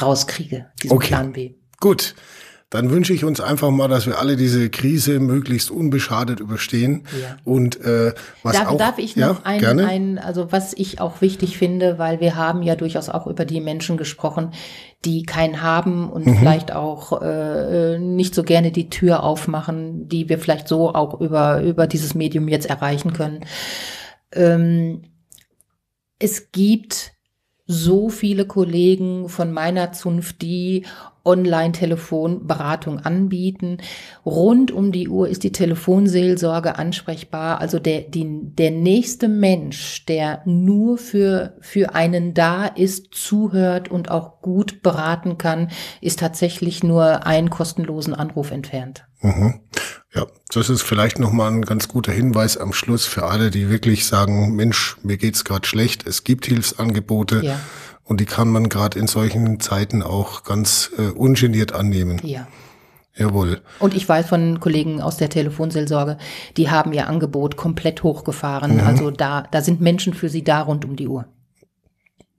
rauskriege, 0.00 0.66
diesen 0.82 0.94
okay. 0.94 1.08
Plan 1.08 1.32
B. 1.32 1.54
Gut. 1.80 2.14
Dann 2.74 2.90
wünsche 2.90 3.12
ich 3.12 3.24
uns 3.24 3.40
einfach 3.40 3.70
mal, 3.70 3.86
dass 3.86 4.06
wir 4.06 4.18
alle 4.18 4.34
diese 4.34 4.68
Krise 4.68 5.20
möglichst 5.20 5.70
unbeschadet 5.70 6.40
überstehen. 6.40 7.04
Ja. 7.22 7.36
Und 7.44 7.80
äh, 7.80 8.12
was 8.42 8.56
darf, 8.56 8.66
auch, 8.66 8.76
darf 8.76 8.98
ich 8.98 9.14
noch 9.14 9.44
ja, 9.44 9.70
ein, 9.70 9.78
ein, 9.78 10.18
also 10.18 10.50
was 10.50 10.72
ich 10.72 11.00
auch 11.00 11.20
wichtig 11.20 11.56
finde, 11.56 12.00
weil 12.00 12.18
wir 12.18 12.34
haben 12.34 12.64
ja 12.64 12.74
durchaus 12.74 13.08
auch 13.10 13.28
über 13.28 13.44
die 13.44 13.60
Menschen 13.60 13.96
gesprochen, 13.96 14.50
die 15.04 15.22
keinen 15.22 15.62
haben 15.62 16.10
und 16.10 16.26
mhm. 16.26 16.36
vielleicht 16.36 16.72
auch 16.72 17.22
äh, 17.22 18.00
nicht 18.00 18.34
so 18.34 18.42
gerne 18.42 18.72
die 18.72 18.90
Tür 18.90 19.22
aufmachen, 19.22 20.08
die 20.08 20.28
wir 20.28 20.40
vielleicht 20.40 20.66
so 20.66 20.92
auch 20.92 21.20
über, 21.20 21.62
über 21.62 21.86
dieses 21.86 22.16
Medium 22.16 22.48
jetzt 22.48 22.66
erreichen 22.66 23.12
können. 23.12 23.44
Ähm, 24.32 25.02
es 26.18 26.50
gibt 26.50 27.12
so 27.66 28.08
viele 28.08 28.46
Kollegen 28.46 29.28
von 29.28 29.52
meiner 29.52 29.92
Zunft, 29.92 30.42
die 30.42 30.86
Online-Telefonberatung 31.24 33.00
anbieten. 33.00 33.78
Rund 34.24 34.70
um 34.70 34.92
die 34.92 35.08
Uhr 35.08 35.28
ist 35.28 35.44
die 35.44 35.52
Telefonseelsorge 35.52 36.76
ansprechbar. 36.78 37.60
Also 37.60 37.78
der, 37.78 38.02
die, 38.02 38.26
der 38.42 38.70
nächste 38.70 39.28
Mensch, 39.28 40.04
der 40.06 40.42
nur 40.44 40.98
für, 40.98 41.56
für 41.60 41.94
einen 41.94 42.34
da 42.34 42.66
ist, 42.66 43.14
zuhört 43.14 43.90
und 43.90 44.10
auch 44.10 44.40
gut 44.42 44.82
beraten 44.82 45.38
kann, 45.38 45.70
ist 46.00 46.18
tatsächlich 46.18 46.82
nur 46.82 47.26
einen 47.26 47.50
kostenlosen 47.50 48.14
Anruf 48.14 48.50
entfernt. 48.50 49.04
Mhm. 49.22 49.60
Ja, 50.14 50.26
das 50.52 50.70
ist 50.70 50.82
vielleicht 50.82 51.18
nochmal 51.18 51.50
ein 51.50 51.62
ganz 51.62 51.88
guter 51.88 52.12
Hinweis 52.12 52.56
am 52.56 52.72
Schluss 52.72 53.04
für 53.04 53.24
alle, 53.24 53.50
die 53.50 53.68
wirklich 53.68 54.06
sagen, 54.06 54.54
Mensch, 54.54 54.96
mir 55.02 55.16
geht's 55.16 55.44
gerade 55.44 55.66
schlecht, 55.66 56.06
es 56.06 56.22
gibt 56.22 56.46
Hilfsangebote. 56.46 57.40
Ja. 57.42 57.58
Und 58.04 58.20
die 58.20 58.26
kann 58.26 58.48
man 58.48 58.68
gerade 58.68 58.98
in 58.98 59.06
solchen 59.06 59.60
Zeiten 59.60 60.02
auch 60.02 60.42
ganz 60.42 60.90
äh, 60.98 61.10
ungeniert 61.10 61.72
annehmen. 61.72 62.20
Ja. 62.22 62.46
Jawohl. 63.16 63.60
Und 63.78 63.94
ich 63.94 64.08
weiß 64.08 64.26
von 64.26 64.58
Kollegen 64.58 65.00
aus 65.00 65.16
der 65.16 65.30
Telefonseelsorge, 65.30 66.18
die 66.56 66.70
haben 66.70 66.92
ihr 66.92 67.08
Angebot 67.08 67.56
komplett 67.56 68.02
hochgefahren. 68.02 68.74
Mhm. 68.74 68.80
Also 68.80 69.10
da, 69.10 69.44
da 69.50 69.62
sind 69.62 69.80
Menschen 69.80 70.14
für 70.14 70.28
sie 70.28 70.42
da 70.42 70.62
rund 70.62 70.84
um 70.84 70.96
die 70.96 71.06
Uhr. 71.06 71.26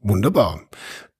Wunderbar. 0.02 0.60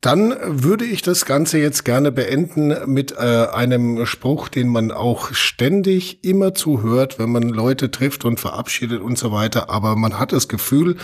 Dann 0.06 0.36
würde 0.46 0.86
ich 0.86 1.02
das 1.02 1.26
Ganze 1.26 1.58
jetzt 1.58 1.84
gerne 1.84 2.12
beenden 2.12 2.76
mit 2.86 3.14
äh, 3.14 3.48
einem 3.52 4.06
Spruch, 4.06 4.50
den 4.50 4.68
man 4.68 4.92
auch 4.92 5.34
ständig 5.34 6.24
immer 6.24 6.54
zuhört, 6.54 7.18
wenn 7.18 7.32
man 7.32 7.50
Leute 7.50 7.90
trifft 7.90 8.24
und 8.24 8.40
verabschiedet 8.40 9.02
und 9.02 9.18
so 9.18 9.32
weiter. 9.32 9.72
Aber 9.72 9.96
man 9.96 10.20
hat 10.20 10.32
das 10.32 10.48
Gefühl, 10.48 10.98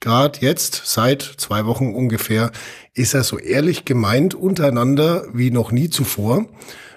gerade 0.00 0.40
jetzt, 0.40 0.82
seit 0.86 1.22
zwei 1.22 1.66
Wochen 1.66 1.94
ungefähr, 1.94 2.50
ist 2.94 3.14
er 3.14 3.22
so 3.22 3.38
ehrlich 3.38 3.84
gemeint 3.84 4.34
untereinander 4.34 5.26
wie 5.32 5.52
noch 5.52 5.70
nie 5.70 5.88
zuvor 5.88 6.46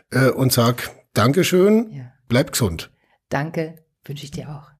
äh, 0.09 0.29
und 0.29 0.51
sagt, 0.51 0.89
Dankeschön, 1.13 1.91
ja. 1.91 2.11
bleib 2.27 2.53
gesund. 2.53 2.89
Danke, 3.29 3.75
wünsche 4.03 4.23
ich 4.23 4.31
dir 4.31 4.49
auch. 4.49 4.71